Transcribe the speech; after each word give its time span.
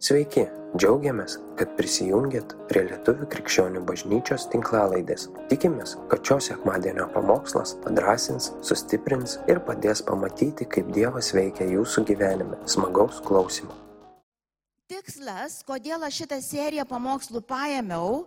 Sveiki, 0.00 0.46
džiaugiamės, 0.80 1.34
kad 1.58 1.74
prisijungiat 1.76 2.54
prie 2.70 2.86
Lietuvių 2.86 3.26
krikščionių 3.34 3.82
bažnyčios 3.84 4.46
tinklalaidės. 4.48 5.26
Tikimės, 5.50 5.92
kad 6.08 6.24
šios 6.24 6.46
sekmadienio 6.48 7.04
pamokslas 7.12 7.74
padrasins, 7.82 8.46
sustiprins 8.64 9.36
ir 9.44 9.60
padės 9.66 10.00
pamatyti, 10.08 10.64
kaip 10.72 10.88
Dievas 10.96 11.34
veikia 11.36 11.68
jūsų 11.68 12.06
gyvenime. 12.08 12.56
Smagaus 12.64 13.20
klausimų. 13.28 13.76
Tikslas, 14.88 15.58
kodėl 15.68 16.08
aš 16.08 16.22
šitą 16.22 16.40
seriją 16.48 16.88
pamokslų 16.88 17.44
paėmiau, 17.44 18.22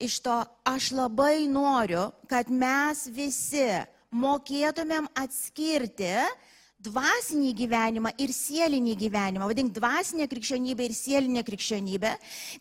iš 0.00 0.22
to 0.24 0.40
aš 0.72 0.88
labai 0.96 1.44
noriu, 1.52 2.14
kad 2.32 2.48
mes 2.48 3.04
visi 3.12 3.68
mokėtumėm 4.08 5.12
atskirti 5.20 6.16
dvasinį 6.84 7.50
gyvenimą 7.58 8.12
ir 8.20 8.32
sielinį 8.32 8.94
gyvenimą, 9.02 9.48
vadink 9.50 9.72
dvasinę 9.76 10.26
krikščionybę 10.30 10.86
ir 10.86 10.94
sielinę 10.96 11.42
krikščionybę, 11.44 12.12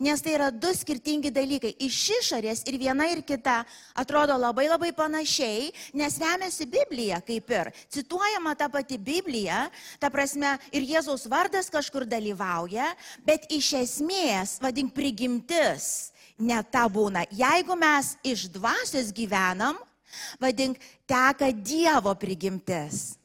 nes 0.03 0.23
tai 0.23 0.33
yra 0.35 0.49
du 0.51 0.71
skirtingi 0.75 1.31
dalykai. 1.31 1.71
Iš 1.87 1.99
išorės 2.19 2.65
ir 2.67 2.79
viena 2.81 3.07
ir 3.11 3.23
kita 3.23 3.61
atrodo 3.95 4.35
labai 4.39 4.67
labai 4.69 4.91
panašiai, 4.95 5.69
nes 5.97 6.19
remiasi 6.19 6.67
Biblija 6.69 7.21
kaip 7.25 7.51
ir. 7.55 7.71
Cituojama 7.91 8.55
ta 8.59 8.69
pati 8.71 8.99
Biblija, 8.99 9.67
ta 9.99 10.11
prasme 10.11 10.57
ir 10.75 10.87
Jėzaus 10.87 11.27
vardas 11.31 11.71
kažkur 11.71 12.07
dalyvauja, 12.09 12.91
bet 13.25 13.47
iš 13.53 13.73
esmės, 13.83 14.57
vadink 14.63 14.91
prigimtis, 14.95 16.11
ne 16.39 16.59
ta 16.71 16.87
būna. 16.91 17.23
Jeigu 17.31 17.77
mes 17.79 18.15
iš 18.23 18.49
dvasios 18.51 19.13
gyvenam, 19.15 19.79
vadink 20.41 20.79
teka 21.07 21.51
Dievo 21.53 22.15
prigimtis. 22.19 23.18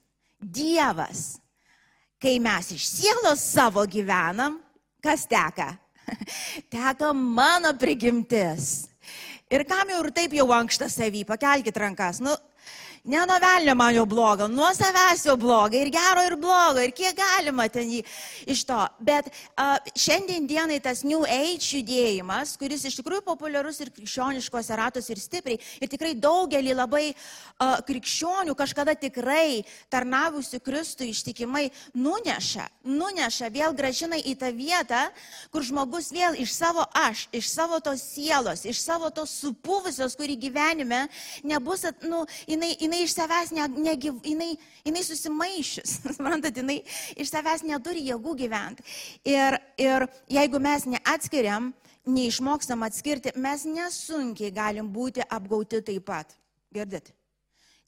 Dievas. 0.45 1.41
Kai 2.21 2.39
mes 2.41 2.71
iš 2.73 2.85
sielos 2.89 3.43
savo 3.43 3.85
gyvenam, 3.89 4.59
kas 5.05 5.27
teka? 5.29 5.75
Teka 6.73 7.13
mano 7.17 7.73
prigimtis. 7.81 8.89
Ir 9.53 9.65
kam 9.69 9.91
jau 9.93 10.01
ir 10.05 10.13
taip 10.17 10.33
jau 10.37 10.47
ankšta 10.57 10.89
savy, 10.93 11.25
pakelkite 11.29 11.81
rankas. 11.81 12.21
Nu, 12.25 12.33
Ne 13.05 13.19
nuo 13.27 13.37
velnio 13.37 13.75
man 13.77 13.93
jau 13.93 14.07
bloga, 14.09 14.47
nuo 14.49 14.71
savęs 14.73 15.27
jau 15.27 15.35
bloga, 15.37 15.77
ir 15.77 15.91
gero, 15.93 16.23
ir 16.25 16.39
blogo, 16.41 16.81
ir 16.81 16.93
kiek 16.97 17.13
galima 17.13 17.67
ten 17.69 17.91
jį 17.93 17.99
iš 18.49 18.63
to. 18.65 18.79
Bet 19.05 19.27
uh, 19.29 19.75
šiandien 19.93 20.47
dienai 20.49 20.79
tas 20.81 21.03
New 21.05 21.21
Age 21.29 21.69
judėjimas, 21.69 22.55
kuris 22.57 22.87
iš 22.89 22.97
tikrųjų 22.97 23.21
populiarus 23.27 23.83
ir 23.85 23.91
krikščioniškose 23.93 24.79
ratuose 24.81 25.13
ir 25.13 25.21
stipriai, 25.21 25.61
ir 25.85 25.91
tikrai 25.93 26.15
daugelį 26.17 26.79
labai 26.79 27.03
uh, 27.11 27.75
krikščionių 27.85 28.55
kažkada 28.57 28.97
tikrai 28.97 29.67
tarnavusių 29.93 30.63
Kristų 30.65 31.11
ištikimai 31.11 31.67
nuneša, 31.93 32.71
nuneša, 32.89 33.53
vėl 33.53 33.77
gražina 33.77 34.17
į 34.17 34.33
tą 34.41 34.49
vietą, 34.57 35.03
kur 35.53 35.69
žmogus 35.69 36.09
vėl 36.09 36.41
iš 36.41 36.57
savo 36.57 36.89
aš, 37.03 37.27
iš 37.37 37.53
savo 37.53 37.83
tos 37.85 38.09
sielos, 38.15 38.65
iš 38.65 38.81
savo 38.81 39.13
tos 39.13 39.37
supuvusios, 39.45 40.17
kuri 40.17 40.41
gyvenime 40.41 41.05
nebus, 41.45 41.85
at, 41.85 42.01
nu, 42.09 42.25
jinai, 42.49 42.73
jinai 42.81 42.94
jinai 42.95 43.05
iš 43.05 43.15
savęs, 43.15 43.51
ne, 43.53 43.67
negyv, 43.91 44.21
jinai, 44.25 44.55
jinai 44.85 45.03
susimaišius, 45.03 45.99
suprantat, 46.17 46.57
jinai 46.57 46.83
iš 47.17 47.31
savęs 47.33 47.65
neturi 47.67 48.05
jėgų 48.09 48.37
gyventi. 48.39 48.85
Ir, 49.25 49.59
ir 49.79 50.07
jeigu 50.31 50.61
mes 50.63 50.87
neatskiriam, 50.87 51.73
neišmokstam 52.07 52.85
atskirti, 52.85 53.35
mes 53.37 53.65
nesunkiai 53.65 54.53
galim 54.55 54.91
būti 54.93 55.25
apgauti 55.25 55.83
taip 55.83 56.07
pat. 56.07 56.35
Girdit? 56.75 57.13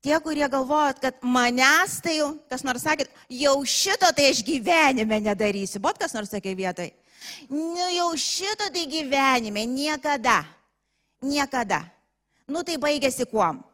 Tie, 0.03 0.15
kurie 0.23 0.47
galvojat, 0.49 1.01
kad 1.03 1.23
manęs 1.23 2.01
tai 2.05 2.19
jau, 2.21 2.37
kas 2.51 2.63
nors 2.63 2.85
sakėt, 2.85 3.11
jau 3.33 3.57
šito 3.67 4.11
tai 4.15 4.31
aš 4.31 4.43
gyvenime 4.47 5.19
nedarysiu. 5.25 5.81
Bot 5.83 5.99
kas 5.99 6.15
nors 6.15 6.31
sakė 6.31 6.55
vietai. 6.55 6.93
Nu 7.51 7.89
jau 7.91 8.13
šito 8.15 8.69
tai 8.71 8.85
gyvenime 8.87 9.67
niekada. 9.67 10.45
Niekada. 11.25 11.83
Nu 12.47 12.63
tai 12.63 12.77
baigėsi 12.79 13.27
kuom? 13.27 13.65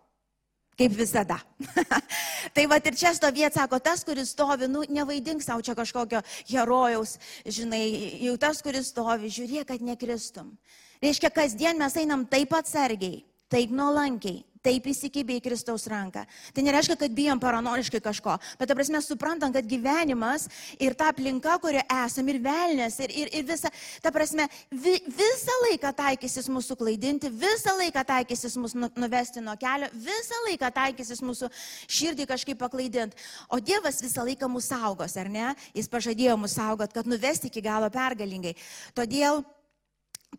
Kaip 0.78 0.94
visada. 0.96 1.36
tai 2.56 2.64
va 2.70 2.78
ir 2.80 2.96
čia 2.96 3.12
stovėt, 3.16 3.58
sako, 3.58 3.78
tas, 3.82 4.04
kuris 4.08 4.32
stovi, 4.32 4.68
nu, 4.72 4.84
nevaidink 4.88 5.44
savo 5.44 5.60
čia 5.64 5.76
kažkokio 5.76 6.22
herojaus, 6.48 7.18
žinai, 7.44 7.84
jau 8.24 8.38
tas, 8.40 8.62
kuris 8.64 8.88
stovi, 8.88 9.28
žiūrėk, 9.32 9.68
kad 9.68 9.84
nekristum. 9.84 10.54
Reiškia, 11.02 11.32
kasdien 11.34 11.78
mes 11.78 11.98
einam 12.00 12.24
taip 12.30 12.54
atsargiai, 12.56 13.20
taip 13.52 13.72
nuolankiai, 13.74 14.40
taip 14.62 14.86
įsikibė 14.86 15.36
į 15.38 15.42
Kristaus 15.44 15.84
ranką. 15.90 16.22
Tai 16.54 16.64
nereiškia, 16.64 16.96
kad 17.00 17.14
bijom 17.14 17.40
paranoriškai 17.42 18.00
kažko, 18.04 18.36
bet 18.60 18.70
ta 18.70 18.76
prasme 18.78 19.00
suprantam, 19.02 19.52
kad 19.54 19.66
gyvenimas 19.68 20.46
ir 20.82 20.94
ta 20.98 21.10
aplinka, 21.12 21.56
kurioje 21.62 21.84
esame, 21.96 22.36
ir 22.36 22.40
velnės, 22.44 22.98
ir, 23.02 23.14
ir, 23.24 23.32
ir 23.40 23.46
visa, 23.48 23.72
ta 24.04 24.12
prasme, 24.14 24.46
vi, 24.70 24.94
visą 25.18 25.56
laiką 25.66 25.92
taikysis 25.98 26.48
mūsų 26.52 26.78
klaidinti, 26.80 27.30
visą 27.42 27.74
laiką 27.80 28.04
taikysis 28.12 28.56
mūsų 28.60 28.84
nu, 28.84 28.90
nuvesti 29.04 29.42
nuo 29.44 29.56
kelio, 29.60 29.90
visą 30.06 30.42
laiką 30.46 30.70
taikysis 30.78 31.24
mūsų 31.26 31.50
širdį 31.90 32.28
kažkaip 32.30 32.60
paklaidinti. 32.62 33.18
O 33.50 33.58
Dievas 33.60 34.00
visą 34.04 34.26
laiką 34.28 34.50
mūsų 34.52 34.76
saugos, 34.76 35.18
ar 35.18 35.32
ne? 35.32 35.50
Jis 35.74 35.90
pažadėjo 35.90 36.38
mūsų 36.38 36.60
saugot, 36.60 36.94
kad 36.94 37.10
nuvesti 37.10 37.50
iki 37.50 37.64
galo 37.64 37.90
pergalingai. 37.92 38.54
Todėl 38.94 39.42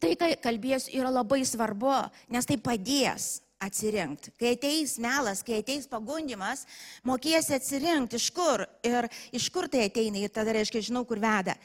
tai, 0.02 0.14
ką 0.20 0.30
kalbėsiu, 0.44 0.94
yra 1.00 1.12
labai 1.14 1.44
svarbu, 1.48 1.96
nes 2.34 2.48
tai 2.50 2.58
padės 2.62 3.42
atsirinkti. 3.64 4.34
Kai 4.40 4.54
ateis 4.58 4.98
melas, 5.02 5.44
kai 5.46 5.62
ateis 5.62 5.88
pagundimas, 5.90 6.66
mokėsi 7.08 7.56
atsirinkti, 7.58 8.20
iš 8.20 8.30
kur 8.36 8.66
ir 8.86 9.09
iš 9.36 9.50
kur 9.53 9.70
tai 9.72 9.88
ateina 9.88 10.22
ir 10.22 10.34
tada 10.34 10.56
reiškia, 10.56 10.84
žinau, 10.90 11.06
kur 11.08 11.22
veda. 11.24 11.56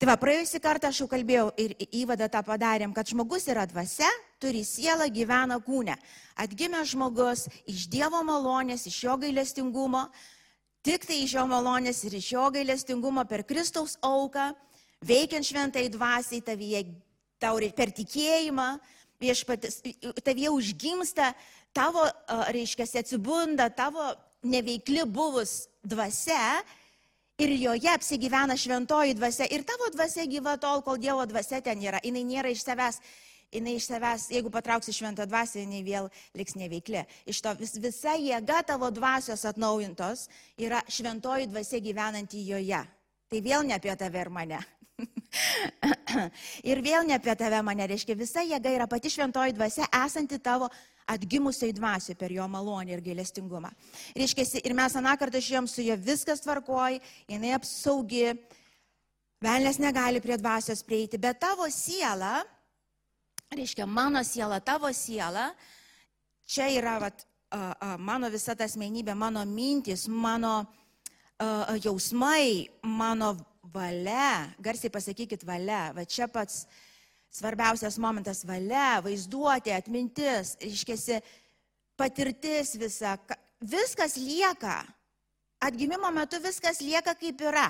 Tai 0.00 0.08
va, 0.08 0.16
praėjusį 0.16 0.62
kartą 0.64 0.88
aš 0.88 1.02
jau 1.02 1.10
kalbėjau 1.12 1.50
ir 1.60 1.74
įvadą 1.92 2.30
tą 2.32 2.40
padarėm, 2.46 2.94
kad 2.96 3.10
žmogus 3.10 3.44
yra 3.52 3.66
dvasia, 3.68 4.08
turi 4.40 4.62
sielą, 4.64 5.10
gyvena 5.12 5.58
kūne. 5.60 5.98
Atgimęs 6.40 6.94
žmogus 6.94 7.44
iš 7.68 7.84
Dievo 7.92 8.22
malonės, 8.24 8.86
iš 8.88 9.02
jo 9.04 9.18
gailestingumo, 9.20 10.06
tik 10.86 11.04
tai 11.04 11.20
iš 11.26 11.36
jo 11.36 11.44
malonės 11.50 12.00
ir 12.08 12.16
iš 12.16 12.30
jo 12.32 12.46
gailestingumo 12.54 13.26
per 13.28 13.44
Kristaus 13.44 13.98
auką, 14.00 14.54
veikiant 15.04 15.44
šventai 15.44 15.90
dvasiai 15.92 16.40
tavyje, 16.48 16.86
tau 17.40 17.58
per 17.76 17.92
tikėjimą, 17.96 18.68
viešpatis, 19.20 19.80
tavyje 20.24 20.52
užgimsta 20.52 21.32
tavo, 21.76 22.04
reiškia, 22.52 22.88
atsibunda 23.00 23.68
tavo 23.70 24.12
neveikli 24.42 25.04
buvus 25.04 25.68
dvasia 25.84 26.60
ir 27.40 27.52
joje 27.56 27.88
apsigyvena 27.92 28.56
šventoji 28.56 29.14
dvasia 29.16 29.48
ir 29.50 29.64
tavo 29.64 29.90
dvasia 29.92 30.26
gyva 30.28 30.56
tol, 30.60 30.82
kol 30.84 31.00
Dievo 31.00 31.24
dvasia 31.26 31.60
ten 31.64 31.80
yra. 31.82 32.00
Jis 32.04 32.24
nėra 32.24 32.52
iš 32.52 32.64
savęs, 32.64 33.00
jinai 33.52 33.76
iš 33.78 33.88
savęs, 33.90 34.28
jeigu 34.34 34.52
patrauksi 34.52 34.94
šventą 34.96 35.26
dvasią, 35.28 35.64
jinai 35.64 35.82
vėl 35.84 36.10
liks 36.36 36.56
neveikli. 36.56 37.04
Iš 37.26 37.40
to 37.44 37.54
vis, 37.60 37.76
visa 37.80 38.16
jėga 38.16 38.62
tavo 38.68 38.90
dvasios 38.92 39.44
atnaujintos 39.48 40.28
yra 40.60 40.82
šventoji 40.88 41.48
dvasia 41.50 41.80
gyvenanti 41.84 42.44
joje. 42.46 42.84
Tai 43.30 43.42
vėl 43.44 43.66
ne 43.66 43.76
apie 43.76 43.96
tave 43.96 44.24
ir 44.24 44.32
mane. 44.32 44.60
ir 46.70 46.80
vėl 46.82 47.06
ne 47.06 47.16
apie 47.16 47.34
tave 47.38 47.60
mane 47.64 47.86
reiškia, 47.90 48.16
visa 48.18 48.42
jėga 48.44 48.72
yra 48.74 48.86
pati 48.90 49.10
šventoji 49.12 49.54
dvasia, 49.54 49.86
esanti 50.02 50.40
tavo 50.42 50.68
atgimusiai 51.10 51.74
dvasiai 51.74 52.18
per 52.18 52.32
jo 52.34 52.46
malonį 52.50 52.94
ir 52.94 53.02
gailestingumą. 53.04 53.70
Reiškia, 54.18 54.46
ir 54.62 54.74
mes 54.78 54.96
aną 54.98 55.16
kartą 55.18 55.42
žiūrėjom 55.42 55.68
su 55.70 55.84
jo 55.86 55.96
viskas 55.98 56.42
tvarkoj, 56.44 57.00
jinai 57.30 57.54
apsaugi, 57.56 58.34
velnės 59.42 59.80
negali 59.82 60.22
prie 60.22 60.38
dvasios 60.38 60.84
prieiti, 60.86 61.18
bet 61.18 61.40
tavo 61.42 61.66
siela, 61.72 62.40
reiškia, 63.54 63.86
mano 63.86 64.22
siela, 64.26 64.60
tavo 64.62 64.90
siela, 64.94 65.50
čia 66.46 66.70
yra 66.74 66.98
vat, 67.02 67.26
a, 67.50 67.62
a, 67.72 67.94
mano 67.98 68.30
visa 68.30 68.54
ta 68.54 68.68
asmenybė, 68.68 69.16
mano 69.18 69.42
mintis, 69.48 70.06
mano 70.08 70.60
a, 70.62 71.78
jausmai, 71.82 72.68
mano 72.86 73.34
valia, 73.72 74.50
garsiai 74.62 74.92
pasakykit 74.92 75.44
valia, 75.46 75.90
va 75.96 76.04
čia 76.04 76.28
pats 76.28 76.64
svarbiausias 77.30 77.98
momentas 78.02 78.42
valia, 78.46 79.00
vaizduotė, 79.04 79.74
atmintis, 79.76 80.56
iškėsi 80.66 81.20
patirtis 81.98 82.74
visa, 82.80 83.16
viskas 83.60 84.16
lieka. 84.18 84.80
Atgimimo 85.60 86.10
metu 86.14 86.40
viskas 86.40 86.80
lieka 86.80 87.14
kaip 87.20 87.42
yra. 87.44 87.68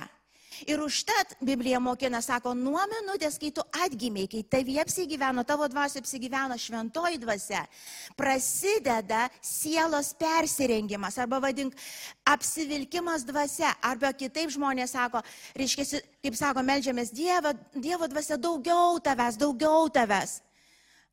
Ir 0.67 0.81
užtat 0.83 1.37
Biblija 1.41 1.79
mokina, 1.81 2.21
sako, 2.23 2.53
nuo 2.59 2.83
minutės, 2.91 3.39
kai 3.41 3.53
tu 3.55 3.63
atgimiai, 3.85 4.29
kai 4.29 4.43
tavi 4.45 4.77
apsigyveno, 4.83 5.45
tavo 5.49 5.69
dvasia 5.71 6.03
apsigyveno 6.03 6.59
šventoji 6.59 7.21
dvasia, 7.23 7.63
prasideda 8.19 9.29
sielos 9.41 10.13
persirengimas, 10.21 11.17
arba 11.23 11.41
vadink 11.47 11.79
apsivilkimas 12.29 13.25
dvasia, 13.29 13.73
arba 13.81 14.13
kitaip 14.13 14.53
žmonės 14.53 14.97
sako, 14.99 15.23
reiškia, 15.57 16.03
kaip 16.27 16.37
sako, 16.37 16.67
melžiamės 16.67 17.15
Dievo, 17.15 17.55
Dievo 17.73 18.11
dvasia 18.11 18.37
daugiau 18.37 19.01
tavęs, 19.01 19.41
daugiau 19.41 19.89
tavęs. 19.89 20.41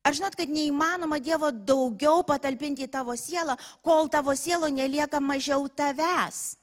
Ar 0.04 0.14
žinot, 0.18 0.36
kad 0.36 0.50
neįmanoma 0.50 1.22
Dievo 1.22 1.50
daugiau 1.52 2.20
patalpinti 2.26 2.84
į 2.84 2.92
tavo 2.92 3.16
sielą, 3.16 3.56
kol 3.86 4.10
tavo 4.12 4.34
sielo 4.36 4.68
nelieka 4.68 5.22
mažiau 5.22 5.70
tavęs 5.70 6.58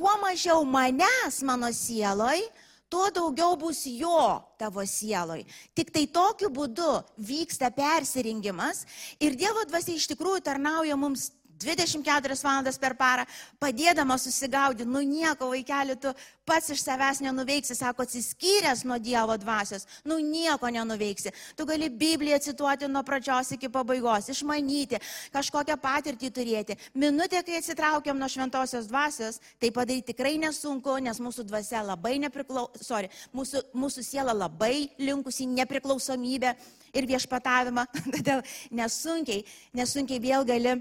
kuo 0.00 0.16
mažiau 0.22 0.64
manęs 0.64 1.42
mano 1.44 1.68
sieloj, 1.76 2.40
tuo 2.88 3.10
daugiau 3.12 3.56
bus 3.60 3.84
jo 3.84 4.40
tavo 4.58 4.80
sieloj. 4.88 5.44
Tik 5.76 5.92
tai 5.92 6.06
tokiu 6.08 6.48
būdu 6.48 6.88
vyksta 7.20 7.68
persirinkimas 7.76 8.86
ir 9.20 9.36
Dievo 9.36 9.66
dvasia 9.68 9.98
iš 10.00 10.08
tikrųjų 10.14 10.40
tarnauja 10.46 10.96
mums 10.96 11.28
24 11.60 12.36
valandas 12.42 12.78
per 12.80 12.94
parą, 12.96 13.26
padėdama 13.60 14.16
susigaudyti, 14.18 14.88
nu 14.88 15.02
nieko 15.04 15.50
vaikeli, 15.52 15.96
tu 16.00 16.12
pats 16.48 16.72
iš 16.72 16.82
savęs 16.82 17.20
nenuveiksi, 17.22 17.76
sako, 17.76 18.06
atsiskyręs 18.06 18.82
nuo 18.88 18.98
Dievo 18.98 19.36
dvasios, 19.38 19.86
nu 20.04 20.18
nieko 20.24 20.70
nenuveiksi. 20.72 21.32
Tu 21.56 21.66
gali 21.68 21.90
Bibliją 21.90 22.40
cituoti 22.42 22.88
nuo 22.88 23.02
pradžios 23.06 23.52
iki 23.54 23.68
pabaigos, 23.72 24.30
išmanyti, 24.32 24.98
kažkokią 25.34 25.76
patirtį 25.80 26.30
turėti. 26.34 26.78
Minutė, 26.94 27.42
kai 27.46 27.60
atsitraukiam 27.60 28.18
nuo 28.18 28.28
šventosios 28.30 28.88
dvasios, 28.90 29.40
tai 29.60 29.70
padaryti 29.74 30.14
tikrai 30.14 30.36
nesunku, 30.40 30.96
nes 31.04 31.20
mūsų 31.20 31.46
dvasia 31.50 31.84
labai 31.86 32.16
nepriklauso, 32.24 32.82
sorry, 32.82 33.12
mūsų, 33.36 33.66
mūsų 33.76 34.06
siela 34.06 34.34
labai 34.34 34.88
linkusi 34.98 35.46
nepriklausomybę 35.50 36.54
ir 36.96 37.10
viešpatavimą, 37.10 37.86
todėl 38.16 38.42
nesunkiai, 38.74 39.44
nesunkiai 39.76 40.22
vėl 40.24 40.48
gali 40.48 40.80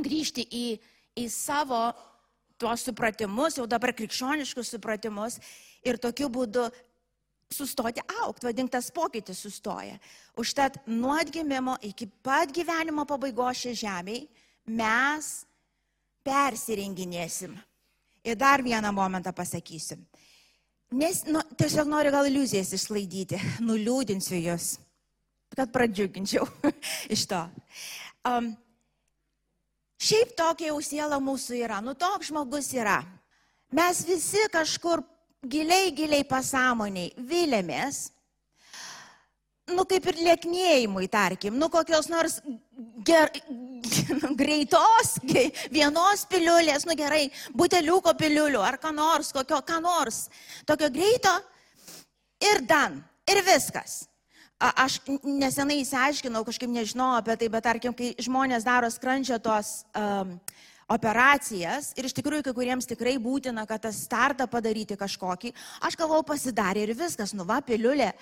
grįžti 0.00 0.44
į, 0.44 0.66
į 1.16 1.28
savo 1.32 1.88
tuos 2.60 2.84
supratimus, 2.86 3.56
jau 3.58 3.66
dabar 3.68 3.94
krikščioniškus 3.96 4.74
supratimus 4.76 5.38
ir 5.84 5.98
tokiu 6.00 6.28
būdu 6.32 6.66
sustoti 7.52 8.02
aukti, 8.24 8.48
vadinktas 8.48 8.90
pokytis 8.94 9.40
sustoja. 9.44 9.98
Užtat 10.36 10.80
nuo 10.90 11.14
atgimimo 11.16 11.76
iki 11.86 12.08
pat 12.24 12.52
gyvenimo 12.52 13.06
pabaigos 13.08 13.62
šią 13.62 13.74
žemėje 13.82 14.26
mes 14.66 15.30
persirenginėsim. 16.26 17.54
Ir 18.26 18.34
dar 18.34 18.64
vieną 18.66 18.90
momentą 18.90 19.30
pasakysiu. 19.32 20.00
Nes 20.96 21.22
nu, 21.26 21.40
tiesiog 21.58 21.86
noriu 21.90 22.10
gal 22.14 22.26
iliuzijas 22.26 22.72
išlaidyti, 22.74 23.38
nuliūdinsiu 23.62 24.38
jūs, 24.38 24.76
kad 25.54 25.70
pradžiuginčiau 25.74 26.46
iš 27.14 27.26
to. 27.30 27.40
Um, 28.26 28.52
Šiaip 29.96 30.34
tokia 30.36 30.70
jau 30.70 30.80
siela 30.84 31.18
mūsų 31.22 31.62
yra, 31.62 31.80
nu 31.80 31.94
toks 31.96 32.28
žmogus 32.28 32.68
yra. 32.76 33.00
Mes 33.72 34.02
visi 34.06 34.42
kažkur 34.52 35.00
giliai, 35.46 35.90
giliai 35.96 36.24
pasąmoniai 36.28 37.14
vilėmės, 37.16 38.10
nu 39.74 39.82
kaip 39.88 40.04
ir 40.12 40.20
lieknėjimui, 40.22 41.08
tarkim, 41.10 41.56
nu 41.58 41.68
kokios 41.72 42.10
nors 42.12 42.38
ger, 43.06 43.32
greitos, 44.40 45.16
vienos 45.72 46.26
piliulės, 46.30 46.86
nu 46.86 46.94
gerai, 46.98 47.26
buteliuko 47.56 48.14
piliulių 48.18 48.62
ar 48.62 48.78
ką 48.82 48.92
nors, 48.94 49.32
kokio, 49.34 49.62
ką 49.66 49.80
nors, 49.82 50.26
tokio 50.68 50.92
greito 50.92 51.32
ir 52.42 52.62
dan, 52.68 53.00
ir 53.26 53.42
viskas. 53.46 54.04
Aš 54.56 55.02
nesenai 55.20 55.82
įsiaiškinau, 55.82 56.40
kažkaip 56.46 56.70
nežinau 56.72 57.10
apie 57.18 57.34
tai, 57.36 57.48
bet 57.52 57.64
tarkim, 57.66 57.92
kai 57.92 58.14
žmonės 58.16 58.64
daro 58.64 58.88
skrandžio 58.88 59.36
tos 59.44 59.82
um, 59.92 60.38
operacijas 60.90 61.90
ir 61.98 62.06
iš 62.06 62.14
tikrųjų 62.16 62.44
kai 62.46 62.54
kuriems 62.54 62.86
tikrai 62.86 63.16
būtina, 63.22 63.64
kad 63.66 63.82
tą 63.82 63.90
startą 63.94 64.46
padaryti 64.50 64.96
kažkokį, 64.98 65.50
aš 65.86 65.96
galvau 65.98 66.22
pasidarė 66.26 66.84
ir 66.86 66.92
viskas, 66.98 67.34
nuva 67.34 67.58
piliulė 67.66 68.12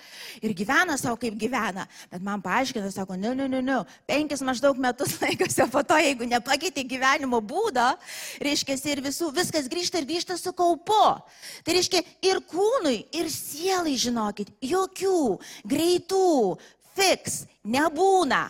ir 0.41 0.55
gyvena 0.57 0.97
savo 0.97 1.19
kaip 1.21 1.37
gyvena. 1.37 1.85
Bet 2.11 2.25
man 2.25 2.41
paaiškina, 2.45 2.89
sako, 2.93 3.19
ne, 3.21 3.35
ne, 3.37 3.47
ne, 3.51 3.61
ne, 3.65 3.77
penkis 4.09 4.41
maždaug 4.45 4.79
metus 4.81 5.17
laikas, 5.21 5.59
o 5.61 5.69
po 5.71 5.85
to, 5.85 5.99
jeigu 6.01 6.29
nepakeitė 6.29 6.87
gyvenimo 6.89 7.41
būdą, 7.45 7.91
reiškia, 8.43 8.79
ir 8.95 9.03
visų, 9.05 9.29
viskas 9.35 9.69
grįžta 9.71 10.01
ir 10.01 10.09
grįžta 10.09 10.39
su 10.41 10.53
kaupu. 10.57 11.05
Tai 11.65 11.77
reiškia, 11.77 12.01
ir 12.25 12.41
kūnui, 12.49 12.97
ir 13.13 13.29
sielai, 13.33 13.95
žinokit, 13.99 14.49
jokių 14.65 15.37
greitų 15.69 16.27
fiks 16.97 17.43
nebūna. 17.61 18.47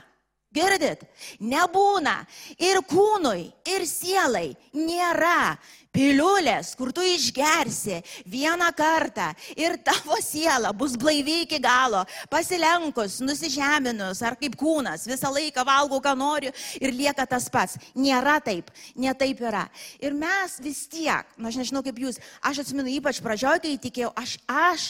Girdit? 0.56 1.04
Nebūna. 1.44 2.22
Ir 2.62 2.80
kūnui, 2.88 3.50
ir 3.76 3.88
sielai 3.90 4.54
nėra 4.76 5.58
piliulės, 5.96 6.74
kur 6.76 6.92
tu 6.96 7.04
išgersi 7.06 8.02
vieną 8.30 8.68
kartą 8.76 9.30
ir 9.56 9.78
tavo 9.86 10.18
siela 10.24 10.74
bus 10.76 10.98
blaivi 11.00 11.42
iki 11.46 11.60
galo, 11.64 12.04
pasilenkus, 12.32 13.22
nusižeminus 13.24 14.22
ar 14.26 14.36
kaip 14.40 14.58
kūnas, 14.60 15.08
visą 15.08 15.32
laiką 15.34 15.66
valgo, 15.68 16.02
ką 16.04 16.16
noriu 16.20 16.52
ir 16.82 16.96
lieka 16.96 17.28
tas 17.30 17.48
pats. 17.52 17.80
Nėra 17.96 18.38
taip, 18.44 18.72
ne 19.00 19.14
taip 19.16 19.42
yra. 19.44 19.66
Ir 20.04 20.16
mes 20.18 20.60
vis 20.64 20.86
tiek, 20.92 21.28
na 21.38 21.46
nu, 21.46 21.52
aš 21.52 21.62
nežinau 21.64 21.84
kaip 21.86 22.00
jūs, 22.04 22.20
aš 22.44 22.66
atsimenu 22.66 22.92
ypač 23.00 23.22
pradžioje, 23.24 23.64
kai 23.64 23.78
tikėjau, 23.88 24.12
aš, 24.20 24.38
aš 24.52 24.90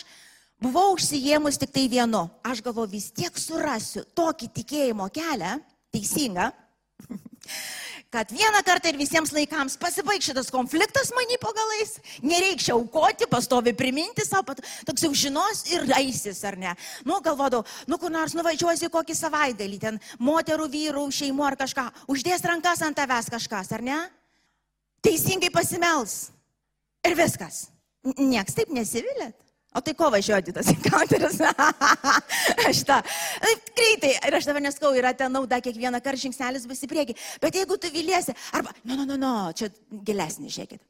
Buvau 0.63 0.93
užsijėmus 0.95 1.59
tik 1.59 1.73
tai 1.75 1.87
vienu. 1.91 2.25
Aš 2.45 2.61
galvoju, 2.63 2.93
vis 2.95 3.09
tiek 3.15 3.35
surasiu 3.39 4.05
tokį 4.15 4.51
tikėjimo 4.55 5.09
kelią, 5.13 5.57
teisingą, 5.93 6.47
kad 8.15 8.31
vieną 8.31 8.61
kartą 8.63 8.87
ir 8.87 8.99
visiems 8.99 9.33
laikams 9.35 9.75
pasibaig 9.81 10.23
šitas 10.23 10.47
konfliktas 10.53 11.11
manį 11.17 11.37
po 11.41 11.51
galais, 11.57 11.97
nereikia 12.23 12.71
aukoti, 12.77 13.27
pastovi 13.27 13.75
priminti 13.75 14.23
savo, 14.23 14.55
toks 14.87 15.03
jau 15.03 15.11
žinos 15.11 15.65
ir 15.75 15.83
eisis, 15.97 16.39
ar 16.47 16.55
ne. 16.61 16.71
Nu, 17.03 17.19
galvodavau, 17.25 17.67
nu, 17.91 17.99
kur 17.99 18.13
nors 18.13 18.37
nuvažiuosi 18.37 18.87
kokį 18.93 19.19
savaitgalį, 19.19 19.81
ten 19.83 19.99
moterų, 20.23 20.69
vyrų, 20.71 21.07
šeimų 21.19 21.49
ar 21.51 21.59
kažką, 21.59 21.89
uždės 22.15 22.47
rankas 22.47 22.85
ant 22.87 22.95
tavęs 22.95 23.27
kažkas, 23.35 23.75
ar 23.75 23.83
ne? 23.83 23.99
Teisingai 25.03 25.51
pasimels. 25.53 26.29
Ir 27.05 27.13
viskas. 27.19 27.65
Niekas 28.15 28.55
taip 28.57 28.71
nesivilėt. 28.73 29.44
O 29.75 29.81
tai 29.83 29.91
ko 29.97 30.07
važiuoti 30.13 30.53
tas 30.55 30.69
encounteris? 30.71 31.41
aš 32.69 32.81
tą. 32.87 33.01
Greitai. 33.75 34.13
Ir 34.15 34.37
aš 34.39 34.47
dabar 34.47 34.63
neskau, 34.63 34.93
yra 34.95 35.11
ten 35.17 35.33
nauda, 35.35 35.59
kiekvieną 35.63 35.99
kartą 36.03 36.21
žingsnelis 36.21 36.67
bus 36.69 36.83
į 36.85 36.89
priekį. 36.91 37.15
Bet 37.43 37.59
jeigu 37.59 37.77
tu 37.81 37.91
viliesi, 37.91 38.35
arba, 38.55 38.71
nu, 38.83 38.95
nu, 38.95 39.07
nu, 39.11 39.19
nu, 39.19 39.33
čia 39.57 39.69
gilesnį, 40.07 40.51
žiūrėkit. 40.55 40.83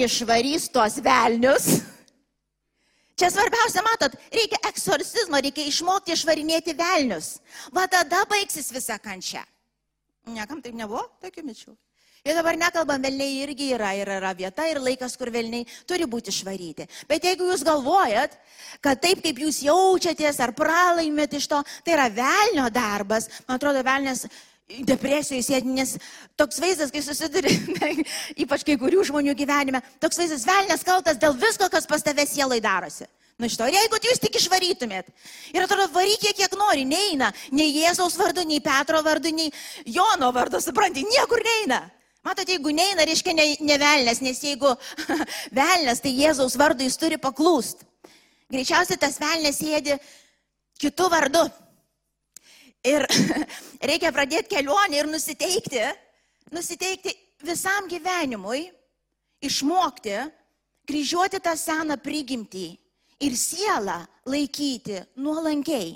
Išvarys 0.00 0.70
tuos 0.72 0.96
velnius. 1.04 1.68
Čia 3.20 3.28
svarbiausia, 3.34 3.84
matot, 3.84 4.16
reikia 4.32 4.62
eksorcizmo, 4.70 5.36
reikia 5.44 5.66
išmokti 5.68 6.16
išvarinėti 6.16 6.72
velnius. 6.78 7.34
Va 7.76 7.84
tada 7.90 8.22
baigsis 8.30 8.72
visa 8.72 8.96
kančia. 9.02 9.44
Niekam 10.30 10.64
taip 10.64 10.76
nebuvo, 10.78 11.04
tokių 11.20 11.44
minčių. 11.44 11.76
Ir 12.20 12.36
dabar 12.36 12.52
nekalbam, 12.60 13.00
velniai 13.00 13.38
irgi 13.46 13.70
yra 13.72 13.94
ir 13.96 14.10
yra 14.18 14.34
vieta 14.36 14.66
ir 14.68 14.76
laikas, 14.84 15.14
kur 15.16 15.30
velniai 15.32 15.64
turi 15.88 16.04
būti 16.04 16.28
išvaryti. 16.28 16.84
Bet 17.08 17.24
jeigu 17.24 17.46
jūs 17.48 17.62
galvojat, 17.64 18.34
kad 18.84 19.00
taip 19.00 19.22
kaip 19.24 19.38
jūs 19.40 19.62
jaučiatės 19.64 20.40
ar 20.44 20.52
pralaimėt 20.56 21.38
iš 21.38 21.46
to, 21.48 21.62
tai 21.86 21.94
yra 21.94 22.10
velnio 22.12 22.66
darbas, 22.74 23.30
man 23.46 23.56
atrodo, 23.56 23.80
velnės 23.86 24.26
depresijos 24.86 25.48
sėdi, 25.48 25.72
nes 25.72 25.94
toks 26.36 26.60
vaizdas, 26.60 26.92
kai 26.92 27.00
susiduri, 27.02 27.54
ypač 28.44 28.66
kai 28.68 28.76
kurių 28.80 29.06
žmonių 29.08 29.32
gyvenime, 29.38 29.80
toks 30.02 30.20
vaizdas, 30.20 30.44
velnės 30.44 30.84
kaltas 30.84 31.16
dėl 31.22 31.32
visko, 31.40 31.70
kas 31.72 31.88
pas 31.88 32.04
tavęs 32.04 32.34
sielai 32.36 32.60
darosi. 32.60 33.08
Nu 33.40 33.48
iš 33.48 33.56
to, 33.56 33.64
ir 33.64 33.78
jeigu 33.78 33.96
jūs 34.04 34.20
tik 34.20 34.36
išvarytumėt, 34.36 35.08
ir 35.56 35.64
atrodo, 35.64 35.88
varykė 35.94 36.34
kiek 36.36 36.52
nori, 36.60 36.84
neina, 36.84 37.30
nei 37.56 37.72
Jėzaus 37.78 38.18
vardu, 38.20 38.44
nei 38.44 38.60
Petro 38.60 39.00
vardu, 39.00 39.32
nei 39.32 39.48
Jono 39.88 40.28
vardu, 40.36 40.60
supranti, 40.60 41.06
niekur 41.08 41.40
neina. 41.48 41.80
Matot, 42.20 42.48
jeigu 42.48 42.72
neina, 42.76 43.06
reiškia 43.08 43.32
ne, 43.32 43.46
ne 43.64 43.76
velnės, 43.80 44.20
nes 44.20 44.42
jeigu 44.44 44.74
velnės, 45.60 46.02
tai 46.04 46.12
Jėzaus 46.12 46.56
vardu 46.60 46.84
jis 46.84 46.98
turi 47.00 47.16
paklūst. 47.20 47.86
Greičiausiai 48.52 49.00
tas 49.00 49.16
velnės 49.22 49.60
sėdi 49.62 49.96
kitų 50.82 51.06
vardu. 51.12 51.46
Ir 52.84 53.06
reikia 53.88 54.12
pradėti 54.12 54.52
kelionę 54.52 55.00
ir 55.00 55.08
nusiteikti, 55.08 55.86
nusiteikti 56.52 57.14
visam 57.46 57.88
gyvenimui, 57.88 58.66
išmokti, 59.40 60.18
kryžiuoti 60.88 61.40
tą 61.40 61.56
seną 61.56 61.96
prigimtį 62.04 62.66
ir 63.24 63.36
sielą 63.36 63.96
laikyti 64.28 65.00
nuolankiai, 65.20 65.94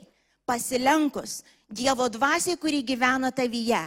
pasilenkus 0.48 1.42
Dievo 1.68 2.08
dvasiai, 2.12 2.58
kuri 2.60 2.82
gyvena 2.84 3.30
tavyje 3.32 3.82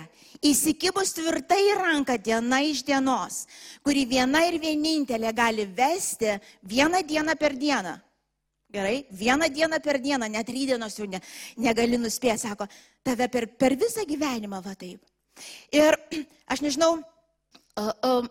įsikibus 0.46 1.14
tvirtai 1.18 1.74
ranką 1.78 2.18
diena 2.22 2.60
iš 2.62 2.84
dienos, 2.86 3.46
kuri 3.86 4.06
viena 4.06 4.44
ir 4.48 4.60
vienintelė 4.62 5.34
gali 5.34 5.66
vesti 5.66 6.38
vieną 6.64 7.02
dieną 7.08 7.36
per 7.40 7.56
dieną. 7.58 7.98
Gerai, 8.74 9.06
vieną 9.12 9.48
dieną 9.50 9.80
per 9.80 10.00
dieną, 10.04 10.28
net 10.30 10.50
rydienos 10.50 10.98
jau 11.00 11.08
ne, 11.08 11.22
negali 11.56 11.98
nuspėti, 11.98 12.42
sako, 12.44 12.68
tave 13.04 13.30
per, 13.32 13.48
per 13.48 13.78
visą 13.80 14.04
gyvenimą 14.06 14.60
va 14.62 14.74
taip. 14.76 15.00
Ir 15.72 15.96
aš 16.52 16.62
nežinau, 16.66 16.98
uh, 17.00 17.94
uh, 18.04 18.28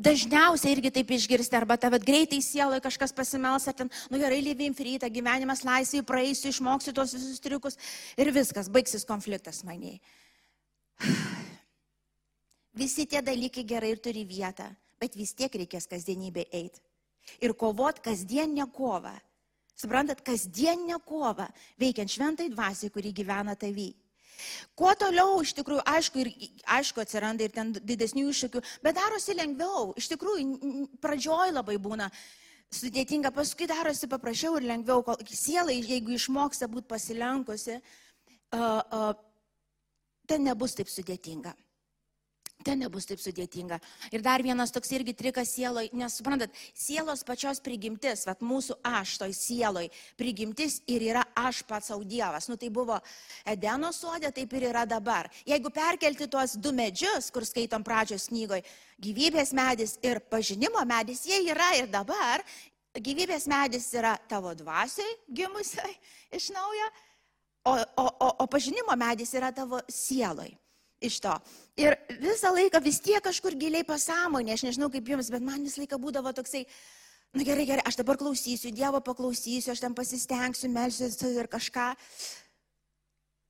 Dažniausiai 0.00 0.72
irgi 0.72 0.88
taip 0.88 1.10
išgirsti, 1.12 1.56
arba 1.58 1.76
tave 1.76 1.98
greitai 2.00 2.38
sieloje 2.40 2.80
kažkas 2.80 3.12
pasimels, 3.12 3.66
ar 3.68 3.76
ten, 3.76 3.90
nu 4.08 4.16
gerai, 4.20 4.40
lyvim 4.40 4.72
frytą, 4.72 5.10
gyvenimas 5.12 5.66
laisvai, 5.68 6.00
praeisiu, 6.08 6.48
išmoksiu 6.48 6.94
tos 6.96 7.12
visus 7.12 7.42
triukus 7.44 7.76
ir 8.16 8.32
viskas, 8.32 8.70
baigsis 8.72 9.04
konfliktas 9.04 9.60
maniai. 9.68 10.00
Visi 12.80 13.04
tie 13.04 13.20
dalykai 13.20 13.66
gerai 13.68 13.90
ir 13.92 14.00
turi 14.00 14.24
vietą, 14.24 14.70
bet 14.96 15.12
vis 15.12 15.34
tiek 15.36 15.52
reikės 15.60 15.84
kasdienybė 15.90 16.46
eiti. 16.48 16.80
Ir 17.44 17.52
kovot 17.52 18.00
kasdienę 18.00 18.64
kovą. 18.72 19.12
Suprantat, 19.76 20.22
kasdienę 20.24 20.96
kovą 21.04 21.50
veikiant 21.80 22.08
šventai 22.08 22.48
dvasiai, 22.48 22.88
kuri 22.94 23.12
gyvena 23.12 23.58
tavy. 23.60 23.90
Kuo 24.78 24.92
toliau, 24.98 25.40
iš 25.44 25.54
tikrųjų, 25.58 25.82
aišku, 25.94 26.22
ir, 26.22 26.30
aišku, 26.78 27.02
atsiranda 27.02 27.46
ir 27.46 27.54
ten 27.54 27.72
didesnių 27.74 28.28
iššūkių, 28.32 28.62
bet 28.84 28.98
darosi 28.98 29.36
lengviau. 29.38 29.90
Iš 30.00 30.12
tikrųjų, 30.14 30.86
pradžioj 31.02 31.54
labai 31.56 31.78
būna 31.82 32.10
sudėtinga, 32.72 33.32
paskui 33.36 33.68
darosi 33.70 34.08
paprasčiau 34.08 34.56
ir 34.58 34.68
lengviau, 34.70 35.04
kol 35.04 35.20
sielai, 35.28 35.80
jeigu 35.80 36.16
išmoksta 36.16 36.70
būti 36.72 36.88
pasilenkusi, 36.88 37.78
uh, 38.56 38.80
uh, 38.80 39.12
ten 40.28 40.46
nebus 40.48 40.76
taip 40.78 40.88
sudėtinga. 40.88 41.52
Ten 42.62 42.78
nebus 42.84 43.08
taip 43.08 43.18
sudėtinga. 43.18 43.78
Ir 44.14 44.22
dar 44.22 44.42
vienas 44.44 44.70
toks 44.74 44.92
irgi 44.94 45.14
trikas 45.18 45.50
sieloj, 45.56 45.88
nes 45.98 46.14
suprantat, 46.18 46.54
sielos 46.78 47.24
pačios 47.26 47.58
prigimtis, 47.64 48.22
vat 48.28 48.42
mūsų 48.44 48.76
aš 48.86 49.16
toj 49.22 49.34
sieloj, 49.34 49.88
prigimtis 50.20 50.78
ir 50.86 51.02
yra 51.08 51.24
aš 51.38 51.64
pats 51.66 51.90
savo 51.90 52.06
Dievas. 52.06 52.46
Nu 52.50 52.58
tai 52.60 52.70
buvo 52.70 53.00
Edeno 53.48 53.90
suodė, 53.94 54.30
taip 54.34 54.54
ir 54.54 54.68
yra 54.70 54.84
dabar. 54.86 55.30
Jeigu 55.48 55.72
perkelti 55.74 56.30
tuos 56.30 56.54
du 56.54 56.74
medžius, 56.76 57.32
kur 57.34 57.46
skaitom 57.48 57.82
pradžios 57.86 58.28
knygoje, 58.30 58.62
gyvybės 59.02 59.50
medis 59.58 59.96
ir 60.06 60.22
pažinimo 60.30 60.86
medis, 60.86 61.26
jie 61.26 61.42
yra 61.50 61.72
ir 61.80 61.90
dabar. 61.90 62.46
Gyvybės 62.92 63.48
medis 63.48 63.88
yra 63.96 64.14
tavo 64.28 64.52
dvasiai 64.54 65.16
gimusiai 65.32 65.96
iš 66.36 66.50
naujo, 66.52 66.90
o, 67.64 67.72
o, 67.74 68.04
o, 68.06 68.28
o 68.44 68.50
pažinimo 68.52 68.94
medis 69.00 69.32
yra 69.34 69.50
tavo 69.56 69.80
sieloj 69.88 70.52
iš 71.02 71.20
to. 71.24 71.34
Ir 71.80 71.96
visą 72.22 72.52
laiką 72.54 72.80
vis 72.84 73.00
tiek 73.04 73.22
kažkur 73.24 73.56
giliai 73.58 73.86
pasąmonė, 73.88 74.54
aš 74.56 74.66
nežinau 74.68 74.90
kaip 74.92 75.08
jums, 75.14 75.30
bet 75.32 75.44
man 75.44 75.64
visą 75.64 75.82
laiką 75.82 75.98
būdavo 76.02 76.34
toksai, 76.36 76.66
na 77.32 77.46
gerai, 77.48 77.66
gerai, 77.68 77.84
aš 77.88 77.98
dabar 78.00 78.20
klausysiu, 78.20 78.74
Dievo 78.76 79.00
paklausysiu, 79.04 79.72
aš 79.72 79.82
ten 79.84 79.96
pasistengsiu, 79.96 80.70
melsiu 80.72 81.32
ir 81.32 81.50
kažką. 81.50 81.90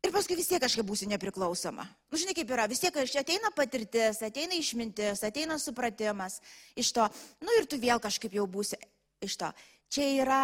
Ir 0.02 0.10
paskui 0.10 0.34
vis 0.34 0.48
tiek 0.50 0.58
kažkaip 0.62 0.86
būsiu 0.86 1.06
nepriklausoma. 1.12 1.84
Nu, 2.10 2.18
žinai, 2.18 2.34
kaip 2.34 2.48
yra, 2.50 2.66
vis 2.70 2.80
tiek 2.82 2.96
iš 2.98 3.12
čia 3.14 3.22
ateina 3.22 3.52
patirtis, 3.54 4.18
ateina 4.26 4.56
išmintis, 4.58 5.22
ateina 5.22 5.60
supratimas 5.62 6.40
iš 6.74 6.90
to. 6.96 7.06
Nu 7.38 7.54
ir 7.58 7.68
tu 7.70 7.78
vėl 7.78 8.02
kažkaip 8.02 8.34
jau 8.34 8.48
būsi 8.50 8.80
iš 9.22 9.36
to. 9.38 9.52
Čia 9.94 10.08
yra, 10.24 10.40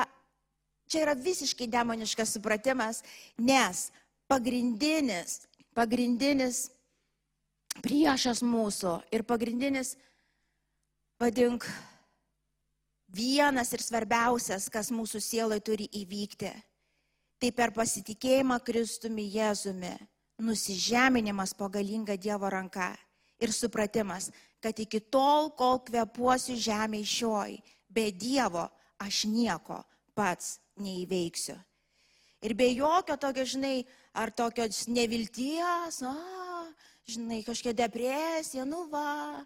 čia 0.87 1.03
yra 1.03 1.17
visiškai 1.19 1.67
demoniškas 1.75 2.37
supratimas, 2.37 3.03
nes 3.35 3.89
pagrindinis, 4.31 5.41
pagrindinis 5.75 6.69
priešas 7.85 8.43
mūsų 8.45 8.95
ir 9.15 9.25
pagrindinis, 9.27 9.95
vadink, 11.21 11.67
vienas 13.09 13.73
ir 13.73 13.83
svarbiausias, 13.83 14.69
kas 14.73 14.93
mūsų 14.95 15.21
sielai 15.23 15.61
turi 15.65 15.89
įvykti, 16.03 16.53
tai 17.39 17.51
per 17.55 17.73
pasitikėjimą 17.77 18.59
Kristumi 18.67 19.29
Jėzumi, 19.33 19.95
nusižeminimas 20.43 21.55
po 21.59 21.69
galingą 21.73 22.19
Dievo 22.19 22.51
ranką 22.51 22.93
ir 23.43 23.55
supratimas, 23.55 24.31
kad 24.63 24.79
iki 24.79 25.01
tol, 25.01 25.51
kol 25.55 25.81
kvepuosiu 25.87 26.59
žemė 26.59 27.05
šioj, 27.07 27.59
be 27.89 28.11
Dievo 28.13 28.69
aš 28.99 29.25
nieko 29.31 29.83
pats 30.19 30.59
neįveiksiu. 30.83 31.57
Ir 32.43 32.55
be 32.55 32.69
jokio 32.71 33.17
tokio, 33.19 33.43
žinai, 33.47 33.83
ar 34.15 34.31
tokios 34.31 34.87
nevilties, 34.91 36.03
a, 36.07 36.15
žinai, 37.09 37.43
kažkokia 37.43 37.73
depresija, 37.73 38.65
nu 38.69 38.85
va, 38.93 39.45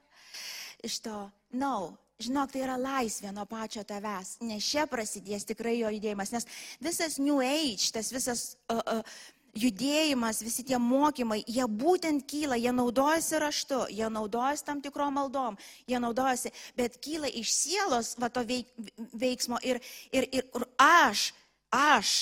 iš 0.82 0.98
to. 1.04 1.18
No, 1.54 1.94
žinok, 2.22 2.50
tai 2.54 2.64
yra 2.64 2.78
laisvė 2.80 3.30
nuo 3.34 3.44
pačio 3.46 3.84
tavęs, 3.86 4.40
nes 4.46 4.66
čia 4.66 4.88
prasidės 4.90 5.46
tikrai 5.46 5.76
jo 5.78 5.92
judėjimas, 5.94 6.32
nes 6.34 6.48
visas 6.82 7.20
New 7.22 7.38
Age, 7.44 7.92
tas 7.94 8.10
visas 8.14 8.44
uh, 8.72 8.82
uh, 8.82 9.22
judėjimas, 9.54 10.42
visi 10.42 10.64
tie 10.66 10.78
mokymai, 10.80 11.42
jie 11.46 11.66
būtent 11.68 12.26
kyla, 12.26 12.58
jie 12.58 12.72
naudojasi 12.74 13.42
raštu, 13.42 13.80
jie 13.94 14.10
naudojasi 14.10 14.66
tam 14.66 14.82
tikrom 14.82 15.14
maldom, 15.20 15.58
jie 15.86 16.02
naudojasi, 16.02 16.54
bet 16.78 16.98
kyla 17.04 17.30
iš 17.30 17.52
sielos 17.54 18.14
va 18.18 18.32
to 18.32 18.42
veik, 18.48 18.74
veiksmo 19.12 19.60
ir, 19.62 19.82
ir, 20.10 20.26
ir, 20.32 20.48
ir 20.50 20.70
aš, 20.82 21.30
aš 21.70 22.16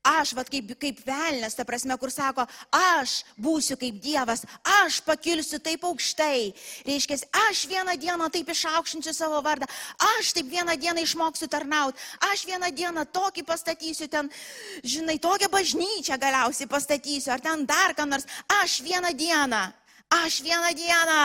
Aš, 0.00 0.30
vad 0.32 0.48
kaip, 0.48 0.70
kaip 0.80 1.00
velnės, 1.04 1.52
ta 1.58 1.64
prasme, 1.68 1.92
kur 2.00 2.08
sako, 2.08 2.46
aš 2.72 3.18
būsiu 3.36 3.76
kaip 3.76 3.98
Dievas, 4.00 4.46
aš 4.80 5.02
pakilsiu 5.04 5.58
taip 5.60 5.82
aukštai. 5.84 6.54
Reiškia, 6.86 7.18
aš 7.50 7.66
vieną 7.68 7.98
dieną 8.00 8.30
taip 8.32 8.48
išaukštinsiu 8.48 9.12
savo 9.12 9.42
vardą, 9.44 9.68
aš 10.16 10.32
taip 10.38 10.48
vieną 10.48 10.78
dieną 10.80 11.04
išmoksiu 11.04 11.50
tarnauti, 11.52 12.00
aš 12.30 12.46
vieną 12.48 12.70
dieną 12.72 13.04
tokį 13.12 13.44
pastatysiu 13.44 14.08
ten, 14.08 14.32
žinai, 14.80 15.18
tokią 15.20 15.50
bažnyčią 15.52 16.16
galiausiai 16.16 16.70
pastatysiu, 16.70 17.34
ar 17.36 17.44
ten 17.44 17.68
dar 17.68 17.92
ką 17.92 18.08
nors. 18.08 18.24
Aš 18.62 18.80
vieną 18.80 19.12
dieną, 19.12 19.60
aš 20.22 20.40
vieną 20.40 20.72
dieną. 20.80 21.20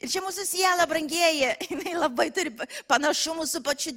Ir 0.00 0.08
čia 0.08 0.24
mūsų 0.24 0.48
siela, 0.48 0.88
brangieji, 0.88 1.52
jinai 1.74 1.92
labai 1.98 2.30
turi 2.32 2.56
panašumų 2.88 3.44
su 3.44 3.60
pačiu 3.60 3.92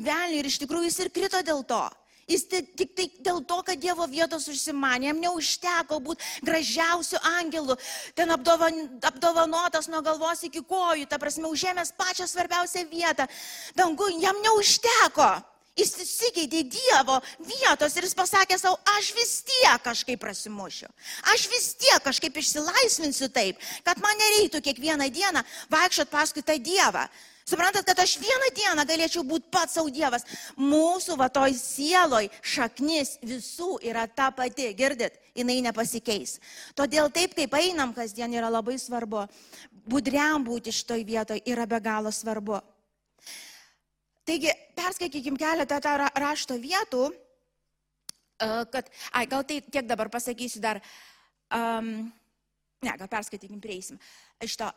velniu 0.00 0.40
ir 0.40 0.48
iš 0.48 0.56
tikrųjų 0.64 0.88
jis 0.88 1.00
ir 1.04 1.12
krito 1.12 1.44
dėl 1.44 1.60
to. 1.68 1.84
Jis 2.26 2.42
tik 2.50 2.94
tai 2.98 3.06
dėl 3.22 3.44
to, 3.46 3.60
kad 3.62 3.78
Dievo 3.78 4.02
vietos 4.10 4.48
užsimanė, 4.50 5.12
jam 5.12 5.20
neužteko 5.22 6.00
būti 6.02 6.42
gražiausiu 6.42 7.20
angelu, 7.38 7.76
ten 8.18 8.32
apdovan, 8.34 8.80
apdovanotas 9.06 9.86
nuo 9.92 10.00
galvos 10.02 10.42
iki 10.48 10.64
kojų, 10.66 11.06
ta 11.06 11.20
prasme, 11.22 11.46
užėmęs 11.46 11.94
pačią 11.94 12.26
svarbiausią 12.26 12.82
vietą. 12.90 13.28
Dangų, 13.78 14.10
jam 14.24 14.42
neužteko. 14.42 15.28
Jis 15.76 15.92
įsikeitė 16.00 16.64
Dievo 16.72 17.20
vietos 17.44 17.94
ir 17.98 18.06
jis 18.08 18.16
pasakė 18.16 18.56
savo, 18.58 18.78
aš 18.96 19.12
vis 19.14 19.32
tiek 19.44 19.82
kažkaip 19.84 20.18
prasimušiu. 20.22 20.88
Aš 21.34 21.46
vis 21.52 21.74
tiek 21.76 22.00
kažkaip 22.02 22.38
išsilaisvinsiu 22.40 23.28
taip, 23.28 23.60
kad 23.84 24.00
man 24.00 24.16
nereiktų 24.18 24.64
kiekvieną 24.64 25.10
dieną 25.12 25.44
vaikščiot 25.70 26.10
paskui 26.10 26.42
tą 26.42 26.56
Dievą. 26.56 27.04
Suprantat, 27.46 27.84
kad 27.86 28.00
aš 28.02 28.16
vieną 28.18 28.48
dieną 28.56 28.82
galėčiau 28.88 29.22
būti 29.22 29.52
pats 29.54 29.76
savo 29.76 29.90
Dievas. 29.94 30.24
Mūsų 30.58 31.14
va 31.20 31.28
toj 31.30 31.52
sieloj 31.54 32.26
šaknis 32.42 33.20
visų 33.22 33.76
yra 33.86 34.08
ta 34.10 34.32
pati, 34.34 34.66
girdit, 34.74 35.14
jinai 35.30 35.60
nepasikeis. 35.62 36.40
Todėl 36.74 37.06
taip, 37.14 37.36
kaip 37.38 37.54
einam 37.54 37.92
kasdien, 37.94 38.34
yra 38.34 38.50
labai 38.50 38.74
svarbu. 38.82 39.28
Budriam 39.86 40.42
būti 40.42 40.74
šitoj 40.74 41.04
vietoj 41.06 41.44
yra 41.46 41.68
be 41.70 41.78
galo 41.84 42.10
svarbu. 42.10 42.58
Taigi, 44.26 44.50
perskaitykim 44.74 45.38
keletą 45.38 45.78
tą 45.78 45.92
rašto 46.18 46.56
vietų, 46.58 47.04
e, 48.42 48.48
kad, 48.74 48.90
ai, 49.14 49.22
gal 49.30 49.46
tai 49.46 49.60
tiek 49.62 49.86
dabar 49.86 50.10
pasakysiu 50.10 50.58
dar, 50.64 50.82
um, 51.54 52.10
ne, 52.82 52.96
gal 52.98 53.06
perskaitykim, 53.06 53.62
prieisim. 53.62 54.02
Iš 54.42 54.58
to 54.58 54.72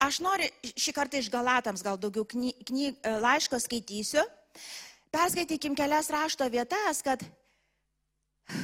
Aš 0.00 0.22
noriu 0.24 0.48
šį 0.80 0.94
kartą 0.96 1.18
iš 1.20 1.28
Galatams 1.28 1.82
gal 1.84 1.98
daugiau 2.00 2.24
kny, 2.24 2.54
kny, 2.64 2.92
e, 3.04 3.10
laiško 3.20 3.58
skaitysiu. 3.60 4.22
Perskaitykim 5.12 5.74
kelias 5.76 6.08
rašto 6.08 6.46
vietas, 6.48 7.02
kad 7.04 7.20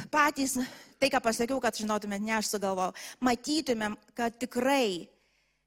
patys, 0.09 0.57
tai 0.97 1.11
ką 1.13 1.21
pasakiau, 1.21 1.59
kad 1.61 1.77
žinotumėt, 1.77 2.23
ne 2.25 2.33
aš 2.39 2.55
sugalvojau, 2.55 2.95
matytumėm, 3.21 3.99
kad 4.17 4.39
tikrai, 4.41 5.11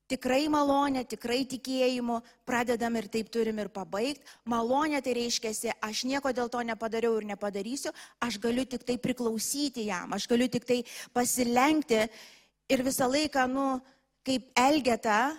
tikrai 0.09 0.47
malonė, 0.49 1.03
tikrai 1.05 1.43
tikėjimu 1.51 2.17
pradedam 2.49 2.97
ir 2.97 3.09
taip 3.13 3.29
turim 3.29 3.61
ir 3.61 3.69
pabaigti. 3.69 4.25
Malonė 4.49 5.03
tai 5.05 5.13
reiškia, 5.19 5.75
aš 5.85 6.01
nieko 6.09 6.31
dėl 6.33 6.49
to 6.49 6.63
nepadariau 6.65 7.19
ir 7.19 7.27
nepadarysiu, 7.29 7.93
aš 8.25 8.39
galiu 8.41 8.65
tik 8.65 8.87
tai 8.87 8.97
priklausyti 8.97 9.85
jam, 9.91 10.17
aš 10.17 10.25
galiu 10.31 10.49
tik 10.49 10.65
tai 10.65 10.79
pasilenkti 11.13 12.01
ir 12.73 12.83
visą 12.87 13.05
laiką, 13.11 13.45
nu, 13.53 13.67
kaip 14.25 14.49
elgeta, 14.57 15.37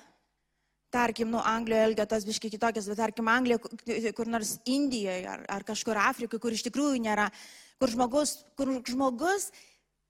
tarkim, 0.90 1.30
nu, 1.30 1.40
Anglijoje 1.44 1.88
elgetas 1.90 2.26
biškai 2.26 2.50
kitokias, 2.52 2.88
bet 2.90 2.98
tarkim, 3.00 3.28
Anglijoje, 3.30 4.12
kur 4.16 4.30
nors 4.30 4.56
Indijoje 4.68 5.26
ar, 5.30 5.44
ar 5.48 5.66
kažkur 5.66 5.98
Afrikoje, 5.98 6.42
kur 6.42 6.54
iš 6.56 6.64
tikrųjų 6.66 7.00
nėra, 7.06 7.28
kur 7.80 7.92
žmogus, 7.92 8.40
kur 8.58 8.72
žmogus 8.88 9.50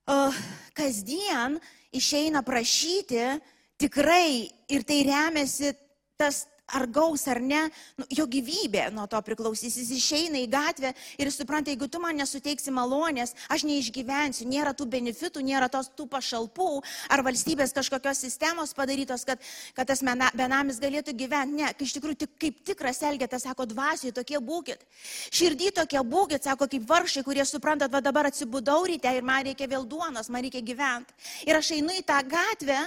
uh, 0.09 0.41
kasdien 0.77 1.59
išeina 1.95 2.41
prašyti 2.45 3.37
tikrai 3.81 4.49
ir 4.71 4.85
tai 4.87 5.01
remiasi 5.07 5.73
tas 6.19 6.45
ar 6.77 6.87
gaus 6.87 7.27
ar 7.27 7.41
ne, 7.43 7.61
nu, 7.99 8.07
jo 8.09 8.25
gyvybė 8.29 8.87
nuo 8.95 9.07
to 9.11 9.19
priklausys. 9.25 9.77
Jis 9.81 9.91
išeina 9.97 10.39
į 10.41 10.47
gatvę 10.51 10.93
ir 11.21 11.31
supranta, 11.33 11.71
jeigu 11.71 11.87
tu 11.91 12.01
man 12.03 12.17
nesuteiksi 12.19 12.73
malonės, 12.73 13.35
aš 13.51 13.65
neišgyvensiu, 13.67 14.47
nėra 14.49 14.73
tų 14.77 14.87
benefitų, 14.91 15.43
nėra 15.45 15.69
tos 15.71 15.91
tų 15.95 16.07
pašalpų 16.11 16.69
ar 17.11 17.23
valstybės 17.25 17.75
kažkokios 17.75 18.23
sistemos 18.23 18.75
padarytos, 18.77 19.25
kad, 19.27 19.41
kad 19.77 19.89
tas 19.89 20.03
benamis 20.37 20.79
galėtų 20.81 21.15
gyventi. 21.17 21.57
Ne, 21.61 21.71
iš 21.83 21.95
tikrųjų 21.97 22.21
tik, 22.23 22.35
kaip 22.41 22.61
tikras 22.71 23.01
elgetas, 23.07 23.45
sako, 23.47 23.67
dvasiai 23.69 24.13
tokie 24.15 24.39
būkit. 24.41 24.85
Širdį 25.33 25.71
tokie 25.81 26.01
būkit, 26.05 26.45
sako, 26.47 26.67
kaip 26.71 26.87
varšai, 26.87 27.25
kurie 27.27 27.45
suprantat, 27.47 27.91
va 27.91 28.01
dabar 28.03 28.29
atsibudau 28.29 28.83
ryte 28.87 29.11
ir 29.11 29.25
man 29.27 29.45
reikia 29.47 29.67
vėl 29.71 29.85
duonos, 29.89 30.29
man 30.31 30.45
reikia 30.45 30.63
gyventi. 30.65 31.15
Ir 31.47 31.57
aš 31.57 31.73
einu 31.77 31.95
į 31.97 32.05
tą 32.07 32.19
gatvę, 32.27 32.79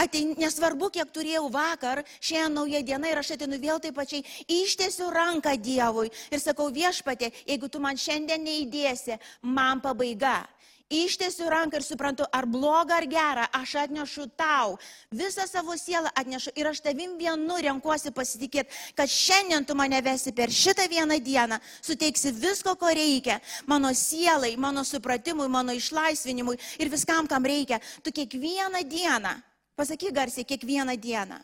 atein, 0.00 0.34
nesvarbu, 0.40 0.90
kiek 0.94 1.10
turėjau 1.14 1.46
vakar, 1.52 2.02
šiandien 2.20 2.58
nauja 2.58 2.82
diena 2.86 3.10
ir 3.10 3.20
aš 3.22 3.29
aš 3.30 3.38
atinu 3.38 3.58
vėl 3.62 3.78
taip 3.78 3.94
pačiai, 3.94 4.24
ištiesiu 4.50 5.10
ranką 5.14 5.54
Dievui 5.62 6.10
ir 6.30 6.42
sakau 6.42 6.70
viešpatė, 6.74 7.30
jeigu 7.46 7.68
tu 7.70 7.80
man 7.80 7.98
šiandien 7.98 8.42
neįdėsi, 8.42 9.18
man 9.42 9.80
pabaiga. 9.80 10.42
Ištiesiu 10.90 11.46
ranką 11.46 11.78
ir 11.78 11.84
suprantu, 11.86 12.24
ar 12.34 12.48
bloga 12.50 12.96
ar 12.98 13.04
gera, 13.06 13.44
aš 13.54 13.76
atnešu 13.84 14.24
tau. 14.34 14.74
Visą 15.14 15.44
savo 15.46 15.76
sielą 15.78 16.10
atnešu 16.18 16.50
ir 16.58 16.66
aš 16.66 16.80
tavim 16.82 17.12
vienu 17.14 17.58
renkuosi 17.62 18.10
pasitikėti, 18.10 18.74
kad 18.98 19.06
šiandien 19.06 19.62
tu 19.62 19.76
mane 19.78 20.00
vesi 20.02 20.32
per 20.34 20.50
šitą 20.50 20.88
vieną 20.90 21.20
dieną, 21.22 21.60
suteiksi 21.78 22.32
visko, 22.34 22.74
ko 22.74 22.90
reikia. 22.90 23.38
Mano 23.70 23.94
sielai, 23.94 24.56
mano 24.58 24.82
supratimui, 24.82 25.46
mano 25.46 25.70
išlaisvinimui 25.78 26.58
ir 26.82 26.90
viskam, 26.90 27.30
kam 27.30 27.46
reikia. 27.46 27.78
Tu 28.02 28.10
kiekvieną 28.10 28.82
dieną, 28.82 29.36
pasakyk 29.78 30.10
garsiai, 30.10 30.44
kiekvieną 30.44 30.98
dieną. 30.98 31.38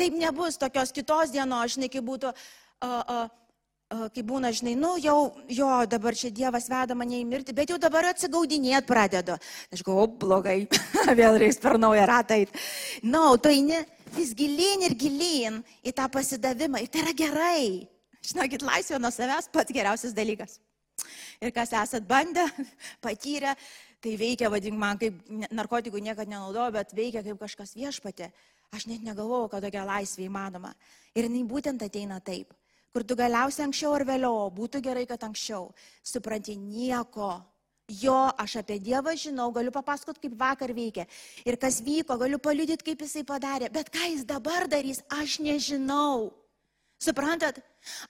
Taip 0.00 0.16
nebus 0.16 0.56
tokios 0.60 0.94
kitos 0.96 1.34
dienos, 1.34 1.76
žinai, 1.76 1.92
kaip 1.92 2.06
būtų... 2.06 2.32
Uh, 2.80 3.04
uh, 3.04 3.28
kai 4.14 4.22
būna, 4.22 4.52
žinai, 4.54 4.76
nu 4.78 4.92
jau, 5.02 5.32
jo, 5.50 5.68
dabar 5.90 6.14
čia 6.14 6.30
Dievas 6.30 6.68
veda 6.70 6.94
mane 6.94 7.18
į 7.18 7.24
mirtį, 7.26 7.54
bet 7.58 7.72
jau 7.72 7.78
dabar 7.82 8.06
atsigaudinėt 8.12 8.86
pradedu. 8.86 9.34
Aš 9.74 9.82
galvoju, 9.82 10.12
blogai, 10.22 10.58
vėl 11.20 11.38
reiks 11.42 11.58
per 11.62 11.74
naują 11.82 12.06
ratą 12.06 12.38
eiti. 12.38 12.54
Na, 13.02 13.10
no, 13.16 13.24
tu 13.42 13.50
eini 13.50 13.80
vis 14.14 14.30
gilin 14.38 14.86
ir 14.86 14.94
gilin 14.98 15.58
į 15.82 15.94
tą 15.98 16.06
pasidavimą 16.12 16.84
ir 16.84 16.92
tai 16.92 17.02
yra 17.02 17.16
gerai. 17.18 17.64
Žinokit, 18.30 18.62
laisvė 18.66 19.00
nuo 19.02 19.10
savęs 19.14 19.50
pats 19.52 19.74
geriausias 19.74 20.14
dalykas. 20.14 20.60
Ir 21.40 21.50
kas 21.56 21.72
esat 21.74 22.06
bandę, 22.06 22.44
patyrę, 23.04 23.56
tai 24.04 24.14
veikia, 24.20 24.52
vadink 24.52 24.78
man, 24.78 25.00
kaip 25.00 25.18
narkotikų 25.50 26.02
niekada 26.04 26.30
nenaudoju, 26.30 26.76
bet 26.78 26.94
veikia 26.96 27.24
kaip 27.26 27.42
kažkas 27.42 27.74
viešpatė. 27.74 28.30
Aš 28.70 28.86
net 28.86 29.02
negalvojau, 29.02 29.50
kad 29.50 29.66
tokia 29.66 29.84
laisvė 29.84 30.28
įmanoma. 30.28 30.74
Ir 31.14 31.26
jinai 31.26 31.42
būtent 31.48 31.82
ateina 31.82 32.20
taip 32.22 32.54
kur 32.92 33.04
tu 33.06 33.14
galiausiai 33.14 33.68
anksčiau 33.68 33.94
ar 33.94 34.04
vėliau, 34.06 34.50
būtų 34.54 34.82
gerai, 34.82 35.06
kad 35.06 35.22
anksčiau, 35.22 35.70
supranti 36.02 36.56
nieko. 36.58 37.38
Jo, 37.90 38.30
aš 38.38 38.60
apie 38.60 38.78
Dievą 38.78 39.16
žinau, 39.18 39.48
galiu 39.50 39.72
papasakot, 39.74 40.18
kaip 40.22 40.36
vakar 40.38 40.70
veikia. 40.74 41.08
Ir 41.42 41.58
kas 41.58 41.80
vyko, 41.82 42.14
galiu 42.20 42.38
paliudyti, 42.38 42.86
kaip 42.86 43.02
jisai 43.02 43.24
padarė. 43.26 43.66
Bet 43.74 43.90
ką 43.90 44.12
jis 44.12 44.22
dabar 44.26 44.68
darys, 44.70 45.02
aš 45.10 45.40
nežinau. 45.42 46.30
Suprantat? 47.02 47.58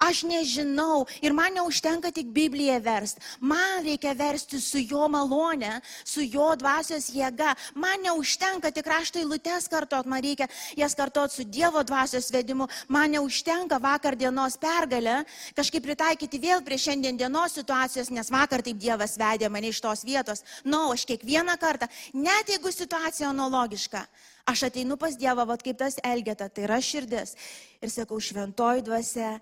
Aš 0.03 0.23
nežinau 0.27 1.07
ir 1.23 1.33
man 1.33 1.55
neužtenka 1.55 2.11
tik 2.11 2.33
Bibliją 2.35 2.81
versti. 2.83 3.21
Man 3.41 3.85
reikia 3.85 4.15
versti 4.19 4.61
su 4.61 4.79
jo 4.79 5.09
malone, 5.09 5.81
su 6.05 6.25
jo 6.25 6.49
dvasios 6.59 7.11
jėga. 7.15 7.55
Man 7.75 8.03
neužtenka 8.03 8.73
tik 8.75 8.89
raštai 8.91 9.23
lūtes 9.25 9.69
kartot, 9.71 10.07
man 10.11 10.23
reikia 10.25 10.49
jas 10.77 10.97
kartot 10.99 11.33
su 11.33 11.45
Dievo 11.45 11.83
dvasios 11.87 12.31
vedimu. 12.35 12.67
Man 12.89 13.15
neužtenka 13.15 13.79
vakar 13.79 14.17
dienos 14.17 14.59
pergalę 14.59 15.25
kažkaip 15.55 15.85
pritaikyti 15.87 16.43
vėl 16.43 16.65
prie 16.67 16.79
šiandien 16.79 17.17
dienos 17.21 17.55
situacijos, 17.55 18.11
nes 18.11 18.31
vakar 18.31 18.62
taip 18.67 18.81
Dievas 18.81 19.19
vedė 19.21 19.49
mane 19.49 19.71
iš 19.71 19.81
tos 19.81 20.05
vietos. 20.05 20.43
Na, 20.65 20.71
no, 20.81 20.83
aš 20.95 21.07
kiekvieną 21.07 21.57
kartą, 21.61 21.87
net 22.15 22.50
jeigu 22.50 22.73
situacija 22.75 23.31
analogiška, 23.31 24.07
Aš 24.50 24.65
ateinu 24.67 24.97
pas 24.99 25.15
Dievą, 25.15 25.45
vad 25.47 25.62
kaip 25.62 25.79
tas 25.79 25.99
Elgeta, 26.03 26.49
tai 26.49 26.65
yra 26.67 26.81
širdis. 26.83 27.37
Ir 27.85 27.93
sakau, 27.93 28.19
šventoji 28.19 28.83
dvasia, 28.83 29.37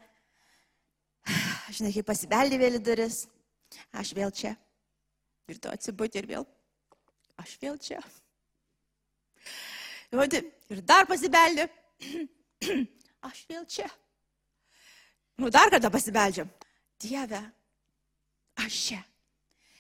žinai, 1.77 1.93
kai 1.93 2.05
pasibeldė 2.07 2.59
vėl 2.61 2.79
į 2.79 2.81
duris, 2.85 3.17
aš 3.93 4.15
vėl 4.17 4.31
čia. 4.35 4.55
Ir 5.49 5.57
tu 5.61 5.71
atsibūti 5.73 6.21
ir 6.21 6.27
vėl, 6.29 6.45
aš 7.41 7.51
vėl 7.63 7.77
čia. 7.81 8.01
Ir 10.13 10.81
dar 10.89 11.07
pasibeldė, 11.09 11.69
aš 13.29 13.45
vėl 13.49 13.65
čia. 13.69 13.89
Nu, 15.39 15.51
dar 15.55 15.71
kartą 15.71 15.91
pasibeldžiam. 15.93 16.49
Dieve, 16.99 17.43
aš 18.59 18.75
čia. 18.89 19.01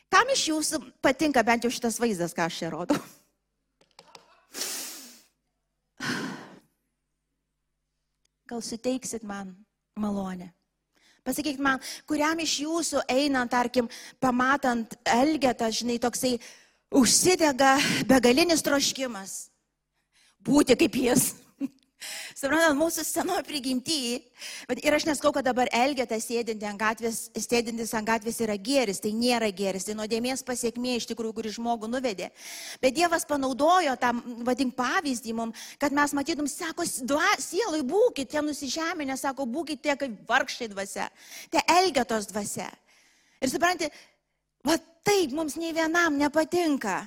Kam 0.09 0.29
iš 0.33 0.49
jūsų 0.49 0.81
patinka 1.05 1.43
bent 1.45 1.65
jau 1.67 1.73
šitas 1.73 1.99
vaizdas, 2.01 2.33
ką 2.37 2.43
aš 2.49 2.55
čia 2.63 2.69
rodau? 2.73 3.01
gal 8.49 8.63
suteiksit 8.63 9.23
man 9.23 9.67
malonę. 9.97 10.58
Pasakykit 11.29 11.61
man, 11.61 11.83
kuriam 12.09 12.39
iš 12.41 12.55
jūsų 12.63 13.03
einant, 13.13 13.51
tarkim, 13.53 13.91
pamatant 14.17 14.95
Elgetą, 15.13 15.69
žinai, 15.69 15.99
toksai 16.01 16.39
užsidega 16.89 17.75
begalinis 18.09 18.65
troškimas 18.65 19.35
būti 20.41 20.77
kaip 20.79 20.97
jis. 20.97 21.35
Suprantat, 22.39 22.77
mūsų 22.79 23.03
senoji 23.03 23.43
prigimtyje, 23.49 24.19
ir 24.87 24.95
aš 24.95 25.09
neskau, 25.09 25.33
kad 25.35 25.47
dabar 25.49 25.67
Elgetas 25.75 26.29
sėdintis 26.29 26.69
ant 26.71 26.79
gatvės, 26.79 27.19
sėdintis 27.35 27.91
ant 27.99 28.07
gatvės 28.07 28.39
yra 28.45 28.55
geris, 28.55 29.01
tai 29.03 29.11
nėra 29.17 29.49
geris, 29.51 29.89
tai 29.89 29.97
nuodėmės 29.99 30.45
pasiekmė 30.47 30.95
iš 31.01 31.09
tikrųjų, 31.11 31.35
kuri 31.35 31.53
žmogų 31.57 31.91
nuvedė. 31.91 32.31
Bet 32.83 32.95
Dievas 32.95 33.27
panaudojo 33.27 33.97
tą, 33.99 34.13
vadink, 34.47 34.77
pavyzdį 34.79 35.35
mums, 35.41 35.67
kad 35.83 35.97
mes 35.97 36.15
matytum, 36.15 36.47
sako, 36.51 36.87
sielai 36.87 37.83
būkite, 37.83 38.45
nusižeminę, 38.47 39.19
sako, 39.19 39.49
būkite 39.51 39.99
kaip 39.99 40.23
vargšai 40.31 40.71
dvasia, 40.71 41.11
tie 41.51 41.67
Elgetos 41.81 42.31
dvasia. 42.31 42.71
Ir 43.43 43.51
suprantate, 43.51 43.91
va 44.67 44.79
taip 45.07 45.35
mums 45.35 45.59
nei 45.59 45.75
vienam 45.75 46.15
nepatinka. 46.21 47.01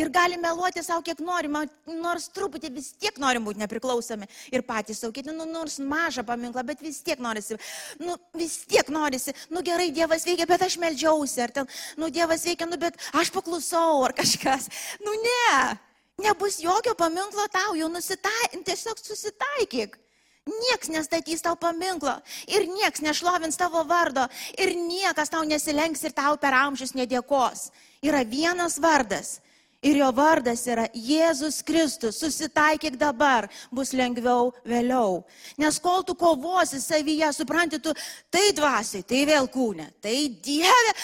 Ir 0.00 0.08
gali 0.08 0.38
meluoti 0.40 0.80
savo, 0.80 1.02
kiek 1.04 1.18
norime, 1.20 1.66
nors 2.00 2.30
truputį 2.32 2.70
vis 2.72 2.86
tiek 2.96 3.18
norim 3.20 3.44
būti 3.44 3.60
nepriklausomi. 3.60 4.24
Ir 4.48 4.64
patys 4.64 5.02
saukyti, 5.04 5.34
nu, 5.36 5.44
nors 5.44 5.76
mažą 5.84 6.24
paminklą, 6.24 6.64
bet 6.64 6.80
vis 6.80 7.02
tiek 7.04 7.20
norisi, 7.20 7.58
nu, 8.00 8.16
vis 8.32 8.62
tiek 8.64 8.88
norisi, 8.88 9.34
nu 9.52 9.60
gerai, 9.66 9.90
Dievas 9.92 10.24
veikia, 10.24 10.46
bet 10.48 10.64
aš 10.64 10.78
melžiausi, 10.80 11.42
ar 11.44 11.52
ten, 11.52 11.68
nu, 12.00 12.08
Dievas 12.08 12.46
veikia, 12.48 12.70
nu, 12.70 12.80
bet 12.80 12.96
aš 13.20 13.34
paklusau, 13.36 14.00
ar 14.08 14.16
kažkas. 14.16 14.70
Nu, 15.04 15.12
ne, 15.28 15.76
nebus 16.24 16.62
jokio 16.64 16.96
paminklo 16.96 17.44
tau, 17.52 17.76
jau 17.76 17.92
nusitaikyk, 17.92 18.64
tiesiog 18.72 19.04
susitaikyk. 19.04 20.00
Niekas 20.48 20.88
nestatys 20.90 21.44
tau 21.44 21.52
paminklo. 21.54 22.16
Ir 22.48 22.64
niekas 22.66 23.04
nešlovins 23.04 23.60
tavo 23.60 23.84
vardo. 23.86 24.24
Ir 24.58 24.72
niekas 24.74 25.30
tau 25.30 25.44
nesilenks 25.46 26.02
ir 26.02 26.16
tau 26.16 26.34
per 26.40 26.56
amžius 26.64 26.96
nedėkos. 26.98 27.68
Yra 28.02 28.24
vienas 28.26 28.80
vardas 28.82 29.36
Ir 29.82 29.98
jo 29.98 30.08
vardas 30.14 30.60
yra 30.70 30.84
Jėzus 30.94 31.58
Kristus. 31.66 32.20
Susitaikyk 32.22 32.94
dabar, 33.00 33.48
bus 33.74 33.90
lengviau 33.98 34.52
vėliau. 34.62 35.24
Nes 35.58 35.78
kol 35.82 36.04
tu 36.06 36.14
kovosi 36.14 36.78
savyje, 36.78 37.32
supranti, 37.34 37.80
tu 37.82 37.90
tai 38.30 38.52
dvasiai, 38.54 39.02
tai 39.02 39.24
vėl 39.26 39.50
kūne, 39.50 39.88
tai 39.98 40.14
Dieve. 40.44 40.94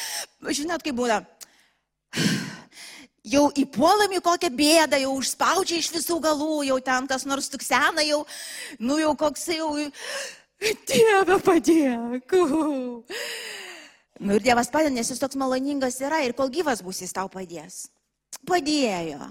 Žinot, 0.46 0.86
kaip 0.86 0.94
būna. 0.94 1.18
Jau 3.28 3.48
įpuolam 3.60 4.14
į 4.14 4.22
kokią 4.24 4.48
bėdą, 4.56 5.02
jau 5.02 5.10
užspaudžia 5.18 5.82
iš 5.82 5.90
visų 5.98 6.20
galų, 6.22 6.62
jau 6.70 6.78
ten 6.80 7.10
kas 7.10 7.26
nors 7.28 7.50
tuksena, 7.50 8.06
jau, 8.06 8.22
nu 8.78 9.02
jau 9.02 9.10
koks 9.18 9.50
jau, 9.58 9.74
Dieve 10.88 11.42
padėk. 11.42 12.38
Nu 14.22 14.38
ir 14.38 14.42
Dievas 14.42 14.70
padeda, 14.70 14.94
nes 14.94 15.10
jis 15.10 15.20
toks 15.20 15.36
maloningas 15.38 15.98
yra 16.00 16.22
ir 16.24 16.32
kol 16.38 16.48
gyvas 16.50 16.80
bus, 16.82 17.02
jis 17.02 17.12
tau 17.14 17.26
padės 17.30 17.88
padėjo. 18.48 19.28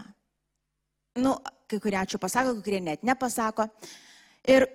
Nu, 1.17 1.33
kai 1.69 1.79
kurie 1.81 1.97
ačiū 1.99 2.19
pasako, 2.21 2.55
kai 2.57 2.65
kurie 2.65 2.81
net 2.83 3.05
nepasako. 3.07 3.67
Ir 4.47 4.67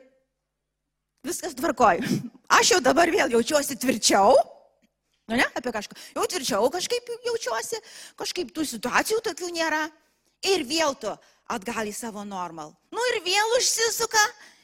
viskas 1.26 1.56
tvarkoj. 1.58 2.02
Aš 2.58 2.74
jau 2.74 2.80
dabar 2.85 3.11
vėl 3.12 3.32
jaučiuosi 3.32 3.78
tvirčiau. 3.80 4.37
Nu 5.30 5.38
ne, 5.38 5.46
apie 5.56 5.72
kažką. 5.72 5.96
Jau 6.16 6.26
tvirčiau 6.28 6.70
kažkaip 6.74 7.12
jaučiuosi, 7.28 7.78
kažkaip 8.18 8.50
tų 8.52 8.66
situacijų 8.74 9.22
tokių 9.30 9.52
nėra. 9.54 9.85
Ir 10.50 10.64
vėl 10.66 10.96
tu 10.98 11.12
atgal 11.52 11.87
į 11.87 11.94
savo 11.94 12.24
normal. 12.26 12.74
Nu 12.90 13.04
ir 13.12 13.22
vėl 13.24 13.54
užsisuka. 13.61 14.22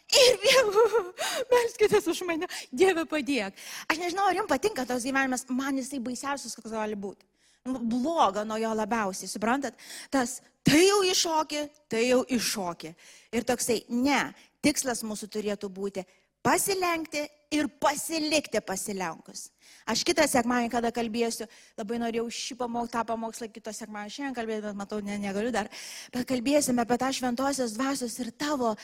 Ir 0.09 0.39
vėl, 0.41 0.71
melskitės 1.53 2.07
už 2.09 2.23
mane, 2.25 2.47
Dieve 2.73 3.05
padėk. 3.05 3.57
Aš 3.93 3.99
nežinau, 4.01 4.25
ar 4.25 4.39
jums 4.39 4.49
patinka 4.49 4.87
tos 4.89 5.05
gyvenimas, 5.05 5.45
man 5.53 5.77
jisai 5.77 6.01
baisiausias, 6.01 6.57
koks 6.57 6.73
gali 6.73 6.97
būti 6.97 7.29
bloga 7.77 8.45
nuo 8.49 8.59
jo 8.61 8.71
labiausiai, 8.77 9.31
suprantat? 9.31 9.77
Tas 10.13 10.39
tai 10.67 10.85
jau 10.85 11.03
iššokė, 11.07 11.65
tai 11.91 12.07
jau 12.09 12.23
iššokė. 12.39 12.95
Ir 13.37 13.49
toksai, 13.49 13.83
ne, 13.93 14.23
tikslas 14.65 15.05
mūsų 15.07 15.31
turėtų 15.33 15.71
būti 15.73 16.05
pasilenkti 16.45 17.27
ir 17.55 17.69
pasilikti 17.81 18.61
pasilenkus. 18.65 19.49
Aš 19.89 20.03
kitą 20.05 20.27
sekmanį, 20.29 20.69
kada 20.73 20.91
kalbėsiu, 20.95 21.47
labai 21.79 21.99
norėjau 22.01 22.27
šį 22.33 22.57
pamokslą, 22.61 22.93
tą 22.93 23.05
pamokslą 23.09 23.49
kitą 23.53 23.73
sekmanį 23.77 24.13
šiandien 24.13 24.37
kalbėti, 24.37 24.65
bet 24.69 24.79
matau, 24.79 25.01
ne, 25.05 25.17
negaliu 25.21 25.53
dar. 25.55 25.71
Bet 26.13 26.29
kalbėsime 26.29 26.85
apie 26.85 26.99
tą 27.01 27.11
šventosios 27.17 27.77
dvasios 27.77 28.19
ir 28.21 28.33
tavo 28.37 28.75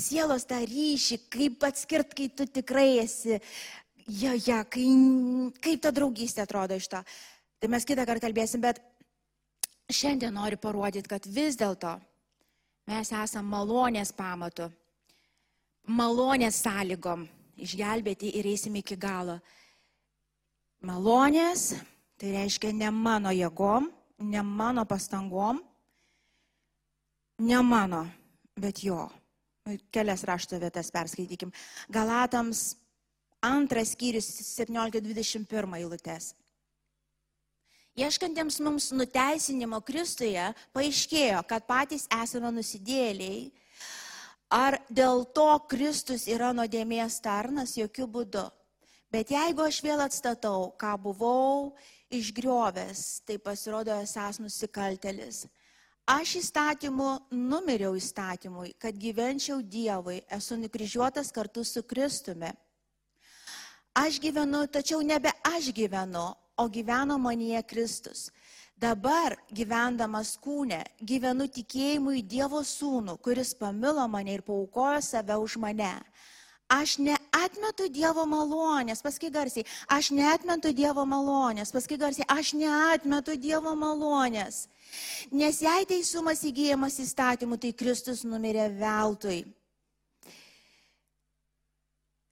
sielos 0.00 0.46
tą 0.48 0.60
ryšį, 0.64 1.20
kaip 1.32 1.64
atskirt, 1.68 2.12
kai 2.16 2.28
tu 2.36 2.46
tikrai 2.48 3.00
esi, 3.02 3.40
ja, 4.20 4.36
ja, 4.36 4.62
kai, 4.64 4.86
kaip 5.64 5.84
ta 5.84 5.92
draugystė 5.96 6.44
atrodo 6.44 6.76
iš 6.76 6.90
to. 6.92 7.02
Tai 7.60 7.68
mes 7.68 7.84
kitą 7.84 8.06
kartą 8.08 8.24
kalbėsim, 8.24 8.62
bet 8.64 8.78
šiandien 9.92 10.32
noriu 10.32 10.56
parodyti, 10.60 11.08
kad 11.10 11.26
vis 11.28 11.58
dėlto 11.60 11.98
mes 12.88 13.12
esam 13.12 13.44
malonės 13.52 14.12
pamatu. 14.16 14.70
malonės 15.90 16.62
sąlygom 16.62 17.26
išgelbėti 17.56 18.30
ir 18.38 18.46
eisime 18.46 18.78
iki 18.80 18.96
galo. 18.96 19.40
Malonės, 20.80 21.74
tai 22.16 22.32
reiškia 22.32 22.72
ne 22.72 22.90
mano 22.90 23.32
jėgom, 23.34 23.90
ne 24.18 24.42
mano 24.42 24.84
pastangom, 24.84 25.60
ne 27.38 27.62
mano, 27.62 28.06
bet 28.56 28.84
jo. 28.84 29.08
Kelias 29.92 30.24
rašto 30.24 30.58
vietas 30.58 30.90
perskaitykim. 30.90 31.52
Galatams 31.92 32.76
antras 33.42 33.92
skyrius 33.92 34.30
17-21 34.58 35.76
eilutės. 35.76 36.34
Ieškantiems 37.98 38.60
mums 38.62 38.90
nuteisinimo 38.94 39.80
Kristuje 39.82 40.44
paaiškėjo, 40.74 41.42
kad 41.50 41.66
patys 41.66 42.06
esame 42.22 42.52
nusidėliai. 42.54 43.50
Ar 44.50 44.78
dėl 44.90 45.24
to 45.34 45.48
Kristus 45.70 46.26
yra 46.30 46.52
nuodėmės 46.54 47.20
tarnas? 47.22 47.76
Jokių 47.78 48.06
būdų. 48.06 48.46
Bet 49.10 49.30
jeigu 49.34 49.64
aš 49.66 49.80
vėl 49.82 50.02
atstatau, 50.04 50.70
ką 50.78 50.94
buvau 51.02 51.72
išgriovęs, 52.14 53.22
tai 53.26 53.38
pasirodo 53.42 53.94
esas 54.02 54.38
nusikaltelis. 54.42 55.48
Aš 56.10 56.36
įstatymu 56.40 57.08
numiriau 57.30 57.94
įstatymui, 57.98 58.72
kad 58.78 58.94
gyvenčiau 58.98 59.60
Dievui, 59.62 60.20
esu 60.30 60.58
nukryžiuotas 60.58 61.30
kartu 61.34 61.62
su 61.66 61.82
Kristumi. 61.82 62.50
Aš 63.94 64.18
gyvenu, 64.22 64.64
tačiau 64.70 65.02
nebe 65.02 65.30
aš 65.46 65.70
gyvenu, 65.74 66.30
o 66.60 66.68
gyveno 66.68 67.18
manyje 67.18 67.62
Kristus. 67.62 68.28
Dabar 68.80 69.36
gyvendamas 69.52 70.34
kūne, 70.40 70.80
gyvenu 71.04 71.46
tikėjimu 71.52 72.14
į 72.16 72.22
Dievo 72.24 72.62
sūnų, 72.64 73.18
kuris 73.20 73.52
pamilo 73.56 74.06
mane 74.08 74.38
ir 74.38 74.44
paukojo 74.46 75.02
save 75.04 75.36
už 75.36 75.58
mane. 75.60 75.92
Aš 76.70 76.96
neatmetu 77.02 77.90
Dievo 77.92 78.24
malonės, 78.30 79.02
paskui 79.02 79.28
garsiai, 79.34 79.66
aš 79.90 80.12
neatmetu 80.16 80.72
Dievo 80.72 81.04
malonės, 81.04 81.74
paskui 81.74 81.98
garsiai, 82.00 82.28
aš 82.30 82.54
neatmetu 82.56 83.36
Dievo 83.36 83.74
malonės. 83.76 84.68
Nes 85.34 85.60
jei 85.60 85.88
teisumas 85.90 86.44
įgyjamas 86.46 87.00
įstatymu, 87.02 87.58
tai 87.60 87.74
Kristus 87.74 88.22
numirė 88.24 88.70
veltui. 88.78 89.42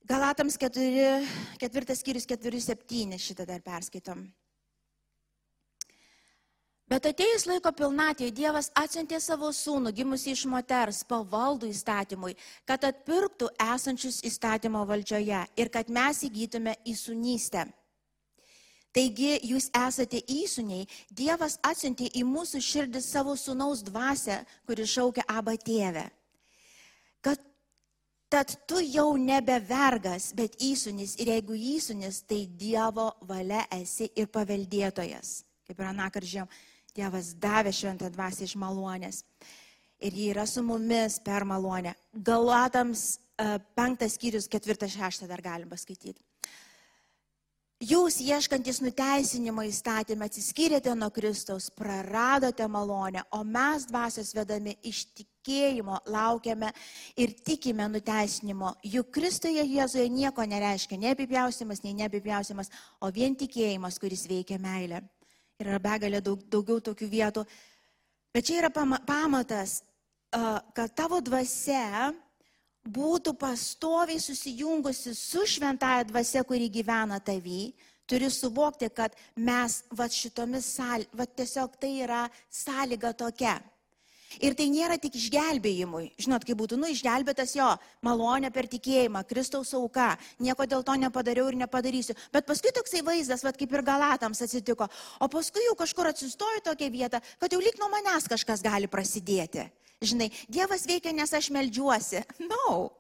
Galatams 0.09 0.57
4, 0.57 1.27
4 1.61 1.97
skyrius 2.01 2.27
4-7 2.27 3.19
šitą 3.21 3.45
dar 3.45 3.61
perskaitom. 3.61 4.23
Bet 6.89 7.05
atėjus 7.11 7.45
laiko 7.45 7.69
pilnatvėje 7.77 8.33
Dievas 8.33 8.71
atsiuntė 8.73 9.19
savo 9.21 9.51
sūnų, 9.53 9.93
gimusi 9.93 10.33
iš 10.33 10.47
moters, 10.49 11.03
pavaldų 11.05 11.69
įstatymui, 11.69 12.33
kad 12.65 12.87
atpirktų 12.89 13.51
esančius 13.61 14.23
įstatymo 14.25 14.87
valdžioje 14.89 15.43
ir 15.61 15.71
kad 15.75 15.93
mes 15.93 16.23
įgytume 16.25 16.73
įsunystę. 16.89 17.67
Taigi 18.97 19.35
jūs 19.45 19.69
esate 19.77 20.23
įsuniai, 20.33 20.89
Dievas 21.13 21.59
atsiuntė 21.61 22.09
į 22.17 22.25
mūsų 22.25 22.63
širdį 22.65 23.05
savo 23.05 23.37
sūnaus 23.37 23.85
dvasę, 23.85 24.41
kuri 24.65 24.89
šaukia 24.89 25.29
abą 25.29 25.59
tėvę. 25.61 26.09
Kad 27.21 27.45
tad 28.29 28.55
tu 28.69 28.81
jau 28.85 29.17
nebe 29.17 29.57
vergas, 29.69 30.33
bet 30.37 30.57
įsunis 30.63 31.17
ir 31.21 31.33
jeigu 31.33 31.57
įsunis, 31.57 32.23
tai 32.29 32.45
Dievo 32.47 33.11
valia 33.29 33.65
esi 33.79 34.11
ir 34.17 34.29
paveldėtojas. 34.33 35.43
Kaip 35.69 35.81
ir 35.81 35.89
anakar 35.89 36.25
žinom, 36.25 36.51
Dievas 36.97 37.33
davė 37.39 37.73
šventą 37.75 38.09
dvasę 38.11 38.47
iš 38.47 38.57
malonės. 38.59 39.23
Ir 40.03 40.15
jį 40.15 40.31
yra 40.33 40.47
su 40.47 40.63
mumis 40.63 41.19
per 41.25 41.45
malonę. 41.47 41.95
Galatams 42.13 43.19
e, 43.39 43.59
penktas 43.75 44.15
skyrius, 44.19 44.49
ketvirtas, 44.51 44.95
šeštas 44.95 45.31
dar 45.31 45.43
galim 45.43 45.71
paskaityti. 45.71 46.23
Jūs 47.79 48.17
ieškantis 48.19 48.81
nuteisinimo 48.83 49.63
įstatymą 49.63 50.27
atsiskyrėte 50.27 50.91
nuo 50.99 51.13
Kristaus, 51.15 51.69
praradote 51.71 52.67
malonę, 52.67 53.23
o 53.31 53.45
mes 53.47 53.85
dvasios 53.87 54.33
vedami 54.35 54.75
iš 54.83 55.05
tikėjimo 55.49 56.03
laukiame 56.13 56.73
ir 57.17 57.33
tikime 57.45 57.89
nuteisinimo. 57.89 58.75
Juk 58.85 59.11
Kristoje 59.17 59.65
Jėzuje 59.65 60.09
nieko 60.13 60.45
nereiškia 60.45 60.99
nei 60.99 61.15
apipjausimas, 61.15 61.83
nei 61.85 61.95
neapipjausimas, 61.97 62.71
o 63.01 63.11
vien 63.11 63.37
tikėjimas, 63.37 63.99
kuris 63.99 64.27
veikia 64.29 64.59
meilę 64.61 65.03
yra 65.59 65.81
begalė 65.83 66.21
daug, 66.23 66.43
daugiau 66.47 66.81
tokių 66.81 67.09
vietų. 67.11 67.45
Bet 68.35 68.47
čia 68.47 68.61
yra 68.61 68.71
pamatas, 68.71 69.81
kad 70.31 70.93
tavo 70.95 71.19
dvasia 71.25 72.13
būtų 72.87 73.35
pastoviai 73.41 74.21
susijungusi 74.21 75.17
su 75.17 75.43
šventąją 75.49 76.05
dvasia, 76.13 76.45
kuri 76.47 76.69
gyvena 76.71 77.19
tavy, 77.21 77.73
turi 78.07 78.31
suvokti, 78.31 78.89
kad 78.95 79.17
mes 79.35 79.83
va 79.91 80.07
šitomis 80.07 80.69
sąlygomis, 80.77 81.19
va 81.19 81.27
tiesiog 81.27 81.75
tai 81.81 81.93
yra 82.05 82.23
sąlyga 82.53 83.13
tokia. 83.17 83.59
Ir 84.45 84.53
tai 84.55 84.67
nėra 84.69 84.99
tik 85.01 85.17
išgelbėjimui. 85.17 86.11
Žinot, 86.21 86.45
kaip 86.45 86.59
būtų, 86.61 86.77
nu, 86.77 86.91
išgelbėtas 86.93 87.55
jo, 87.57 87.69
malonė 88.05 88.51
per 88.53 88.69
tikėjimą, 88.69 89.25
Kristaus 89.29 89.73
auka, 89.75 90.11
nieko 90.45 90.67
dėl 90.69 90.85
to 90.85 90.97
nepadariau 91.01 91.49
ir 91.49 91.57
nepadarysiu. 91.63 92.15
Bet 92.35 92.47
paskui 92.47 92.73
toksai 92.77 93.01
vaizdas, 93.07 93.43
vad 93.47 93.57
kaip 93.59 93.73
ir 93.73 93.83
galatams 93.87 94.45
atsitiko. 94.45 94.91
O 95.25 95.31
paskui 95.33 95.65
jau 95.65 95.75
kažkur 95.81 96.13
atsistoju 96.13 96.63
tokią 96.69 96.91
vietą, 96.93 97.23
kad 97.41 97.57
jau 97.57 97.63
lyg 97.63 97.81
nuo 97.81 97.89
manęs 97.95 98.29
kažkas 98.29 98.63
gali 98.65 98.91
prasidėti. 98.91 99.65
Žinai, 100.05 100.29
Dievas 100.47 100.85
veikia, 100.87 101.17
nes 101.17 101.33
aš 101.35 101.51
melžiuosi. 101.55 102.23
No. 102.53 102.93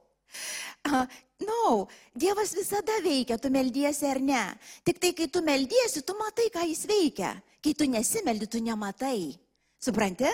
Uh, 0.84 1.06
no, 1.40 1.88
Dievas 2.12 2.52
visada 2.56 2.98
veikia, 3.04 3.38
tu 3.40 3.48
meldiesi 3.52 4.04
ar 4.08 4.20
ne. 4.20 4.42
Tik 4.84 5.00
tai, 5.00 5.14
kai 5.16 5.28
tu 5.32 5.40
meldiesi, 5.44 6.02
tu 6.04 6.16
matai, 6.18 6.50
ką 6.52 6.66
jis 6.68 6.84
veikia. 6.88 7.36
Kai 7.64 7.72
tu 7.76 7.88
nesimeldi, 7.88 8.48
tu 8.48 8.60
nematai. 8.64 9.36
Supranti? 9.80 10.28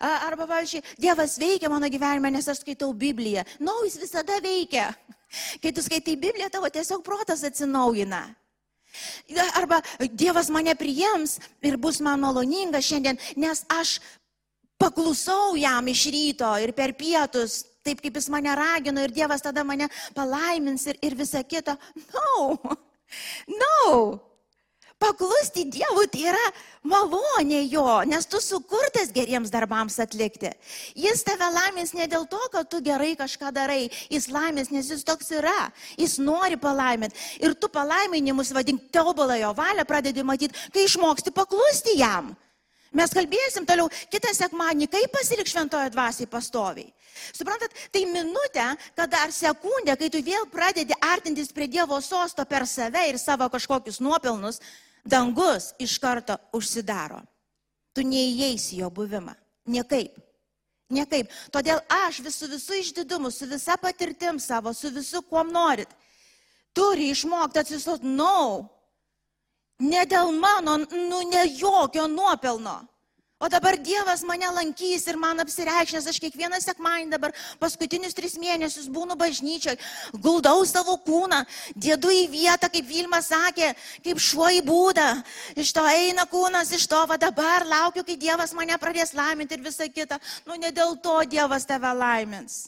Arba, 0.00 0.46
pavyzdžiui, 0.46 0.82
Dievas 1.00 1.38
veikia 1.40 1.70
mano 1.72 1.88
gyvenime, 1.92 2.30
nes 2.34 2.48
aš 2.48 2.62
skaitau 2.64 2.92
Bibliją. 2.96 3.44
Na, 3.58 3.70
no, 3.70 3.80
jis 3.86 3.98
visada 4.00 4.40
veikia. 4.42 4.90
Kai 5.62 5.72
tu 5.72 5.82
skaitai 5.82 6.16
Bibliją, 6.18 6.50
tavo 6.50 6.70
tiesiog 6.72 7.04
protas 7.06 7.44
atsinaujina. 7.46 8.24
Arba 9.54 9.78
Dievas 10.10 10.50
mane 10.50 10.74
priims 10.74 11.38
ir 11.62 11.76
bus 11.78 12.00
man 12.02 12.20
maloninga 12.20 12.80
šiandien, 12.82 13.20
nes 13.38 13.62
aš 13.70 14.00
paklusau 14.80 15.54
jam 15.60 15.86
iš 15.88 16.06
ryto 16.10 16.50
ir 16.58 16.72
per 16.74 16.96
pietus, 16.98 17.62
taip 17.86 18.00
kaip 18.02 18.16
jis 18.18 18.30
mane 18.32 18.50
ragino 18.56 19.04
ir 19.04 19.14
Dievas 19.14 19.44
tada 19.44 19.62
mane 19.64 19.86
palaimins 20.16 20.88
ir, 20.90 20.98
ir 21.02 21.14
visa 21.14 21.44
kita. 21.44 21.76
No, 22.10 22.58
no. 23.62 23.86
Paklusti 25.00 25.64
Dievui 25.64 26.10
tai 26.12 26.26
yra 26.28 26.42
malonė 26.84 27.62
jo, 27.72 27.86
nes 28.04 28.26
tu 28.28 28.36
sukurtas 28.44 29.08
geriems 29.14 29.48
darbams 29.52 29.96
atlikti. 30.04 30.50
Jis 30.92 31.24
tave 31.24 31.48
laimės 31.54 31.94
ne 31.96 32.04
dėl 32.10 32.26
to, 32.28 32.40
kad 32.52 32.68
tu 32.68 32.82
gerai 32.84 33.14
kažką 33.16 33.48
darai, 33.56 33.88
jis 34.12 34.28
laimės, 34.28 34.68
nes 34.74 34.90
jis 34.92 35.06
toks 35.08 35.32
yra, 35.38 35.70
jis 35.96 36.18
nori 36.20 36.60
palaiminti. 36.60 37.16
Ir 37.40 37.56
tu 37.56 37.70
palaiminimus 37.72 38.52
vadink 38.52 38.90
tobulą 38.92 39.38
jo 39.40 39.54
valią, 39.56 39.86
pradedi 39.88 40.26
matyti, 40.26 40.68
kai 40.74 40.84
išmoksti 40.84 41.32
paklusti 41.32 41.96
jam. 41.96 42.34
Mes 42.92 43.12
kalbėsim 43.14 43.64
toliau 43.64 43.86
kitą 44.10 44.34
sekmanį, 44.34 44.90
kaip 44.90 45.12
pasilik 45.14 45.48
šventojo 45.48 45.92
dvasiai 45.94 46.28
pastoviai. 46.28 46.90
Suprantat, 47.32 47.72
tai 47.94 48.02
minutė, 48.10 48.66
kada 48.98 49.24
ar 49.24 49.32
sekundė, 49.32 49.96
kai 49.96 50.10
tu 50.12 50.20
vėl 50.26 50.44
pradedi 50.50 50.96
artintis 51.08 51.52
prie 51.54 51.68
Dievo 51.70 52.00
sosto 52.02 52.44
per 52.44 52.66
save 52.66 53.06
ir 53.12 53.18
savo 53.22 53.48
kažkokius 53.52 54.00
nuopelnus, 54.02 54.60
dangus 55.04 55.72
iš 55.78 55.98
karto 55.98 56.36
užsidaro. 56.56 57.22
Tu 57.94 58.04
neįeisi 58.06 58.80
jo 58.80 58.90
buvimą. 58.90 59.34
Niekaip. 59.70 60.18
Niekaip. 60.90 61.30
Todėl 61.54 61.80
aš 62.06 62.20
visų 62.24 62.50
visų 62.54 62.80
išdidumu, 62.80 63.30
su 63.30 63.46
visa 63.46 63.76
patirtim 63.78 64.38
savo, 64.42 64.72
su 64.74 64.90
visu, 64.90 65.22
kuo 65.22 65.42
norit, 65.46 65.90
turi 66.74 67.10
išmokti 67.14 67.62
atsistot, 67.62 68.02
no, 68.02 68.68
Ne 69.80 70.04
dėl 70.04 70.34
mano, 70.36 70.76
nu, 70.92 71.22
ne 71.30 71.46
jokio 71.56 72.04
nuopelno. 72.08 72.82
O 73.40 73.48
dabar 73.48 73.72
Dievas 73.80 74.20
mane 74.20 74.44
lankys 74.52 75.06
ir 75.08 75.16
man 75.16 75.40
apsireikšnės, 75.40 76.04
aš 76.10 76.18
kiekvieną 76.20 76.58
sekmanį 76.60 77.06
dabar 77.14 77.32
paskutinius 77.62 78.12
tris 78.12 78.34
mėnesius 78.36 78.90
būnu 78.92 79.16
bažnyčiai, 79.16 79.78
guldau 80.12 80.60
savo 80.68 80.98
kūną, 81.06 81.38
dėdu 81.72 82.12
į 82.12 82.26
vietą, 82.34 82.68
kaip 82.68 82.84
Vilma 82.84 83.22
sakė, 83.24 83.70
kaip 84.04 84.20
šuo 84.20 84.50
į 84.58 84.60
būdą. 84.66 85.06
Iš 85.56 85.72
to 85.72 85.86
eina 85.88 86.26
kūnas, 86.28 86.74
iš 86.76 86.84
to 86.92 87.00
va 87.08 87.16
dabar 87.16 87.64
laukiu, 87.64 88.04
kai 88.04 88.18
Dievas 88.20 88.52
mane 88.52 88.76
pradės 88.76 89.16
laiminti 89.16 89.56
ir 89.56 89.64
visa 89.64 89.88
kita. 89.88 90.20
Nu, 90.44 90.60
ne 90.60 90.68
dėl 90.68 90.98
to 91.00 91.16
Dievas 91.24 91.64
tave 91.64 91.94
laimins. 91.96 92.66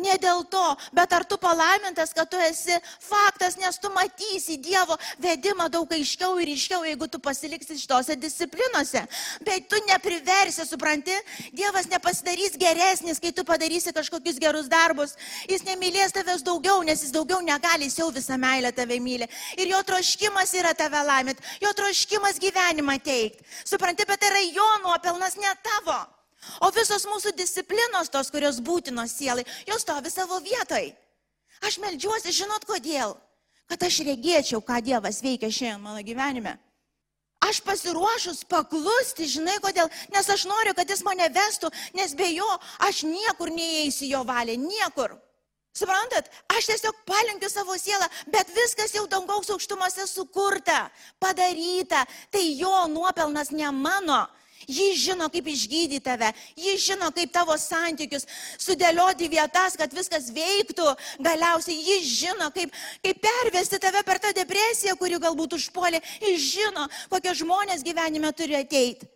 Ne 0.00 0.14
dėl 0.20 0.44
to, 0.48 0.64
bet 0.96 1.12
ar 1.12 1.24
tu 1.28 1.36
palaimintas, 1.40 2.14
kad 2.16 2.28
tu 2.30 2.38
esi 2.40 2.74
faktas, 3.04 3.56
nes 3.60 3.76
tu 3.78 3.90
matysi 3.92 4.56
Dievo 4.56 4.96
vedimą 5.20 5.68
daug 5.72 5.92
aiškiau 5.92 6.38
ir 6.40 6.52
iškiau, 6.54 6.86
jeigu 6.88 7.08
tu 7.10 7.20
pasiliksi 7.20 7.76
šitose 7.78 8.16
disciplinose. 8.16 9.04
Bet 9.44 9.68
tu 9.68 9.80
nepriversi, 9.88 10.64
supranti, 10.66 11.14
Dievas 11.52 11.88
nepasidarys 11.92 12.56
geresnis, 12.58 13.20
kai 13.20 13.32
tu 13.32 13.44
padarysi 13.44 13.92
kažkokius 13.92 14.40
gerus 14.40 14.72
darbus. 14.72 15.16
Jis 15.50 15.66
nemylės 15.68 16.16
tavęs 16.16 16.44
daugiau, 16.46 16.82
nes 16.86 17.04
jis 17.04 17.14
daugiau 17.14 17.42
negali, 17.44 17.90
jis 17.90 18.00
jau 18.00 18.10
visą 18.14 18.40
meilę 18.40 18.72
tave 18.72 19.00
myli. 19.04 19.28
Ir 19.60 19.72
jo 19.74 19.82
troškimas 19.84 20.54
yra 20.58 20.74
tave 20.78 21.04
laimėti, 21.12 21.44
jo 21.62 21.74
troškimas 21.76 22.40
gyvenimą 22.40 23.00
teikti. 23.04 23.44
Supranti, 23.68 24.08
bet 24.08 24.22
tai 24.22 24.32
yra 24.32 24.46
jo 24.48 24.70
nuopelnas, 24.86 25.36
ne 25.36 25.52
tavo. 25.62 26.00
O 26.64 26.70
visos 26.74 27.06
mūsų 27.08 27.34
disciplinos, 27.38 28.10
tos, 28.12 28.30
kurios 28.34 28.60
būtinos 28.64 29.14
sielai, 29.18 29.46
jos 29.68 29.84
stovi 29.84 30.12
savo 30.12 30.40
vietoj. 30.44 30.92
Aš 31.64 31.80
melžiuosi, 31.82 32.34
žinot 32.34 32.64
kodėl? 32.68 33.16
Kad 33.68 33.84
aš 33.84 34.00
regėčiau, 34.06 34.62
ką 34.64 34.80
Dievas 34.84 35.20
veikia 35.20 35.50
šiandien 35.52 35.82
mano 35.84 36.02
gyvenime. 36.04 36.56
Aš 37.44 37.60
pasiruošus 37.62 38.42
paklusti, 38.50 39.28
žinai 39.30 39.58
kodėl, 39.62 39.86
nes 40.10 40.26
aš 40.26 40.46
noriu, 40.50 40.74
kad 40.74 40.90
jis 40.90 41.04
mane 41.06 41.28
vestų, 41.30 41.70
nes 41.94 42.14
be 42.18 42.26
jo 42.32 42.48
aš 42.82 43.04
niekur 43.06 43.52
neįeisiu 43.54 44.08
jo 44.10 44.22
valią, 44.26 44.56
niekur. 44.58 45.14
Suprantat, 45.78 46.26
aš 46.50 46.72
tiesiog 46.72 46.96
palinkiu 47.06 47.50
savo 47.52 47.76
sielą, 47.78 48.08
bet 48.32 48.50
viskas 48.56 48.96
jau 48.96 49.04
dangaus 49.06 49.50
aukštumose 49.54 50.08
sukurta, 50.10 50.88
padaryta, 51.22 52.02
tai 52.34 52.42
jo 52.58 52.88
nuopelnas 52.90 53.52
ne 53.54 53.70
mano, 53.70 54.24
Jis 54.68 54.98
žino, 55.00 55.30
kaip 55.32 55.46
išgydyti 55.48 56.02
tave, 56.04 56.28
jis 56.60 56.82
žino, 56.84 57.08
kaip 57.16 57.32
tavo 57.32 57.54
santykius 57.56 58.26
sudėlioti 58.60 59.30
vietas, 59.32 59.78
kad 59.80 59.94
viskas 59.96 60.28
veiktų. 60.36 60.90
Galiausiai 61.24 61.78
jis 61.86 62.10
žino, 62.18 62.50
kaip, 62.52 62.74
kaip 63.00 63.22
pervesti 63.24 63.80
tave 63.80 64.04
per 64.04 64.20
tą 64.20 64.34
depresiją, 64.36 64.98
kuri 65.00 65.16
galbūt 65.22 65.56
užpuolė. 65.56 66.02
Jis 66.20 66.50
žino, 66.52 66.84
kokie 67.08 67.32
žmonės 67.40 67.86
gyvenime 67.86 68.34
turi 68.36 68.60
ateiti. 68.60 69.08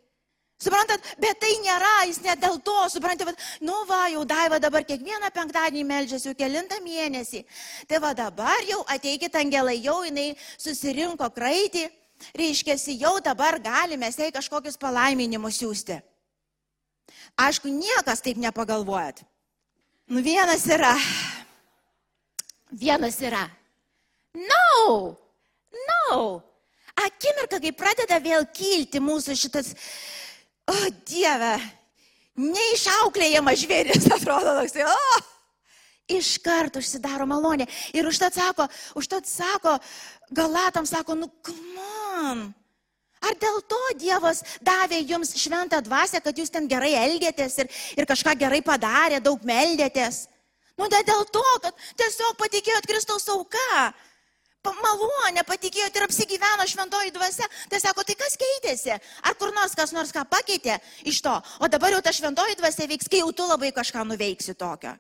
Suprantat, 0.62 1.04
bet 1.18 1.40
tai 1.42 1.52
nėra, 1.58 1.94
jis 2.06 2.20
ne 2.22 2.36
dėl 2.38 2.60
to, 2.62 2.76
suprantat, 2.88 3.34
nu 3.66 3.74
va, 3.88 4.04
jau 4.12 4.22
daiva 4.24 4.60
dabar 4.62 4.84
kiekvieną 4.86 5.32
penktadienį 5.34 5.82
melžiasi 5.88 6.30
jau 6.30 6.36
kilintą 6.38 6.78
mėnesį. 6.84 7.42
Tai 7.90 7.98
va 8.04 8.12
dabar 8.14 8.62
jau 8.68 8.84
ateikit 8.94 9.34
angelai, 9.36 9.80
jau 9.82 10.04
jinai 10.06 10.30
susirinko 10.54 11.28
kraitį 11.34 11.90
reiškia, 12.36 12.76
jau 12.98 13.16
dabar 13.24 13.58
galime 13.62 14.10
jai 14.10 14.30
kažkokius 14.34 14.78
palaiminimus 14.80 15.60
siūsti. 15.60 16.00
Aišku, 17.40 17.68
niekas 17.68 18.22
taip 18.22 18.38
nepagalvojat. 18.40 19.22
Nu 20.12 20.22
vienas 20.22 20.66
yra. 20.68 20.94
Vienas 22.70 23.20
yra. 23.20 23.46
No, 24.34 25.16
no. 25.72 26.42
Akimirka, 26.96 27.60
kai 27.60 27.72
pradeda 27.72 28.18
vėl 28.20 28.44
kilti 28.52 29.00
mūsų 29.00 29.36
šitas, 29.36 29.72
o 30.68 30.74
oh, 30.74 30.88
Dieve, 31.08 31.54
neišauklėjamas 32.36 33.62
žvėris, 33.64 34.08
atrodo 34.16 34.52
toksai, 34.58 34.84
o, 34.84 34.92
oh, 34.92 35.30
iš 36.12 36.34
karto 36.44 36.82
užsidaro 36.82 37.26
malonė. 37.28 37.66
Ir 37.96 38.08
užtat 38.08 38.36
sako, 38.36 38.68
užtat 38.98 39.28
sako, 39.28 39.78
galatam 40.36 40.88
sako, 40.88 41.16
nu, 41.16 41.30
kam? 42.22 42.42
Ar 43.22 43.36
dėl 43.38 43.60
to 43.70 43.80
Dievas 44.02 44.42
davė 44.66 44.98
jums 45.06 45.34
šventą 45.38 45.78
dvasę, 45.86 46.18
kad 46.22 46.38
jūs 46.38 46.50
ten 46.50 46.66
gerai 46.70 46.94
elgėtės 46.98 47.60
ir, 47.62 47.68
ir 47.94 48.08
kažką 48.10 48.34
gerai 48.38 48.62
padarė, 48.66 49.20
daug 49.22 49.44
meldėtės? 49.46 50.26
Nu, 50.78 50.88
ne 50.90 51.02
dėl 51.06 51.22
to, 51.30 51.44
kad 51.62 51.84
tiesiog 52.00 52.34
patikėjot 52.40 52.88
Kristaus 52.90 53.28
auka. 53.30 53.92
Malonė 54.62 55.42
patikėjot 55.46 55.96
ir 55.98 56.04
apsigyveno 56.06 56.66
šventoji 56.70 57.14
dvasia. 57.14 57.48
Tai 57.70 57.80
sako, 57.82 58.04
tai 58.06 58.14
kas 58.18 58.36
keitėsi? 58.38 58.94
Ar 59.26 59.34
kur 59.38 59.50
nors 59.54 59.74
kas 59.78 59.94
nors 59.94 60.14
ką 60.14 60.22
pakeitė 60.30 60.78
iš 61.06 61.18
to? 61.22 61.34
O 61.62 61.70
dabar 61.70 61.94
jau 61.94 62.02
ta 62.02 62.14
šventoji 62.14 62.58
dvasia 62.60 62.86
veiks, 62.90 63.10
kai 63.10 63.24
jau 63.24 63.32
tu 63.34 63.46
labai 63.46 63.72
kažką 63.74 64.06
nuveiksi 64.06 64.54
tokio. 64.58 64.94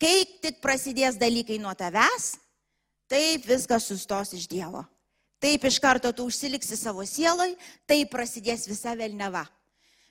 Kai 0.00 0.14
tik 0.42 0.62
prasidės 0.62 1.18
dalykai 1.20 1.58
nuo 1.62 1.74
tavęs, 1.74 2.32
taip 3.10 3.50
viskas 3.50 3.90
sustos 3.90 4.30
iš 4.38 4.46
Dievo. 4.50 4.86
Taip 5.40 5.64
iš 5.64 5.78
karto 5.80 6.12
tu 6.12 6.26
užsiliksi 6.28 6.76
savo 6.76 7.06
sieloj, 7.08 7.54
taip 7.88 8.12
prasidės 8.12 8.68
visa 8.68 8.92
velneva. 8.96 9.46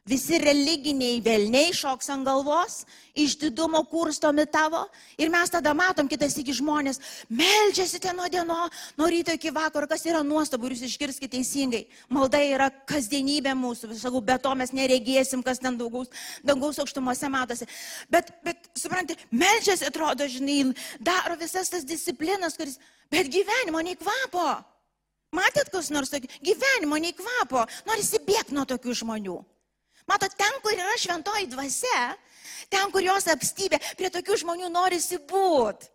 Visi 0.10 0.40
religiniai 0.42 1.20
velniai 1.22 1.74
šoks 1.76 2.08
ant 2.10 2.26
galvos, 2.26 2.80
iš 3.14 3.36
didumo 3.38 3.84
kurstomi 3.92 4.46
tavo. 4.50 4.86
Ir 5.22 5.30
mes 5.30 5.52
tada 5.54 5.74
matom 5.78 6.08
kitas 6.10 6.34
iki 6.40 6.56
žmonės, 6.56 6.98
melžiasi 7.30 8.00
ten 8.02 8.18
nuo 8.18 8.26
dieno, 8.32 8.58
nuo 8.98 9.10
ryto 9.12 9.36
iki 9.38 9.52
vakaro, 9.54 9.86
kas 9.92 10.08
yra 10.10 10.24
nuostabu 10.26 10.72
jūs 10.72 10.82
išgirskite 10.88 11.36
teisingai. 11.36 11.84
Malda 12.10 12.42
yra 12.42 12.72
kasdienybė 12.90 13.54
mūsų, 13.60 13.92
sakau, 14.00 14.24
be 14.26 14.40
to 14.42 14.56
mes 14.58 14.74
neregėsim, 14.74 15.46
kas 15.46 15.62
ten 15.62 15.78
daugaus, 15.78 16.10
dangaus 16.48 16.82
aukštumose 16.82 17.30
matosi. 17.30 17.70
Bet, 18.10 18.34
bet 18.48 18.72
suprantate, 18.80 19.30
melžiasi, 19.30 19.92
atrodo, 19.92 20.26
žinai, 20.32 20.74
daro 20.98 21.38
visas 21.38 21.70
tas 21.70 21.86
disciplinas, 21.86 22.58
kuris, 22.58 22.80
bet 23.14 23.30
gyvenimo 23.30 23.86
nei 23.86 24.00
kvapo. 24.00 24.50
Matėt, 25.36 25.70
kas 25.70 25.92
nors 25.94 26.10
tokio, 26.10 26.30
gyvenimo 26.42 26.98
nei 26.98 27.14
kvapo, 27.14 27.66
nori 27.86 28.02
įsibėgti 28.02 28.56
nuo 28.58 28.66
tokių 28.70 28.96
žmonių. 29.04 29.38
Matot, 30.10 30.34
ten, 30.38 30.58
kur 30.64 30.74
yra 30.74 30.96
šventoji 30.98 31.52
dvasia, 31.52 32.02
ten, 32.74 32.90
kur 32.94 33.06
jos 33.06 33.30
apstybė, 33.30 33.78
prie 34.00 34.10
tokių 34.14 34.40
žmonių 34.42 34.72
norisi 34.74 35.22
būti. 35.30 35.92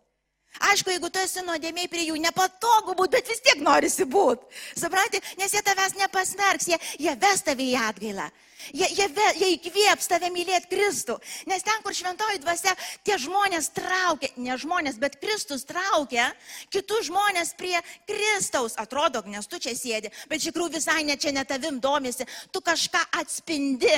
Aišku, 0.63 0.93
jeigu 0.93 1.09
tu 1.11 1.19
esi 1.19 1.41
nuodėmiai 1.43 1.89
prie 1.91 2.05
jų, 2.07 2.15
nepatogu 2.23 2.95
būti, 2.95 3.11
bet 3.17 3.27
vis 3.27 3.41
tiek 3.43 3.59
norisi 3.59 4.05
būti. 4.07 4.47
Suprantate, 4.79 5.19
nes 5.35 5.51
jie 5.51 5.61
tavęs 5.65 5.97
nepasmerks, 5.99 6.69
jie, 6.71 6.79
jie 7.03 7.15
ves 7.19 7.43
tave 7.43 7.65
į 7.65 7.75
atgailą. 7.89 8.29
Jie, 8.73 8.87
jie, 8.97 9.07
jie 9.39 9.49
įkvėps 9.55 10.09
tave 10.09 10.29
mylėti 10.33 10.69
Kristų. 10.71 11.17
Nes 11.49 11.63
ten, 11.65 11.81
kur 11.83 11.93
šventoji 11.95 12.41
dvasia, 12.41 12.73
tie 13.05 13.17
žmonės 13.21 13.69
traukia, 13.75 14.31
ne 14.41 14.57
žmonės, 14.57 14.97
bet 15.01 15.19
Kristus 15.21 15.65
traukia 15.67 16.31
kitus 16.73 17.09
žmonės 17.09 17.53
prie 17.59 17.75
Kristaus. 18.09 18.77
Atrodo, 18.81 19.21
nes 19.29 19.47
tu 19.47 19.59
čia 19.61 19.75
sėdi, 19.77 20.11
bet 20.29 20.41
iš 20.41 20.49
tikrųjų 20.49 20.75
visai 20.77 21.03
ne 21.05 21.17
čia 21.19 21.33
ne 21.35 21.45
tavim 21.45 21.79
domisi. 21.83 22.25
Tu 22.51 22.61
kažką 22.65 23.03
atspindi, 23.21 23.93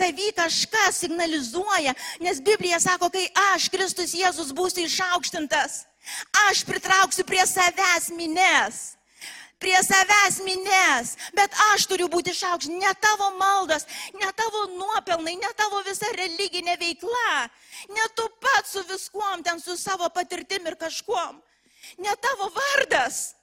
tavy 0.00 0.30
kažką 0.36 0.90
signalizuoja, 1.00 1.96
nes 2.20 2.44
Biblija 2.44 2.80
sako, 2.82 3.10
kai 3.12 3.26
aš, 3.54 3.70
Kristus 3.72 4.14
Jėzus, 4.16 4.54
būsiu 4.56 4.84
išaukštintas, 4.84 5.84
aš 6.48 6.64
pritrauksiu 6.68 7.24
prie 7.28 7.44
savęs 7.48 8.10
mines 8.16 8.99
prie 9.60 9.76
savęs 9.84 10.40
minės, 10.44 11.12
bet 11.36 11.54
aš 11.70 11.84
turiu 11.90 12.08
būti 12.12 12.32
išaukštas, 12.32 12.72
ne 12.80 12.92
tavo 13.04 13.28
maldas, 13.36 13.86
ne 14.16 14.30
tavo 14.36 14.64
nuopelnai, 14.72 15.36
ne 15.36 15.50
tavo 15.56 15.82
visa 15.86 16.08
religinė 16.16 16.78
veikla, 16.80 17.34
ne 17.92 18.08
tu 18.16 18.26
pats 18.40 18.72
su 18.74 18.84
viskuom, 18.88 19.44
ten 19.44 19.60
su 19.60 19.76
savo 19.76 20.08
patirtim 20.16 20.66
ir 20.66 20.78
kažkuom, 20.80 21.38
ne 22.00 22.16
tavo 22.24 22.50
vardas. 22.56 23.36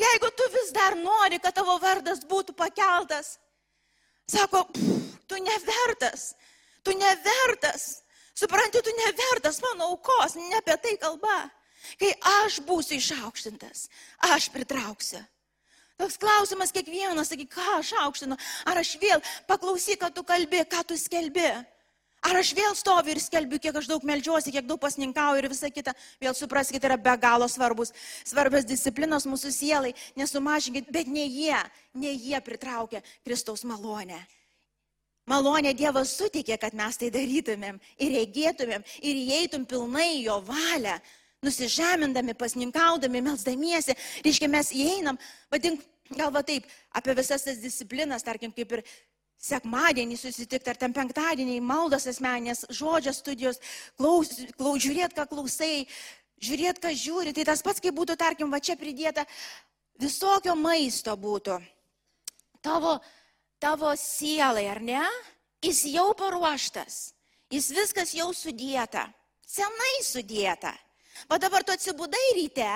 Jeigu 0.00 0.30
tu 0.36 0.46
vis 0.52 0.70
dar 0.72 0.96
nori, 0.96 1.40
kad 1.40 1.56
tavo 1.56 1.76
vardas 1.80 2.22
būtų 2.28 2.54
pakeltas, 2.56 3.38
sako, 4.28 4.64
tu 5.28 5.40
nevertas, 5.40 6.32
tu 6.84 6.94
nevertas, 6.96 8.04
supranti, 8.36 8.80
tu 8.84 8.92
nevertas 9.00 9.60
mano 9.64 9.92
aukos, 9.92 10.36
ne 10.40 10.60
apie 10.60 10.76
tai 10.80 10.96
kalba. 11.00 11.44
Kai 12.00 12.14
aš 12.40 12.62
būsiu 12.64 12.96
išaukštintas, 12.96 13.88
aš 14.32 14.48
pritrauksiu. 14.52 15.20
Toks 16.00 16.18
klausimas 16.18 16.74
kiekvienas, 16.74 17.30
sakyk, 17.30 17.52
ką 17.54 17.78
aš 17.78 17.92
aukštinu, 18.02 18.38
ar 18.66 18.80
aš 18.80 18.96
vėl 18.98 19.22
paklausyk, 19.46 20.00
ką 20.02 20.10
tu 20.14 20.24
kalbi, 20.26 20.64
ką 20.66 20.82
tu 20.88 20.98
skelbi. 20.98 21.46
Ar 22.24 22.38
aš 22.40 22.54
vėl 22.56 22.72
stoviu 22.72 23.12
ir 23.12 23.20
skelbiu, 23.20 23.58
kiek 23.60 23.76
aš 23.76 23.86
daug 23.90 24.04
melžiuosi, 24.08 24.52
kiek 24.54 24.64
daug 24.64 24.80
pasninkauju 24.80 25.42
ir 25.42 25.48
visa 25.52 25.68
kita. 25.68 25.92
Vėl 26.22 26.32
supraskite, 26.34 26.88
yra 26.88 26.96
be 26.96 27.12
galo 27.20 27.46
svarbus. 27.52 27.92
Svarbios 28.24 28.64
disciplinos 28.64 29.28
mūsų 29.28 29.52
sielai, 29.52 29.92
nesumažinkit, 30.16 30.88
bet 30.90 31.10
ne 31.12 31.26
jie, 31.28 31.58
ne 32.00 32.14
jie 32.16 32.40
pritraukia 32.40 33.04
Kristaus 33.26 33.66
malonę. 33.68 34.22
Malonė 35.28 35.74
Dievas 35.76 36.16
sutikė, 36.16 36.56
kad 36.60 36.74
mes 36.76 36.96
tai 37.00 37.10
darytumėm 37.12 37.76
ir 38.00 38.16
regėtumėm 38.18 38.82
ir 39.04 39.20
įeitum 39.20 39.68
pilnai 39.68 40.24
jo 40.24 40.40
valią 40.48 40.98
nusižemindami, 41.44 42.34
pasninkaudami, 42.38 43.22
melsdamiesi, 43.24 43.96
reiškia, 44.24 44.50
mes 44.50 44.72
įeinam, 44.74 45.18
vadink, 45.52 45.84
galva 46.12 46.42
taip, 46.46 46.66
apie 46.92 47.16
visas 47.16 47.44
tas 47.46 47.60
disciplinas, 47.62 48.24
tarkim, 48.26 48.52
kaip 48.54 48.78
ir 48.78 48.84
sekmadienį 49.44 50.16
susitikti, 50.18 50.70
ar 50.72 50.78
ten 50.80 50.94
penktadienį, 50.96 51.58
maldos 51.64 52.06
asmenės, 52.08 52.64
žodžio 52.72 53.12
studijos, 53.12 53.60
klaus, 53.98 54.32
klaus, 54.56 54.80
žiūrėt, 54.84 55.16
ką 55.16 55.26
klausai, 55.30 55.84
žiūrėt, 56.44 56.80
ką 56.80 56.94
žiūri, 56.96 57.34
tai 57.36 57.46
tas 57.50 57.62
pats, 57.64 57.82
kaip 57.84 57.96
būtų, 57.96 58.16
tarkim, 58.20 58.52
va 58.52 58.62
čia 58.64 58.78
pridėta, 58.80 59.26
visokio 60.00 60.56
maisto 60.56 61.16
būtų. 61.20 61.58
Tavo, 62.64 62.96
tavo 63.60 63.92
sielai, 64.00 64.64
ar 64.72 64.80
ne? 64.80 65.04
Jis 65.64 65.84
jau 65.92 66.10
paruoštas, 66.16 67.14
jis 67.52 67.70
viskas 67.72 68.12
jau 68.16 68.30
sudėta. 68.36 69.06
Senai 69.44 70.00
sudėta. 70.04 70.72
O 71.30 71.38
dabar 71.38 71.64
tu 71.64 71.72
atsibudai 71.72 72.26
ryte, 72.38 72.70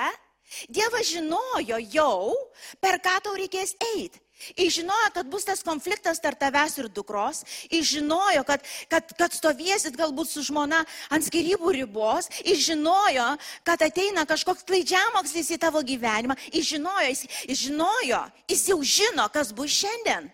Dievas 0.68 1.10
žinojo 1.12 1.76
jau, 1.92 2.32
per 2.80 2.96
ką 3.04 3.18
tau 3.20 3.36
reikės 3.36 3.74
eiti. 3.92 4.20
Jis 4.54 4.76
žinojo, 4.78 5.10
kad 5.12 5.26
bus 5.26 5.44
tas 5.44 5.64
konfliktas 5.66 6.20
tarp 6.22 6.38
tavęs 6.38 6.76
ir 6.78 6.86
dukros. 6.94 7.42
Jis 7.66 7.88
žinojo, 7.90 8.44
kad, 8.46 8.62
kad, 8.88 9.10
kad 9.18 9.34
stovėsit 9.34 9.98
galbūt 9.98 10.30
su 10.30 10.44
žmona 10.46 10.84
ant 11.10 11.26
skirybų 11.26 11.74
ribos. 11.74 12.30
Jis 12.46 12.62
žinojo, 12.68 13.26
kad 13.66 13.82
ateina 13.82 14.22
kažkoks 14.30 14.64
klaidžiamokslis 14.68 15.50
į 15.56 15.60
tavo 15.66 15.82
gyvenimą. 15.82 16.38
Jis 16.54 16.70
žinojo, 16.70 17.10
jis, 17.10 17.24
jis 17.50 17.64
žinojo, 17.66 18.22
jis 18.54 18.64
jau 18.70 18.78
žino, 18.94 19.26
kas 19.34 19.50
bus 19.52 19.74
šiandien. 19.74 20.30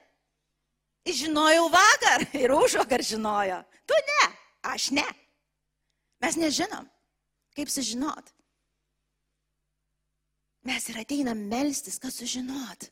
Jis 1.09 1.25
žinojo 1.25 1.71
vakar 1.73 2.29
ir 2.37 2.53
už 2.53 2.79
vakar 2.85 3.05
žinojo. 3.05 3.62
Tu 3.88 4.05
ne, 4.12 4.29
aš 4.69 4.90
ne. 5.01 5.09
Mes 6.21 6.37
nežinom, 6.40 6.85
kaip 7.57 7.71
sužinot. 7.71 8.33
Mes 10.64 10.88
ir 10.88 10.99
ateinam 11.01 11.38
melstis, 11.51 11.99
kad 12.01 12.12
sužinot. 12.12 12.88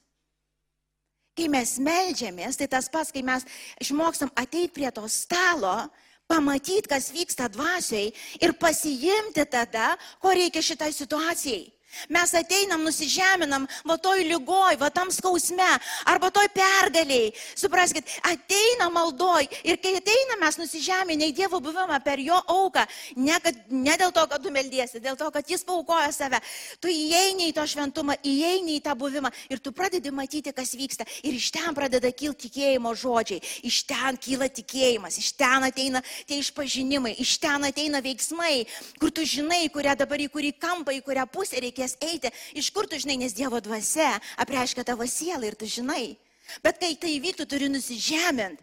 Kai 1.33 1.49
mes 1.49 1.79
melžiamės, 1.81 2.59
tai 2.61 2.69
tas 2.69 2.91
pats, 2.93 3.13
kai 3.13 3.23
mes 3.25 3.47
išmokstam 3.81 4.33
ateiti 4.37 4.75
prie 4.77 4.91
to 4.93 5.07
stalo, 5.09 5.89
pamatyti, 6.29 6.89
kas 6.89 7.09
vyksta 7.13 7.49
dvasiai 7.53 8.11
ir 8.45 8.53
pasiimti 8.61 9.47
tada, 9.49 9.95
ko 10.21 10.35
reikia 10.37 10.63
šitai 10.65 10.93
situacijai. 10.93 11.65
Mes 12.13 12.35
ateinam, 12.39 12.83
nusižeminam, 12.85 13.67
va 13.89 13.97
toj 13.99 14.25
lygoj, 14.29 14.77
va 14.81 14.91
tam 14.95 15.11
skausme, 15.15 15.69
arba 16.09 16.31
toj 16.35 16.49
pergaliai. 16.55 17.33
Supraskite, 17.59 18.21
ateina 18.29 18.91
maldoj 18.93 19.49
ir 19.65 19.81
kai 19.83 19.97
ateina 19.99 20.39
mes 20.41 20.61
nusižeminę 20.61 21.31
į 21.31 21.37
Dievo 21.43 21.63
buvimą 21.65 21.99
per 22.05 22.21
jo 22.23 22.37
auką, 22.37 22.85
ne, 23.17 23.39
kad, 23.43 23.59
ne 23.71 23.97
dėl 23.99 24.13
to, 24.15 24.27
kad 24.29 24.43
tu 24.45 24.53
meldiesi, 24.55 25.01
dėl 25.03 25.17
to, 25.19 25.31
kad 25.35 25.49
jis 25.49 25.65
paukoja 25.67 26.13
save. 26.15 26.43
Tu 26.83 26.93
įeini 26.93 27.51
į 27.51 27.57
to 27.57 27.67
šventumą, 27.69 28.19
įeini 28.23 28.79
į 28.79 28.85
tą 28.85 28.97
buvimą 28.99 29.33
ir 29.51 29.63
tu 29.63 29.73
pradedi 29.73 30.13
matyti, 30.15 30.53
kas 30.55 30.77
vyksta. 30.79 31.07
Ir 31.27 31.37
iš 31.39 31.51
ten 31.55 31.73
pradeda 31.77 32.13
kilti 32.13 32.43
tikėjimo 32.53 32.93
žodžiai, 32.99 33.41
iš 33.67 33.83
ten 33.89 34.19
kyla 34.21 34.49
tikėjimas, 34.53 35.17
iš 35.21 35.33
ten 35.39 35.67
ateina 35.67 36.03
tie 36.29 36.41
išpažinimai, 36.43 37.15
iš 37.23 37.37
ten 37.43 37.65
ateina 37.69 38.03
veiksmai, 38.05 38.67
kur 39.01 39.13
tu 39.15 39.25
žinai, 39.29 39.65
kurią 39.73 39.95
dabar 39.99 40.21
į 40.21 40.29
kurį 40.33 40.53
kampą, 40.61 40.95
į 40.97 41.03
kurią 41.07 41.27
pusę 41.33 41.63
reikia 41.63 41.82
reikės 41.83 41.97
eiti. 42.01 42.31
Iš 42.55 42.71
kur 42.73 42.87
tu 42.87 42.99
žinai, 42.99 43.19
nes 43.19 43.35
Dievo 43.35 43.61
dvasia 43.61 44.21
apreiškia 44.39 44.85
tavo 44.85 45.07
sielą 45.07 45.47
ir 45.47 45.55
tu 45.55 45.67
žinai. 45.67 46.17
Bet 46.63 46.79
kai 46.79 46.97
tai 46.97 47.17
įvyktų, 47.19 47.47
turi 47.47 47.69
nusižemint. 47.69 48.61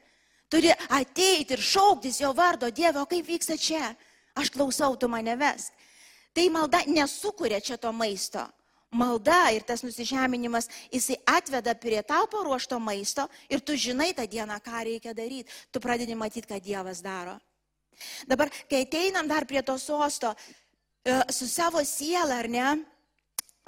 Turi 0.50 0.72
ateiti 0.90 1.54
ir 1.54 1.62
šauktis 1.62 2.22
jo 2.22 2.34
vardo 2.34 2.70
Dievo, 2.72 3.06
kaip 3.06 3.26
vyksta 3.26 3.58
čia. 3.58 3.96
Aš 4.36 4.50
klausau, 4.50 4.96
tu 4.98 5.08
mane 5.08 5.36
vesk. 5.38 5.74
Tai 6.34 6.50
malda 6.50 6.84
nesukuria 6.88 7.60
čia 7.62 7.78
to 7.78 7.92
maisto. 7.92 8.48
Malda 8.92 9.52
ir 9.54 9.62
tas 9.62 9.84
nusižeminimas, 9.86 10.66
jisai 10.90 11.20
atveda 11.30 11.76
prie 11.78 12.02
tau 12.02 12.26
paruošto 12.26 12.80
maisto 12.82 13.28
ir 13.50 13.62
tu 13.62 13.78
žinai 13.78 14.16
tą 14.18 14.26
dieną, 14.26 14.58
ką 14.58 14.82
reikia 14.86 15.14
daryti. 15.14 15.52
Tu 15.70 15.80
pradedi 15.80 16.16
matyti, 16.18 16.50
ką 16.50 16.58
Dievas 16.58 17.04
daro. 17.06 17.38
Dabar, 18.26 18.50
kai 18.70 18.88
ateinam 18.88 19.28
dar 19.28 19.46
prie 19.46 19.62
to 19.62 19.78
sosto 19.78 20.34
e, 21.04 21.22
su 21.30 21.46
savo 21.46 21.84
siela, 21.86 22.40
ar 22.40 22.50
ne, 22.50 22.66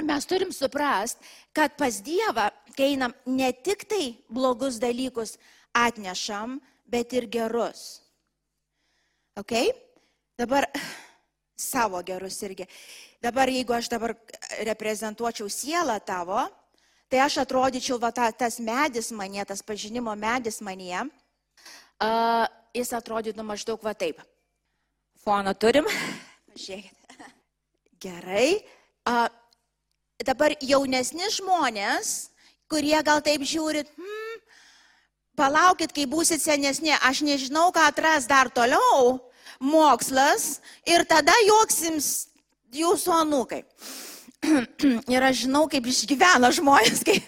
mes 0.02 0.26
turim 0.26 0.52
suprast, 0.54 1.20
kad 1.54 1.76
pas 1.78 2.02
Dievą, 2.04 2.50
kai 2.76 2.94
einam, 2.96 3.14
ne 3.26 3.52
tik 3.54 3.86
tai 3.90 4.18
blogus 4.30 4.80
dalykus 4.82 5.38
atnešam, 5.74 6.60
bet 6.86 7.14
ir 7.14 7.28
gerus. 7.32 8.02
Ok? 9.40 9.54
Dabar 10.38 10.68
savo 11.72 12.02
gerus 12.04 12.40
irgi. 12.44 12.68
Dabar 13.22 13.52
jeigu 13.54 13.76
aš 13.78 13.92
dabar 13.92 14.16
reprezentuočiau 14.66 15.50
sielą 15.50 16.00
tavo, 16.06 16.42
tai 17.12 17.22
aš 17.22 17.42
atrodyčiau, 17.44 18.00
va 18.02 18.10
ta, 18.16 18.32
tas 18.32 18.58
medis 18.60 19.12
manie, 19.14 19.44
tas 19.46 19.62
pažinimo 19.62 20.16
medis 20.18 20.62
manie, 20.66 21.06
uh, 21.06 22.48
jis 22.74 22.94
atrodytų 22.98 23.46
maždaug 23.46 23.84
va 23.84 23.94
taip. 23.94 24.24
Foną 25.22 25.54
turim. 25.54 25.86
Žiūrėkit. 26.64 26.98
Gerai. 28.02 28.64
Uh, 29.06 29.28
dabar 30.28 30.56
jaunesni 30.62 31.30
žmonės, 31.34 32.32
kurie 32.72 32.98
gal 33.04 33.22
taip 33.26 33.44
žiūrit, 33.48 33.90
hmm, 33.98 34.40
palaukit, 35.40 35.94
kai 35.96 36.08
būsit 36.10 36.44
senesni, 36.44 36.94
aš 36.94 37.24
nežinau, 37.28 37.70
ką 37.76 37.88
atras 37.90 38.28
dar 38.30 38.52
toliau, 38.54 39.18
mokslas 39.62 40.60
ir 40.88 41.06
tada 41.10 41.34
juoksims 41.48 42.12
jūsų 42.76 43.18
anūkai. 43.22 43.64
ir 45.14 45.26
aš 45.28 45.46
žinau, 45.46 45.68
kaip 45.70 45.90
išgyvena 45.92 46.52
žmonės, 46.56 47.04
kai, 47.08 47.20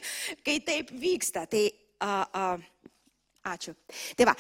kai 0.46 0.58
taip 0.66 0.94
vyksta. 0.98 1.46
Tai 1.50 1.68
a, 2.04 2.16
a, 2.24 2.48
ačiū. 3.54 3.76
Tai 4.18 4.32
va, 4.32 4.36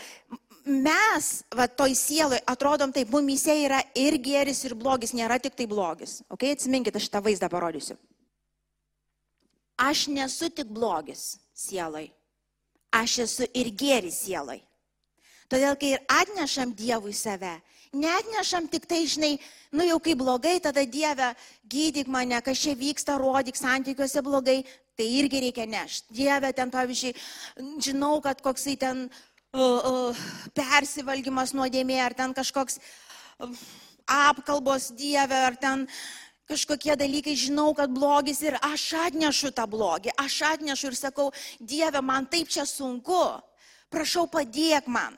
mes, 0.65 1.29
va, 1.53 1.67
toj 1.67 1.93
sieloj, 1.97 2.41
atrodom 2.49 2.93
taip, 2.95 3.11
mumise 3.13 3.55
yra 3.65 3.83
ir 3.99 4.17
geris, 4.23 4.63
ir 4.65 4.77
blogis, 4.79 5.13
nėra 5.15 5.37
tik 5.43 5.59
tai 5.59 5.69
blogis. 5.69 6.21
Okay? 6.33 6.55
Atsiminkite, 6.57 7.01
aš 7.01 7.11
tą 7.13 7.21
vaizdą 7.23 7.51
parodysiu 7.51 7.99
aš 9.77 10.07
nesu 10.07 10.49
tik 10.49 10.69
blogis 10.69 11.37
sielai, 11.53 12.11
aš 12.91 13.19
esu 13.25 13.47
ir 13.53 13.71
gėris 13.73 14.23
sielai. 14.25 14.61
Todėl, 15.51 15.75
kai 15.77 15.93
ir 15.93 16.03
atnešam 16.09 16.71
Dievui 16.73 17.13
save, 17.13 17.59
neatnešam 17.93 18.65
tik 18.71 18.87
tai, 18.89 19.03
žinai, 19.05 19.35
nu 19.75 19.85
jau 19.85 19.99
kai 20.01 20.15
blogai, 20.17 20.55
tada 20.63 20.85
Dieve, 20.85 21.33
gydyk 21.69 22.09
mane, 22.09 22.39
kas 22.41 22.63
čia 22.63 22.73
vyksta, 22.77 23.19
rodyk 23.21 23.59
santykiuose 23.59 24.23
blogai, 24.25 24.63
tai 24.97 25.09
irgi 25.19 25.43
reikia 25.43 25.67
nešti. 25.69 26.13
Dieve, 26.13 26.53
ten 26.57 26.73
pavyzdžiui, 26.73 27.13
žinau, 27.81 28.17
kad 28.25 28.41
koksai 28.41 28.75
ten 28.81 29.05
uh, 29.09 29.61
uh, 29.61 30.25
persivalgymas 30.57 31.53
nuodėmė, 31.53 31.99
ar 32.01 32.17
ten 32.17 32.33
kažkoks 32.33 32.79
uh, 32.79 33.63
apkalbos 34.09 34.89
Dieve, 34.97 35.37
ar 35.37 35.57
ten 35.61 35.85
uh, 35.85 36.22
kažkokie 36.49 36.95
dalykai, 36.99 37.35
žinau, 37.39 37.71
kad 37.77 37.91
blogis 37.93 38.41
ir 38.43 38.57
aš 38.61 38.87
atnešu 39.07 39.53
tą 39.55 39.67
blogį, 39.69 40.13
aš 40.19 40.39
atnešu 40.53 40.91
ir 40.91 40.97
sakau, 40.99 41.29
Dieve, 41.59 42.01
man 42.01 42.27
taip 42.29 42.51
čia 42.51 42.65
sunku, 42.69 43.21
prašau 43.93 44.27
padėk 44.31 44.87
man. 44.87 45.15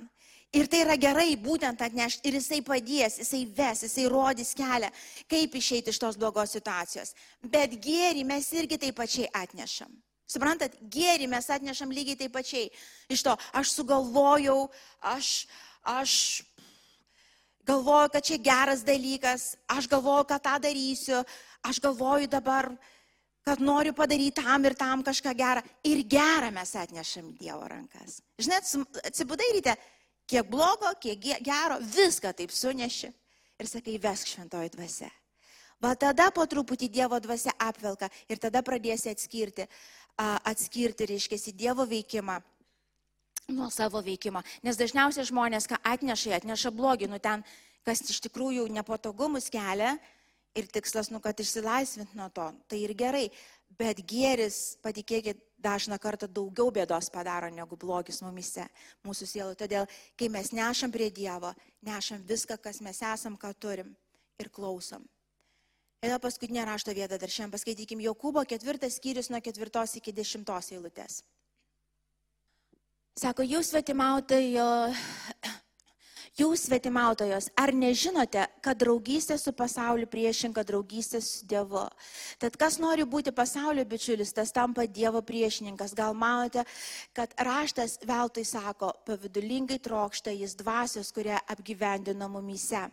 Ir 0.55 0.69
tai 0.71 0.85
yra 0.85 0.95
gerai 0.95 1.33
būtent 1.35 1.81
atnešti 1.83 2.29
ir 2.29 2.37
jisai 2.37 2.61
padės, 2.63 3.17
jisai 3.19 3.41
ves, 3.57 3.81
jisai 3.83 4.05
rodys 4.07 4.53
kelią, 4.55 4.87
kaip 5.27 5.55
išeiti 5.59 5.91
iš 5.91 5.99
tos 5.99 6.15
blogos 6.15 6.53
situacijos. 6.55 7.11
Bet 7.43 7.75
gėrį 7.83 8.23
mes 8.23 8.47
irgi 8.55 8.79
taip 8.79 8.95
pačiai 8.95 9.27
atnešam. 9.35 9.91
Suprantat, 10.31 10.77
gėrį 10.79 11.27
mes 11.29 11.49
atnešam 11.51 11.91
lygiai 11.91 12.21
taip 12.23 12.33
pačiai. 12.33 12.69
Iš 13.11 13.25
to 13.27 13.35
aš 13.51 13.73
sugalvojau, 13.75 14.69
aš, 15.11 15.33
aš 15.83 16.13
galvoju, 17.65 18.09
kad 18.13 18.23
čia 18.25 18.37
geras 18.37 18.83
dalykas, 18.85 19.55
aš 19.67 19.87
galvoju, 19.89 20.27
kad 20.29 20.43
tą 20.43 20.59
darysiu, 20.61 21.23
aš 21.65 21.79
galvoju 21.81 22.27
dabar, 22.27 22.69
kad 23.45 23.61
noriu 23.61 23.93
padaryti 23.93 24.41
tam 24.41 24.65
ir 24.65 24.73
tam 24.73 25.03
kažką 25.03 25.33
gerą. 25.37 25.61
Ir 25.83 26.03
gerą 26.09 26.51
mes 26.53 26.75
atnešam 26.75 27.33
Dievo 27.37 27.67
rankas. 27.69 28.21
Žinai, 28.41 28.61
atsibudai 29.05 29.51
ryte, 29.57 29.75
kiek 30.25 30.49
blogo, 30.49 30.89
kiek 31.01 31.21
gero, 31.45 31.77
viską 31.81 32.33
taip 32.33 32.51
suneši 32.51 33.11
ir 33.59 33.69
sakai, 33.69 33.99
vesk 34.01 34.33
šventoji 34.33 34.73
dvasia. 34.73 35.11
Va 35.83 35.93
tada 35.99 36.31
po 36.33 36.45
truputį 36.47 36.89
Dievo 36.89 37.19
dvasia 37.19 37.53
apvelka 37.59 38.09
ir 38.31 38.39
tada 38.41 38.63
pradėsi 38.65 39.11
atskirti, 39.11 39.67
atskirti, 40.17 41.07
reiškia, 41.11 41.53
Dievo 41.53 41.85
veikimą 41.85 42.39
nuo 43.47 43.69
savo 43.69 44.01
veikimo. 44.01 44.41
Nes 44.65 44.77
dažniausiai 44.79 45.27
žmonės, 45.29 45.67
ką 45.69 45.79
atneša, 45.85 46.35
atneša 46.39 46.71
blogį, 46.73 47.09
nu 47.11 47.19
ten, 47.21 47.43
kas 47.85 48.01
iš 48.09 48.21
tikrųjų 48.25 48.67
nepatogumus 48.73 49.49
kelia 49.53 49.95
ir 50.57 50.69
tikslas, 50.71 51.11
nu, 51.13 51.21
kad 51.21 51.39
išsilaisvint 51.39 52.15
nuo 52.17 52.29
to. 52.33 52.47
Tai 52.69 52.79
ir 52.79 52.95
gerai, 52.97 53.27
bet 53.77 54.01
gėris, 54.07 54.77
patikėkit, 54.83 55.41
dažna 55.65 55.97
kartą 56.01 56.29
daugiau 56.29 56.69
bėdos 56.73 57.09
padaro 57.13 57.49
negu 57.53 57.77
blogis 57.79 58.21
mumise, 58.21 58.67
mūsų 59.05 59.27
sielų. 59.29 59.57
Todėl, 59.59 59.89
kai 60.17 60.29
mes 60.29 60.51
nešam 60.53 60.93
prie 60.93 61.09
Dievo, 61.13 61.53
nešam 61.85 62.21
viską, 62.25 62.59
kas 62.61 62.81
mes 62.85 63.01
esam, 63.01 63.37
ką 63.37 63.53
turim 63.59 63.95
ir 64.41 64.49
klausom. 64.53 65.05
Ir 66.05 66.13
paskutinė 66.21 66.67
rašto 66.67 66.93
vieta 66.93 67.17
dar 67.17 67.31
šiandien 67.31 67.55
paskaitykim 67.55 68.01
Jokūbo 68.03 68.43
ketvirtas 68.45 68.99
skyrius 68.99 69.31
nuo 69.33 69.39
ketvirtos 69.41 69.95
iki 69.97 70.13
dešimtos 70.13 70.69
eilutės. 70.75 71.23
Sako, 73.15 73.45
jūs 73.47 73.69
svetimautojo, 73.71 74.63
jūs 76.35 76.65
svetimautojos, 76.67 77.45
ar 77.55 77.71
nežinote, 77.71 78.41
kad 78.59 78.75
draugystė 78.81 79.37
su 79.39 79.53
pasauliu 79.55 80.09
priešinga 80.11 80.65
draugystė 80.67 81.21
su 81.23 81.47
Dievu? 81.47 81.85
Tad 82.43 82.57
kas 82.59 82.75
nori 82.83 83.05
būti 83.07 83.31
pasaulio 83.31 83.85
bičiulis, 83.87 84.35
tas 84.35 84.51
tampa 84.51 84.83
Dievo 84.83 85.21
priešininkas. 85.23 85.95
Gal 85.95 86.11
manote, 86.11 86.65
kad 87.15 87.31
raštas 87.39 88.01
veltui 88.03 88.43
sako, 88.43 88.91
pavidulingai 89.07 89.79
trokšta 89.79 90.35
jis 90.35 90.59
dvasios, 90.59 91.15
kurie 91.15 91.39
apgyvendino 91.39 92.27
mumyse. 92.27 92.83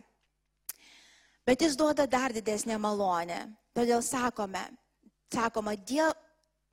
Bet 1.43 1.67
jis 1.67 1.75
duoda 1.75 2.07
dar 2.07 2.31
didesnę 2.31 2.79
malonę. 2.79 3.43
Todėl 3.75 3.99
sakome, 3.99 4.69
sakoma, 5.35 5.75
die, 5.75 6.07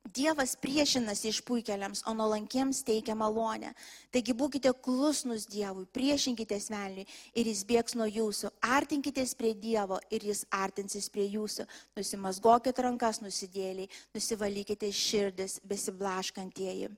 Dievas 0.09 0.55
priešinasi 0.57 1.29
išpuikeliams, 1.29 2.01
o 2.09 2.13
nuolankiems 2.17 2.81
teikia 2.83 3.13
malonę. 3.15 3.69
Taigi 4.11 4.33
būkite 4.33 4.71
klusnus 4.83 5.45
Dievui, 5.45 5.85
priešinkitės 5.93 6.71
velniui 6.73 7.05
ir 7.37 7.49
jis 7.51 7.61
bėgs 7.69 7.93
nuo 7.95 8.07
jūsų. 8.09 8.49
Artinkitės 8.65 9.35
prie 9.37 9.53
Dievo 9.53 9.99
ir 10.09 10.25
jis 10.25 10.41
artinsis 10.49 11.07
prie 11.13 11.27
jūsų. 11.29 11.67
Nusimasgokit 11.95 12.81
rankas 12.81 13.21
nusidėliai, 13.21 13.91
nusivalykite 14.17 14.89
širdis 14.89 15.59
besiblaškantieji. 15.69 16.89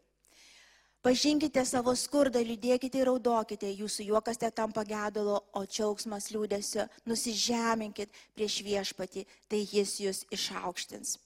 Pažinkite 1.04 1.66
savo 1.68 1.92
skurdą, 2.00 2.40
liūdėkite 2.40 3.02
ir 3.02 3.10
raudokite, 3.12 3.68
jūsų 3.68 4.08
juokas 4.08 4.40
te 4.40 4.48
tampa 4.56 4.86
gedulo, 4.88 5.42
o 5.52 5.66
džiaugsmas 5.68 6.32
liūdėsio. 6.32 6.88
Nusižeminkit 7.12 8.16
prieš 8.32 8.62
viešpatį, 8.64 9.28
tai 9.52 9.62
jis 9.68 10.00
jūs 10.00 10.24
išaukštins. 10.32 11.18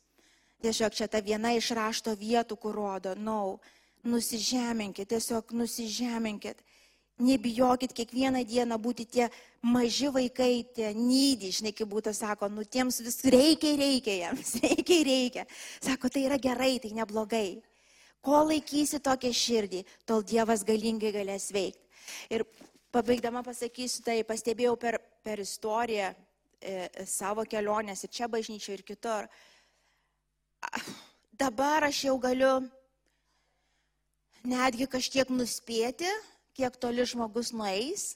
Tiesiog 0.62 0.96
čia 0.98 1.08
ta 1.08 1.22
viena 1.22 1.54
iš 1.54 1.72
rašto 1.78 2.16
vietų, 2.18 2.58
kur 2.58 2.76
rodo, 2.76 3.14
nau, 3.16 3.58
no, 3.58 3.76
nusižeminkit, 4.08 5.10
tiesiog 5.10 5.52
nusižeminkit. 5.52 6.64
Nebijokit 7.18 7.96
kiekvieną 7.98 8.44
dieną 8.46 8.78
būti 8.78 9.08
tie 9.10 9.26
maži 9.66 10.12
vaikai, 10.14 10.62
tie 10.78 10.92
nydį, 10.94 11.50
žinai, 11.60 11.72
kaip 11.74 11.90
būtų 11.90 12.14
sako, 12.14 12.50
nu 12.54 12.62
tiems 12.62 13.00
vis 13.02 13.24
reikia, 13.26 13.74
reikia 13.80 14.14
jiems, 14.20 14.52
reikia, 14.62 15.00
reikia. 15.08 15.46
Sako, 15.82 16.12
tai 16.14 16.28
yra 16.28 16.38
gerai, 16.38 16.76
tai 16.84 16.94
neblogai. 16.94 17.64
Ko 18.22 18.44
laikysi 18.46 19.02
tokią 19.02 19.34
širdį, 19.34 19.82
tol 20.06 20.22
Dievas 20.30 20.62
galingai 20.68 21.10
galės 21.16 21.50
veikti. 21.56 21.82
Ir 22.30 22.46
pabaigdama 22.94 23.42
pasakysiu, 23.46 24.06
tai 24.06 24.22
pastebėjau 24.28 24.78
per, 24.78 25.00
per 25.26 25.42
istoriją 25.42 26.14
e, 26.14 27.06
savo 27.10 27.48
kelionės 27.50 28.06
ir 28.06 28.14
čia 28.14 28.30
bažnyčio 28.30 28.78
ir 28.78 28.86
kitur. 28.86 29.26
Dabar 31.38 31.86
aš 31.88 32.04
jau 32.08 32.16
galiu 32.22 32.54
netgi 34.48 34.88
kažkiek 34.90 35.30
nuspėti, 35.30 36.10
kiek 36.58 36.78
toli 36.82 37.06
žmogus 37.06 37.52
nueis 37.54 38.16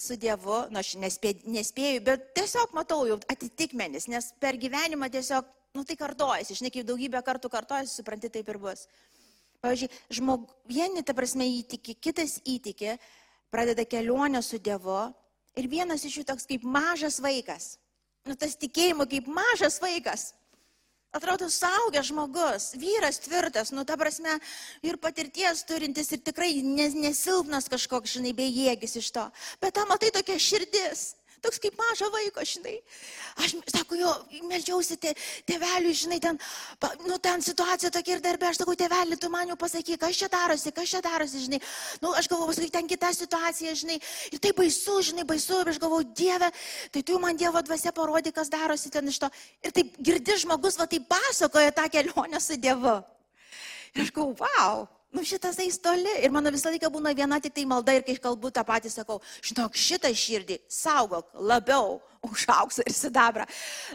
su 0.00 0.16
Dievu, 0.18 0.64
nu, 0.72 0.80
aš 0.80 0.94
nespė, 0.98 1.34
nespėju, 1.46 2.02
bet 2.06 2.30
tiesiog 2.36 2.72
matau 2.74 3.04
jau 3.06 3.18
atitikmenis, 3.30 4.08
nes 4.10 4.32
per 4.42 4.58
gyvenimą 4.58 5.10
tiesiog 5.12 5.46
nu 5.74 5.82
tai 5.86 5.96
kartojasi, 5.98 6.56
žinai, 6.58 6.70
kaip 6.74 6.86
daugybę 6.86 7.20
kartų 7.26 7.50
kartojasi, 7.50 7.94
supranti, 7.98 8.30
taip 8.30 8.48
ir 8.50 8.58
bus. 8.62 8.86
Pavyzdžiui, 9.64 9.90
žmog, 10.18 10.46
vieni, 10.70 11.02
ta 11.06 11.14
prasme, 11.16 11.46
įtiki, 11.60 11.96
kitas 11.98 12.36
įtiki, 12.46 12.98
pradeda 13.54 13.86
kelionę 13.88 14.42
su 14.44 14.60
Dievu 14.62 15.00
ir 15.58 15.70
vienas 15.70 16.04
iš 16.06 16.20
jų 16.20 16.26
toks 16.30 16.46
kaip 16.50 16.66
mažas 16.66 17.20
vaikas. 17.22 17.74
Nu, 18.28 18.36
tas 18.38 18.56
tikėjimo 18.60 19.06
kaip 19.10 19.26
mažas 19.30 19.80
vaikas. 19.82 20.32
Atrodo, 21.14 21.46
saugęs 21.46 22.08
žmogus, 22.10 22.72
vyras 22.74 23.20
tvirtas, 23.22 23.70
nu, 23.70 23.84
ta 23.86 23.94
prasme, 23.96 24.34
ir 24.82 24.96
patirties 24.98 25.62
turintis, 25.68 26.10
ir 26.10 26.24
tikrai 26.26 26.50
nesilpnas 26.66 27.70
kažkoks, 27.70 28.16
žinai, 28.16 28.32
bejėgis 28.34 28.98
iš 28.98 29.12
to. 29.14 29.28
Bet 29.62 29.76
tam 29.78 29.92
matai 29.94 30.10
tokia 30.14 30.40
širdis 30.42 31.12
toks 31.44 31.60
kaip 31.62 31.76
mažo 31.78 32.08
vaiko, 32.12 32.44
žinai. 32.48 32.74
Aš, 33.44 33.54
sako, 33.70 33.98
jo, 33.98 34.12
melžiausi 34.48 34.96
tė, 35.00 35.12
tėveliui, 35.48 35.94
žinai, 35.98 36.18
ten, 36.22 36.38
nu, 37.04 37.18
ten 37.22 37.44
situacija 37.44 37.92
tokia 37.94 38.16
ir 38.16 38.24
darbė, 38.24 38.48
aš 38.50 38.62
sakau, 38.62 38.76
tėveli, 38.78 39.18
tu 39.20 39.30
man 39.32 39.52
jau 39.52 39.58
pasakyk, 39.60 40.00
kas 40.02 40.20
čia 40.20 40.30
darosi, 40.32 40.72
kas 40.74 40.94
čia 40.94 41.02
darosi, 41.04 41.44
žinai. 41.46 41.60
Nu, 42.02 42.14
aš 42.16 42.30
galvoju, 42.32 42.52
pasakyk, 42.52 42.74
ten 42.78 42.90
kita 42.90 43.12
situacija, 43.16 43.76
žinai. 43.84 44.00
Ir 44.32 44.42
tai 44.42 44.54
baisu, 44.56 44.98
žinai, 45.10 45.26
baisu, 45.28 45.60
ir 45.60 45.74
aš 45.74 45.82
galvoju, 45.82 46.10
Dieve, 46.16 46.50
tai 46.94 47.04
tu 47.06 47.20
man 47.22 47.38
Dievo 47.40 47.62
dvasia 47.66 47.94
parodė, 47.96 48.34
kas 48.34 48.52
darosi 48.52 48.92
ten 48.94 49.10
iš 49.10 49.20
to. 49.24 49.30
Ir 49.64 49.74
taip 49.76 49.94
girdi 50.00 50.40
žmogus, 50.44 50.78
va, 50.80 50.88
tai 50.90 51.02
pasakoja 51.04 51.74
tą 51.76 51.88
kelionę 51.92 52.40
su 52.42 52.58
Dievu. 52.60 52.98
Ir 53.94 54.06
aš 54.06 54.14
galvoju, 54.14 54.40
wow 54.42 54.86
nu 55.14 55.24
šitas 55.24 55.58
eis 55.62 55.78
toli. 55.78 56.10
Ir 56.22 56.32
mano 56.34 56.52
visą 56.54 56.72
laiką 56.72 56.90
būna 56.92 57.14
viena 57.16 57.38
tik 57.42 57.54
tai 57.54 57.64
malda 57.70 57.94
ir 57.96 58.04
kai 58.06 58.16
kalbu 58.26 58.50
tą 58.54 58.64
patį 58.66 58.92
sakau, 58.92 59.20
žinok, 59.44 59.78
šitą 59.78 60.10
širdį 60.10 60.58
saugok 60.68 61.30
labiau 61.38 62.00
už 62.24 62.46
auksą 62.48 62.84
ir 62.88 62.96
sidabrą, 62.96 63.44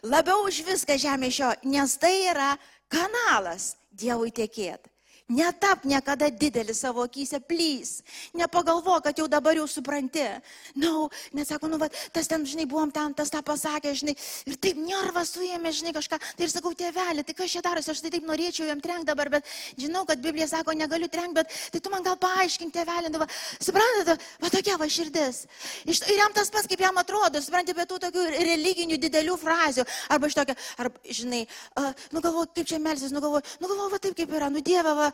labiau 0.05 0.45
už 0.47 0.61
viską 0.67 0.97
žemė 1.01 1.31
šio, 1.33 1.49
nes 1.65 1.97
tai 1.97 2.15
yra 2.31 2.53
kanalas 2.91 3.75
Dievui 3.99 4.29
tiekėti. 4.31 4.87
Netap 5.29 5.83
niekada 5.85 6.31
didelis 6.33 6.79
savo 6.81 7.03
akise, 7.05 7.37
plys. 7.37 8.01
Nepagalvo, 8.33 8.97
kad 9.05 9.13
jau 9.13 9.27
dabar 9.29 9.53
jau 9.53 9.67
supranti. 9.69 10.25
Na, 10.73 10.89
no, 10.89 11.09
nesako, 11.37 11.69
nu, 11.69 11.77
va, 11.77 11.85
tas 12.11 12.25
ten, 12.25 12.41
žinai, 12.49 12.65
buvom 12.65 12.89
ten, 12.89 13.13
tas 13.13 13.29
tą 13.29 13.43
pasakė, 13.45 13.93
žinai, 13.93 14.15
ir 14.49 14.57
taip 14.57 14.79
nervas 14.81 15.35
suėmė, 15.35 15.69
žinai, 15.69 15.93
kažką. 15.93 16.17
Tai 16.17 16.47
ir 16.47 16.49
sakau, 16.49 16.73
tėvelį, 16.73 17.25
tai 17.27 17.35
kas 17.37 17.53
čia 17.53 17.61
darosi, 17.61 17.91
aš 17.93 18.01
tai 18.01 18.11
taip 18.15 18.25
norėčiau 18.25 18.65
jam 18.71 18.81
trenkti 18.81 19.05
dabar, 19.11 19.29
bet 19.35 19.51
žinau, 19.77 20.01
kad 20.09 20.17
Biblija 20.23 20.47
sako, 20.49 20.73
negaliu 20.73 21.11
trenkti, 21.13 21.37
bet 21.37 21.53
tai 21.75 21.83
tu 21.85 21.93
man 21.93 22.01
gal 22.07 22.17
paaiškink, 22.17 22.73
tėvelį, 22.73 23.13
nu, 23.13 23.21
va, 23.21 23.29
suprantate, 23.61 24.17
va 24.41 24.49
tokia 24.49 24.79
va 24.81 24.89
širdis. 24.89 25.43
Ir 25.85 26.17
jam 26.17 26.33
tas 26.33 26.49
pats, 26.49 26.65
kaip 26.73 26.81
jam 26.81 26.97
atrodo, 26.97 27.37
suprantate, 27.45 27.77
be 27.77 27.85
tų 27.85 28.01
tokių 28.07 28.25
religinių 28.33 28.97
didelių 29.05 29.37
frazių. 29.37 29.85
Arba 30.09 30.33
iš 30.33 30.39
tokio, 30.41 30.57
arba, 30.81 31.05
žinai, 31.05 31.45
uh, 31.77 31.93
nu 32.17 32.25
galvoju, 32.25 32.49
kaip 32.57 32.73
čia 32.73 32.81
melsis, 32.81 33.13
nu 33.13 33.21
galvoju, 33.21 33.45
nu 33.61 33.69
galvoju, 33.69 33.93
va 33.93 34.01
taip 34.01 34.17
kaip 34.17 34.33
yra, 34.33 34.49
nu 34.49 34.65
Dieve, 34.65 34.97
va, 34.97 35.11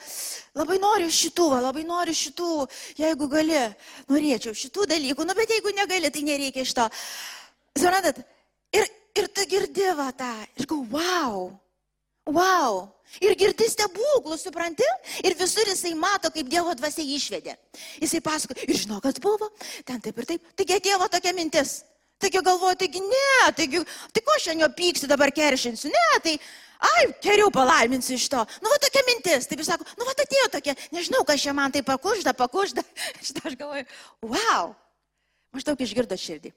labai 0.55 0.77
noriu 0.81 1.11
šitų, 1.11 1.49
labai 1.65 1.83
noriu 1.87 2.15
šitų, 2.15 2.51
jeigu 2.99 3.29
gali, 3.31 3.61
norėčiau 4.11 4.55
šitų 4.55 4.87
dalykų, 4.93 5.27
nu 5.27 5.35
bet 5.37 5.53
jeigu 5.55 5.73
negali, 5.75 6.11
tai 6.11 6.23
nereikia 6.27 6.65
iš 6.65 6.73
to. 6.77 6.87
Suprantat? 7.75 8.21
Ir, 8.75 8.89
ir 9.19 9.29
tu 9.35 9.47
girdi 9.51 9.87
va 9.97 10.11
tą, 10.15 10.31
ir 10.59 10.69
gau, 10.69 10.81
wow, 10.91 11.49
wow. 12.31 12.85
Ir 13.23 13.35
girdi 13.39 13.67
stebuklų, 13.69 14.35
supranti? 14.39 14.85
Ir 15.23 15.35
visur 15.39 15.67
jisai 15.69 15.93
mato, 15.95 16.31
kaip 16.33 16.47
Dievo 16.51 16.73
dvasia 16.75 17.05
išvedė. 17.05 17.53
Jisai 18.01 18.19
pasako, 18.25 18.57
ir 18.65 18.75
žino, 18.75 18.97
kas 19.03 19.21
buvo, 19.23 19.51
ten 19.87 20.01
taip 20.03 20.17
ir 20.19 20.27
taip. 20.31 20.47
Taigi 20.57 20.79
atėjo 20.79 21.07
tokia 21.13 21.35
mintis. 21.37 21.77
Taigi 22.19 22.41
galvoju, 22.43 22.77
taigi 22.79 23.01
ne, 23.03 23.51
taigi, 23.55 23.81
tai 24.15 24.23
ko 24.25 24.35
šiandien 24.41 24.71
pyksiu, 24.75 25.07
dabar 25.11 25.31
keršinsiu, 25.35 25.91
ne, 25.91 26.05
tai 26.23 26.35
ai, 26.79 27.05
geriau 27.23 27.51
palaiminsiu 27.53 28.15
iš 28.17 28.27
to. 28.31 28.41
Nu, 28.63 28.71
va 28.71 28.79
tokia 28.83 29.03
mintis. 29.07 29.47
Taip 29.49 29.61
jis 29.61 29.69
sako, 29.71 29.87
nu, 29.99 30.07
va 30.07 30.15
atėjo 30.15 30.47
tokia, 30.57 30.75
nežinau, 30.95 31.23
kas 31.27 31.43
čia 31.43 31.53
man 31.55 31.73
tai 31.73 31.83
pakužda, 31.85 32.35
pakužda. 32.37 32.83
Šitą 33.25 33.45
aš 33.49 33.57
galvoju, 33.59 33.85
wow, 34.25 34.73
maždaug 35.55 35.81
išgirdo 35.81 36.17
širdį. 36.19 36.53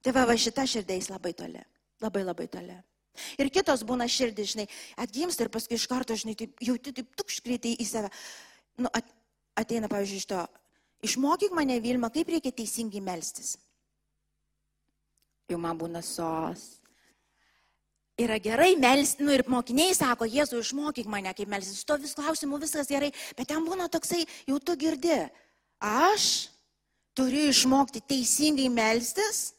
Tai 0.00 0.14
va, 0.16 0.24
va 0.30 0.36
šita 0.40 0.64
širdėjais 0.68 1.10
labai 1.12 1.34
toli, 1.36 1.60
labai 2.00 2.24
labai 2.24 2.48
toli. 2.48 2.78
Ir 3.36 3.50
kitos 3.52 3.82
būna 3.84 4.06
širdis, 4.08 4.54
žinai, 4.54 4.66
atgimsta 5.00 5.44
ir 5.44 5.50
paskui 5.52 5.76
iš 5.76 5.86
karto, 5.90 6.16
žinai, 6.16 6.36
taip, 6.38 6.54
jauti 6.64 6.94
taip 6.96 7.10
tukškritai 7.20 7.74
į 7.82 7.86
save. 7.86 8.10
Nu, 8.80 8.88
at, 8.96 9.04
ateina, 9.60 9.90
pavyzdžiui, 9.92 10.22
iš 10.22 10.28
to, 10.30 10.44
išmokyk 11.04 11.52
mane 11.56 11.76
Vilma, 11.84 12.08
kaip 12.14 12.30
reikia 12.32 12.54
teisingai 12.54 13.02
melstis. 13.04 13.58
Jau 15.50 15.58
man 15.60 15.76
būna 15.76 16.00
sos, 16.06 16.79
yra 18.20 18.38
gerai 18.42 18.74
melsti, 18.78 19.24
nu 19.24 19.32
ir 19.34 19.44
mokiniai 19.48 19.94
sako, 19.96 20.28
Jėzu, 20.28 20.60
išmokyk 20.60 21.08
mane, 21.10 21.32
kaip 21.36 21.48
melsti, 21.50 21.76
su 21.76 21.86
to 21.88 21.96
vis 22.02 22.16
klausimu 22.18 22.60
viskas 22.60 22.90
gerai, 22.90 23.12
bet 23.38 23.48
ten 23.50 23.64
būna 23.66 23.88
toksai, 23.92 24.24
jau 24.48 24.58
tu 24.60 24.76
girdi, 24.80 25.16
aš 25.80 26.50
turiu 27.16 27.48
išmokti 27.50 28.02
teisingai 28.12 28.68
melstis, 28.72 29.54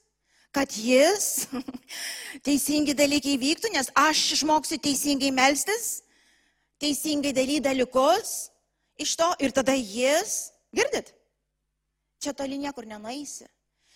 kad 0.51 0.71
jis 0.75 1.47
teisingi 2.47 2.95
dalykai 2.97 3.37
vyktų, 3.41 3.71
nes 3.75 3.91
aš 3.95 4.23
išmoksiu 4.37 4.79
teisingai 4.83 5.31
melstis, 5.35 6.01
teisingai 6.81 7.33
daryti 7.35 7.63
dalykus 7.69 8.51
iš 9.01 9.15
to 9.17 9.29
ir 9.41 9.53
tada 9.55 9.73
jis, 9.77 10.51
girdit, 10.75 11.13
čia 12.21 12.33
toli 12.37 12.59
niekur 12.61 12.85
nenueisi. 12.85 13.47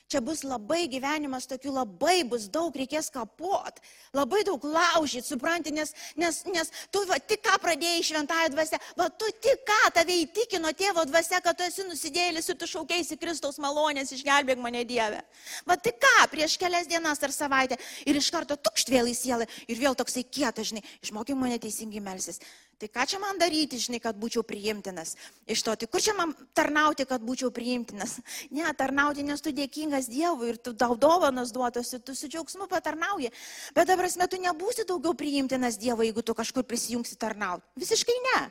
Čia 0.05 0.19
bus 0.21 0.43
labai 0.45 0.83
gyvenimas 0.85 1.47
tokių, 1.49 1.71
labai 1.79 2.19
bus 2.29 2.43
daug, 2.53 2.75
reikės 2.77 3.07
kapot, 3.09 3.79
labai 4.13 4.43
daug 4.45 4.61
laužyti, 4.61 5.25
supranti, 5.25 5.71
nes, 5.73 5.95
nes, 6.13 6.43
nes 6.45 6.69
tu 6.93 7.01
va, 7.09 7.17
tik 7.17 7.41
ką 7.47 7.55
pradėjai 7.63 8.03
šventąją 8.11 8.51
dvasę, 8.53 8.79
va 8.99 9.07
tu 9.09 9.31
tik 9.41 9.63
ką 9.65 9.79
tave 9.95 10.19
įtikino 10.21 10.69
tėvo 10.77 11.07
dvasę, 11.09 11.39
kad 11.41 11.57
tu 11.57 11.65
esi 11.65 11.87
nusidėlis 11.89 12.51
ir 12.53 12.59
tu 12.61 12.69
šaukėsi 12.69 13.17
Kristaus 13.17 13.57
malonės, 13.57 14.13
išgelbėk 14.13 14.61
mane 14.61 14.83
Dieve. 14.85 15.23
Va 15.65 15.79
tik 15.81 15.97
ką, 16.05 16.13
prieš 16.35 16.59
kelias 16.61 16.85
dienas 16.91 17.25
ar 17.25 17.33
savaitę 17.33 17.81
ir 18.05 18.21
iš 18.21 18.29
karto 18.35 18.59
tukšt 18.61 18.93
vėl 18.93 19.09
į 19.09 19.17
sielą 19.17 19.49
ir 19.65 19.81
vėl 19.81 19.97
toksai 19.97 20.21
kietas, 20.21 20.69
žinai, 20.69 20.85
išmokyk 21.01 21.41
mane 21.41 21.57
teisingai 21.65 22.05
melsis. 22.05 22.37
Tai 22.75 22.89
ką 22.91 23.05
čia 23.07 23.19
man 23.23 23.37
daryti, 23.39 23.79
žinai, 23.79 24.01
kad 24.03 24.17
būčiau 24.19 24.43
priimtinas? 24.43 25.13
Iš 25.47 25.61
to, 25.63 25.75
tai 25.79 25.87
kur 25.87 26.03
čia 26.03 26.11
man 26.17 26.33
tarnauti, 26.57 27.05
kad 27.07 27.23
būčiau 27.23 27.53
priimtinas? 27.55 28.19
Ne, 28.55 28.67
tarnauti, 28.77 29.23
nes 29.23 29.41
tu 29.41 29.51
dėkingas 29.55 30.09
Dievui 30.11 30.51
ir 30.51 30.57
tu 30.59 30.73
tau 30.75 30.95
dovanas 30.99 31.51
duotas 31.55 31.93
ir 31.95 32.03
tu 32.03 32.15
su 32.15 32.27
džiaugsmu 32.27 32.67
patarnauji. 32.71 33.31
Bet 33.75 33.87
dabar 33.87 34.07
metu 34.19 34.39
nebūsi 34.39 34.85
daugiau 34.87 35.15
priimtinas 35.15 35.79
Dievui, 35.79 36.09
jeigu 36.09 36.23
tu 36.23 36.35
kažkur 36.35 36.63
prisijungsi 36.67 37.17
tarnauti. 37.19 37.65
Visiškai 37.79 38.15
ne. 38.27 38.43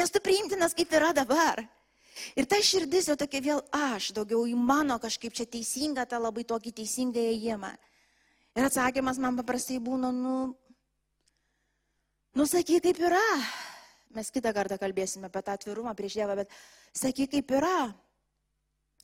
Nes 0.00 0.10
tu 0.10 0.20
priimtinas 0.24 0.74
kaip 0.74 0.92
yra 0.92 1.12
dabar. 1.12 1.60
Ir 2.36 2.48
ta 2.48 2.60
širdis 2.60 3.08
jau 3.08 3.16
tokia 3.20 3.40
vėl 3.44 3.62
aš, 3.72 4.12
daugiau 4.16 4.44
į 4.48 4.56
mano 4.56 4.98
kažkaip 5.00 5.32
čia 5.36 5.46
teisingą, 5.48 6.04
tą 6.08 6.20
labai 6.20 6.44
tokį 6.48 6.72
teisingą 6.80 7.20
įėjimą. 7.20 7.72
Ir 8.52 8.68
atsakymas 8.68 9.16
man 9.20 9.38
paprastai 9.38 9.78
būna, 9.80 10.10
nu, 10.12 10.34
nu 12.34 12.46
sakyk 12.46 12.82
kaip 12.82 13.02
yra. 13.08 13.26
Mes 14.12 14.28
kitą 14.30 14.52
kartą 14.52 14.76
kalbėsime 14.80 15.30
apie 15.30 15.42
tą 15.44 15.54
atvirumą 15.56 15.94
prieš 15.96 16.18
Dievą, 16.20 16.36
bet 16.42 16.50
sakyk 16.92 17.30
kaip 17.32 17.54
yra. 17.58 17.76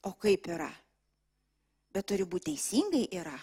O 0.06 0.12
kaip 0.14 0.48
yra? 0.52 0.68
Bet 1.92 2.06
turi 2.08 2.26
būti 2.28 2.52
teisingai 2.52 3.06
yra. 3.16 3.38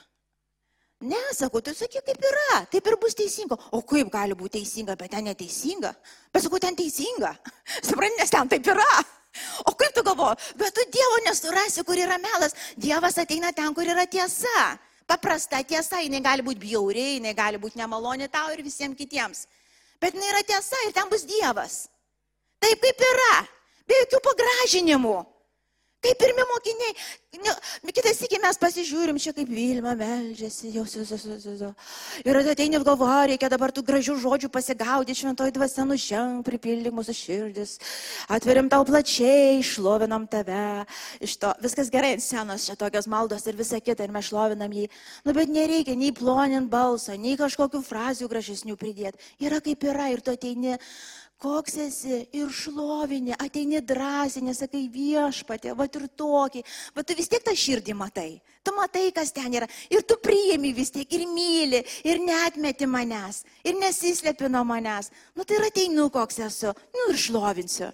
Ne, 1.05 1.19
sakau, 1.35 1.59
tu 1.61 1.73
sakyk 1.75 2.05
kaip 2.07 2.21
yra, 2.23 2.61
taip 2.71 2.85
ir 2.87 2.95
bus 3.01 3.17
teisinga. 3.17 3.57
O 3.75 3.81
kaip 3.83 4.07
gali 4.13 4.37
būti 4.37 4.61
teisinga, 4.61 4.95
bet 4.95 5.11
ten 5.11 5.25
neteisinga? 5.27 5.91
Bet 6.31 6.45
sakau, 6.45 6.61
ten 6.61 6.77
teisinga. 6.77 7.33
Supranti, 7.87 8.21
nes 8.21 8.31
ten 8.31 8.49
taip 8.53 8.69
yra. 8.71 8.87
O 9.67 9.73
kaip 9.75 9.91
tu 9.91 10.03
galvoji, 10.05 10.53
bet 10.55 10.71
tu 10.77 10.85
Dievo 10.93 11.19
nesurasi, 11.25 11.83
kur 11.83 11.99
yra 11.99 12.17
melas. 12.21 12.55
Dievas 12.79 13.19
ateina 13.19 13.51
ten, 13.51 13.73
kur 13.75 13.83
yra 13.83 14.05
tiesa. 14.07 14.77
Paprasta 15.05 15.59
tiesa, 15.67 15.99
jinai 16.01 16.23
gali 16.23 16.45
būti 16.45 16.63
bjauriai, 16.63 17.19
jinai 17.19 17.35
gali 17.37 17.59
būti 17.61 17.77
nemaloni 17.77 18.29
tau 18.31 18.47
ir 18.53 18.63
visiems 18.65 18.97
kitiems. 18.97 19.45
Bet 20.01 20.15
jinai 20.15 20.31
yra 20.33 20.43
tiesa 20.47 20.81
ir 20.85 20.93
ten 20.95 21.09
bus 21.11 21.25
Dievas. 21.27 21.85
Taip 22.63 22.81
kaip 22.81 23.03
yra, 23.09 23.33
be 23.87 24.01
jokių 24.03 24.21
pagražinimų. 24.29 25.17
Kaip 26.03 26.19
pirmi 26.21 26.43
mokiniai, 26.51 26.93
kitas 27.95 28.19
iki 28.27 28.37
mes 28.43 28.57
pasižiūrim 28.61 29.17
čia 29.21 29.31
kaip 29.33 29.49
Vilma 29.49 29.95
melžiasi, 29.97 30.69
jos, 30.75 30.93
jos, 30.99 31.11
jos, 31.15 31.23
jos, 31.25 31.45
jos. 31.61 31.95
Ir 32.27 32.37
ateini 32.41 32.81
galvo, 32.83 33.07
reikia 33.31 33.49
dabar 33.49 33.73
tų 33.73 33.81
gražių 33.87 34.17
žodžių 34.21 34.49
pasigaudyti, 34.53 35.17
šventoji 35.23 35.55
dvasia 35.55 35.85
nuženg, 35.87 36.43
pripildyk 36.45 36.93
mūsų 36.93 37.15
širdis, 37.17 37.77
atveriam 38.29 38.69
tau 38.69 38.85
plačiai, 38.85 39.63
šlovinam 39.65 40.27
tave. 40.29 40.85
Iš 41.25 41.37
to 41.41 41.53
viskas 41.63 41.89
gerai, 41.93 42.15
senos 42.21 42.67
čia 42.69 42.77
tokios 42.77 43.09
maldos 43.09 43.47
ir 43.49 43.57
visa 43.57 43.81
kita, 43.81 44.05
ir 44.05 44.13
mes 44.13 44.29
šlovinam 44.29 44.77
jį. 44.77 44.87
Nu, 45.25 45.33
bet 45.33 45.49
nereikia 45.49 45.97
nei 45.97 46.13
plonint 46.15 46.69
balsą, 46.69 47.17
nei 47.17 47.33
kažkokių 47.39 47.81
frazių 47.85 48.29
gražesnių 48.29 48.77
pridėti. 48.77 49.33
Yra 49.41 49.63
kaip 49.63 49.89
yra 49.89 50.11
ir 50.13 50.21
tu 50.21 50.35
ateini 50.35 50.77
koks 51.41 51.77
esi 51.85 52.21
ir 52.35 52.51
šlovinė, 52.53 53.35
ateini 53.41 53.81
drąsiai, 53.83 54.43
nesakai 54.47 54.85
viešpatė, 54.91 55.73
va 55.77 55.87
ir 55.87 56.07
tokį, 56.17 56.63
va 56.95 57.03
tu 57.03 57.17
vis 57.17 57.29
tiek 57.31 57.43
tą 57.43 57.55
širdį 57.55 57.95
matai, 57.97 58.29
tu 58.63 58.73
matai, 58.77 59.09
kas 59.15 59.33
ten 59.35 59.53
yra. 59.53 59.67
Ir 59.91 60.05
tu 60.07 60.17
priimi 60.21 60.73
vis 60.75 60.93
tiek 60.95 61.11
ir 61.13 61.27
myli 61.29 61.83
ir 62.07 62.23
netmeti 62.23 62.87
manęs 62.87 63.43
ir 63.63 63.77
nesislepi 63.81 64.49
nuo 64.49 64.63
manęs, 64.67 65.11
nu 65.35 65.43
tai 65.43 65.59
ir 65.59 65.69
ateinu, 65.69 66.09
koks 66.13 66.41
esu, 66.47 66.73
nu 66.95 67.11
ir 67.11 67.21
šlovinsiu. 67.27 67.91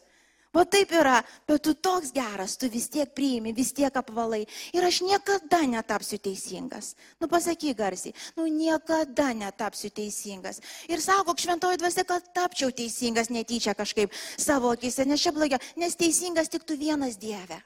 O 0.51 0.65
taip 0.67 0.91
yra, 0.91 1.21
bet 1.47 1.61
tu 1.63 1.71
toks 1.71 2.09
geras, 2.11 2.57
tu 2.59 2.67
vis 2.67 2.89
tiek 2.91 3.07
priimi, 3.15 3.53
vis 3.55 3.71
tiek 3.71 3.95
apvalai. 3.95 4.41
Ir 4.75 4.83
aš 4.83 4.99
niekada 5.07 5.61
netapsiu 5.63 6.19
teisingas. 6.19 6.91
Nu 7.23 7.29
pasakyk 7.31 7.77
garsiai, 7.79 8.11
nu 8.35 8.49
niekada 8.51 9.29
netapsiu 9.31 9.93
teisingas. 9.95 10.59
Ir 10.91 10.99
sako, 10.99 11.37
šventoji 11.39 11.79
dvasia, 11.79 12.03
kad 12.03 12.27
tapčiau 12.35 12.75
teisingas 12.75 13.31
netyčia 13.31 13.71
kažkaip 13.79 14.11
savo 14.35 14.75
akise, 14.75 15.07
nes 15.07 15.23
čia 15.23 15.31
blogia, 15.31 15.61
nes 15.79 15.95
teisingas 15.95 16.51
tik 16.51 16.67
tu 16.67 16.75
vienas 16.75 17.15
Dieve. 17.15 17.61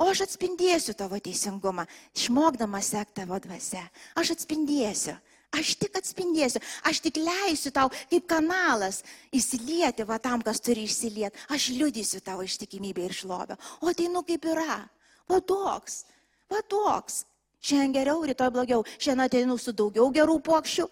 O 0.00 0.08
aš 0.08 0.24
atspindėsiu 0.24 0.96
tavo 0.96 1.20
teisingumą, 1.20 1.84
išmokdama 2.16 2.80
sekti 2.82 3.20
tavo 3.20 3.36
dvasia. 3.38 3.84
Aš 4.16 4.32
atspindėsiu. 4.38 5.18
Aš 5.54 5.74
tik 5.78 5.98
atspindėsiu, 5.98 6.60
aš 6.88 7.00
tik 7.04 7.20
leisiu 7.22 7.70
tau 7.74 7.90
kaip 8.10 8.26
kanalas 8.30 9.02
įsilieti 9.34 10.06
va 10.08 10.18
tam, 10.22 10.42
kas 10.42 10.62
turi 10.64 10.86
išsilieti. 10.88 11.46
Aš 11.54 11.70
liudysiu 11.76 12.22
tavo 12.24 12.42
ištikimybę 12.46 13.04
ir 13.06 13.14
šlovę. 13.14 13.58
O 13.80 13.92
tai 13.94 14.08
nu 14.10 14.24
kaip 14.26 14.48
yra. 14.50 14.82
Va 15.30 15.40
toks, 15.40 16.02
va 16.50 16.60
toks. 16.68 17.22
Šiandien 17.64 17.94
geriau, 17.96 18.24
rytoj 18.28 18.50
blogiau. 18.52 18.82
Šiandien 18.98 19.24
ateinu 19.24 19.56
su 19.56 19.72
daugiau 19.72 20.10
gerų 20.12 20.36
pokščių, 20.44 20.84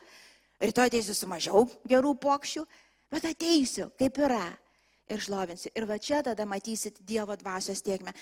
rytoj 0.62 0.88
ateisiu 0.88 1.16
su 1.16 1.28
mažiau 1.28 1.66
gerų 1.88 2.14
pokščių, 2.22 2.62
bet 3.12 3.26
ateisiu 3.28 3.90
kaip 4.00 4.22
yra 4.24 4.46
ir 5.12 5.20
šlovinsiu. 5.20 5.72
Ir 5.76 5.88
va 5.90 5.98
čia 6.00 6.22
tada 6.24 6.46
matysit 6.48 7.02
Dievo 7.04 7.36
dvasios 7.36 7.82
tiekmę. 7.84 8.14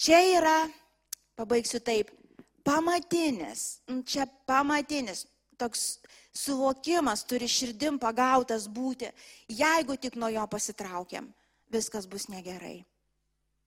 Čia 0.00 0.18
yra, 0.40 0.56
pabaigsiu 1.38 1.78
taip, 1.84 2.10
pamatinis, 2.66 3.84
čia 4.08 4.26
pamatinis, 4.48 5.26
toks 5.58 5.98
suvokimas 6.34 7.24
turi 7.28 7.48
širdim 7.50 7.98
pagautas 8.02 8.66
būti, 8.68 9.10
jeigu 9.48 9.96
tik 10.00 10.18
nuo 10.20 10.30
jo 10.32 10.44
pasitraukiam, 10.50 11.30
viskas 11.72 12.08
bus 12.10 12.28
negerai. 12.32 12.82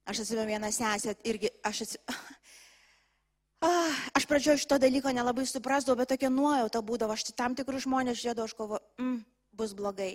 Aš 0.07 0.23
esu 0.23 0.39
viena 0.47 0.71
sesė 0.71 1.17
irgi, 1.27 1.53
aš 1.63 1.87
esu... 1.87 2.03
Ah, 3.57 3.93
aš 4.13 4.27
pradžioje 4.29 4.61
šito 4.61 4.77
dalyko 4.77 5.09
nelabai 5.09 5.41
suprasdavau, 5.49 5.97
bet 5.97 6.11
tokia 6.11 6.29
nuojauta 6.29 6.77
būdavo, 6.85 7.15
aš 7.15 7.31
tam 7.33 7.55
tikrus 7.57 7.87
žmonės 7.87 8.19
žiūrėdavau, 8.19 8.45
aš 8.45 8.53
galvoju, 8.53 8.81
mm, 9.01 9.15
bus 9.57 9.73
blogai, 9.73 10.11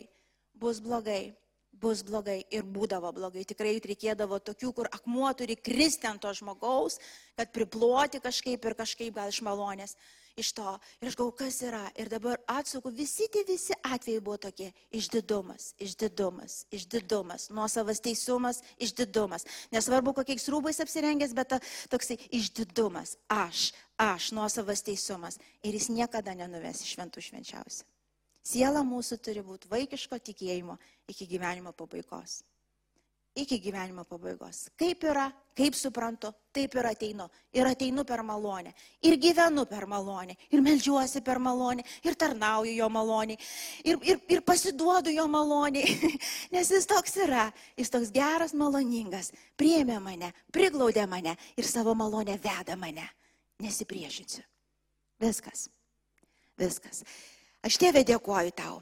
bus 0.62 0.78
blogai, 0.78 1.34
bus 1.82 2.04
blogai 2.06 2.44
ir 2.54 2.62
būdavo 2.62 3.10
blogai. 3.16 3.42
Tikrai 3.48 3.74
reikėdavo 3.82 4.38
tokių, 4.46 4.70
kur 4.76 4.90
akmuo 4.94 5.32
turi 5.34 5.56
kristi 5.58 6.06
ant 6.06 6.22
to 6.22 6.30
žmogaus, 6.38 7.00
kad 7.34 7.50
priploti 7.50 8.22
kažkaip 8.22 8.62
ir 8.62 8.78
kažkaip 8.78 9.18
gal 9.18 9.34
iš 9.34 9.42
malonės 9.42 9.96
iš 10.36 10.52
to. 10.56 10.74
Ir 11.00 11.10
aš 11.10 11.16
galvoju, 11.18 11.36
kas 11.38 11.60
yra. 11.66 11.82
Ir 11.98 12.10
dabar 12.12 12.40
atsuku, 12.50 12.92
visi 12.94 13.28
tie 13.32 13.44
visi 13.48 13.76
atvejai 13.82 14.22
buvo 14.24 14.36
tokie. 14.46 14.70
Išdidumas, 14.90 15.72
išdidumas, 15.82 16.58
išdidumas, 16.72 17.48
nuosavas 17.50 18.02
teisumas, 18.04 18.62
išdidumas. 18.78 19.46
Nesvarbu, 19.74 20.14
kokiais 20.20 20.48
rūbais 20.52 20.80
apsirengęs, 20.84 21.34
bet 21.36 21.52
ta, 21.54 21.60
toksai 21.92 22.18
išdidumas. 22.30 23.16
Aš, 23.32 23.72
aš, 24.00 24.30
nuosavas 24.36 24.84
teisumas. 24.86 25.40
Ir 25.62 25.76
jis 25.78 25.90
niekada 25.92 26.36
nenuves 26.38 26.84
į 26.84 26.94
šventų 26.94 27.26
švenčiausią. 27.28 27.88
Siela 28.42 28.82
mūsų 28.82 29.20
turi 29.22 29.44
būti 29.46 29.70
vaikiško 29.70 30.18
tikėjimo 30.18 30.74
iki 31.10 31.28
gyvenimo 31.30 31.70
pabaigos 31.76 32.40
iki 33.34 33.58
gyvenimo 33.60 34.04
pabaigos. 34.04 34.68
Kaip 34.78 35.04
yra, 35.08 35.24
kaip 35.56 35.74
suprantu, 35.76 36.32
taip 36.52 36.74
ir 36.76 36.88
ateinu. 36.90 37.28
Ir 37.54 37.66
ateinu 37.66 38.04
per 38.04 38.22
malonę. 38.22 38.74
Ir 39.02 39.16
gyvenu 39.20 39.64
per 39.68 39.86
malonę. 39.86 40.36
Ir 40.50 40.60
melžiuosi 40.60 41.22
per 41.24 41.38
malonę. 41.38 41.84
Ir 42.04 42.16
tarnauju 42.18 42.74
jo 42.76 42.88
malonį. 42.92 43.38
Ir, 43.84 43.98
ir, 44.04 44.20
ir 44.28 44.44
pasiduodu 44.44 45.14
jo 45.14 45.26
malonį. 45.32 45.84
Nes 46.54 46.70
jis 46.70 46.88
toks 46.88 47.16
yra. 47.24 47.48
Jis 47.78 47.92
toks 47.92 48.12
geras, 48.12 48.52
maloningas. 48.52 49.32
Priemė 49.56 49.98
mane, 50.02 50.32
priglaudė 50.52 51.08
mane 51.08 51.36
ir 51.56 51.68
savo 51.68 51.96
malonę 51.96 52.38
veda 52.42 52.76
mane. 52.76 53.08
Nesipriešinsiu. 53.62 54.44
Viskas. 55.22 55.68
Viskas. 56.58 57.04
Aš 57.62 57.78
tėvė 57.78 58.02
dėkoju 58.04 58.52
tau 58.58 58.80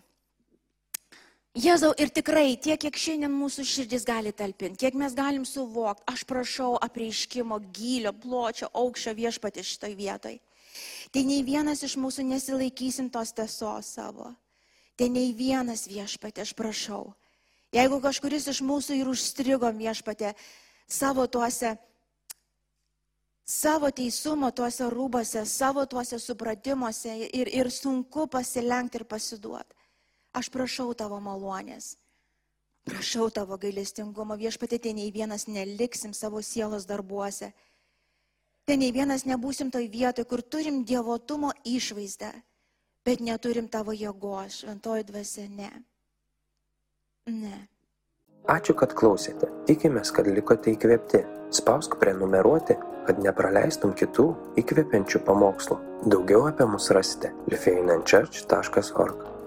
Jėzau, 1.58 1.90
ir 1.98 2.12
tikrai 2.14 2.54
tiek, 2.62 2.78
kiek 2.78 2.94
šiandien 2.94 3.32
mūsų 3.34 3.64
širdis 3.66 4.04
gali 4.06 4.30
talpinti, 4.30 4.78
kiek 4.84 4.94
mes 4.94 5.16
galim 5.18 5.42
suvokti, 5.42 6.04
aš 6.06 6.22
prašau 6.22 6.76
apreiškimo 6.78 7.58
gylio, 7.74 8.12
pločio, 8.14 8.68
aukščio 8.70 9.16
viešpatį 9.18 9.64
šitoj 9.66 9.96
vietoj. 9.98 10.36
Tai 11.10 11.22
nei 11.26 11.42
vienas 11.42 11.82
iš 11.82 11.96
mūsų 11.98 12.22
nesilaikysim 12.28 13.08
tos 13.10 13.34
tiesos 13.34 13.90
savo. 13.96 14.28
Tai 14.94 15.08
nei 15.10 15.32
vienas 15.34 15.88
viešpatė, 15.90 16.44
aš 16.46 16.54
prašau. 16.54 17.16
Jeigu 17.74 17.98
kažkuris 17.98 18.46
iš 18.54 18.62
mūsų 18.62 19.00
ir 19.00 19.10
užstrigo 19.10 19.72
viešpatė 19.74 20.36
savo 20.86 21.26
tuose, 21.26 21.74
savo 23.42 23.90
teisumo 23.90 24.52
tuose 24.54 24.86
rūbose, 24.86 25.42
savo 25.50 25.82
tuose 25.90 26.22
supratimuose 26.22 27.18
ir, 27.26 27.50
ir 27.50 27.74
sunku 27.74 28.28
pasilenkti 28.30 29.02
ir 29.02 29.08
pasiduoti. 29.10 29.79
Aš 30.32 30.50
prašau 30.54 30.92
tavo 30.94 31.18
malonės. 31.22 31.96
Prašau 32.86 33.28
tavo 33.34 33.58
gailestingumo 33.60 34.36
viešpatė, 34.38 34.78
ten 34.78 34.96
nei 34.96 35.10
vienas 35.12 35.46
neliksim 35.50 36.14
savo 36.16 36.40
sielos 36.42 36.86
darbuose. 36.88 37.50
Ten 38.64 38.80
nei 38.80 38.92
vienas 38.94 39.26
nebūsim 39.26 39.72
toj 39.74 39.88
vietoje, 39.90 40.28
kur 40.30 40.42
turim 40.42 40.84
dievotumo 40.86 41.50
išvaizdą, 41.66 42.30
bet 43.04 43.20
neturim 43.20 43.68
tavo 43.68 43.92
jėgos, 43.96 44.62
šventoji 44.62 45.08
dvasia, 45.10 45.48
ne. 45.50 45.70
Ne. 47.26 47.56
Ačiū, 48.50 48.74
kad 48.78 48.94
klausėte. 48.96 49.50
Tikimės, 49.68 50.14
kad 50.14 50.30
likote 50.30 50.72
įkvėpti. 50.72 51.24
Spausk 51.54 51.98
prenumeruoti, 52.00 52.78
kad 53.08 53.18
nepraleistum 53.20 53.92
kitų 53.98 54.28
įkvepiančių 54.62 55.22
pamokslų. 55.26 55.80
Daugiau 56.06 56.46
apie 56.48 56.70
mus 56.70 56.88
rasite 56.94 57.34
lifeinanchurch.org 57.50 59.29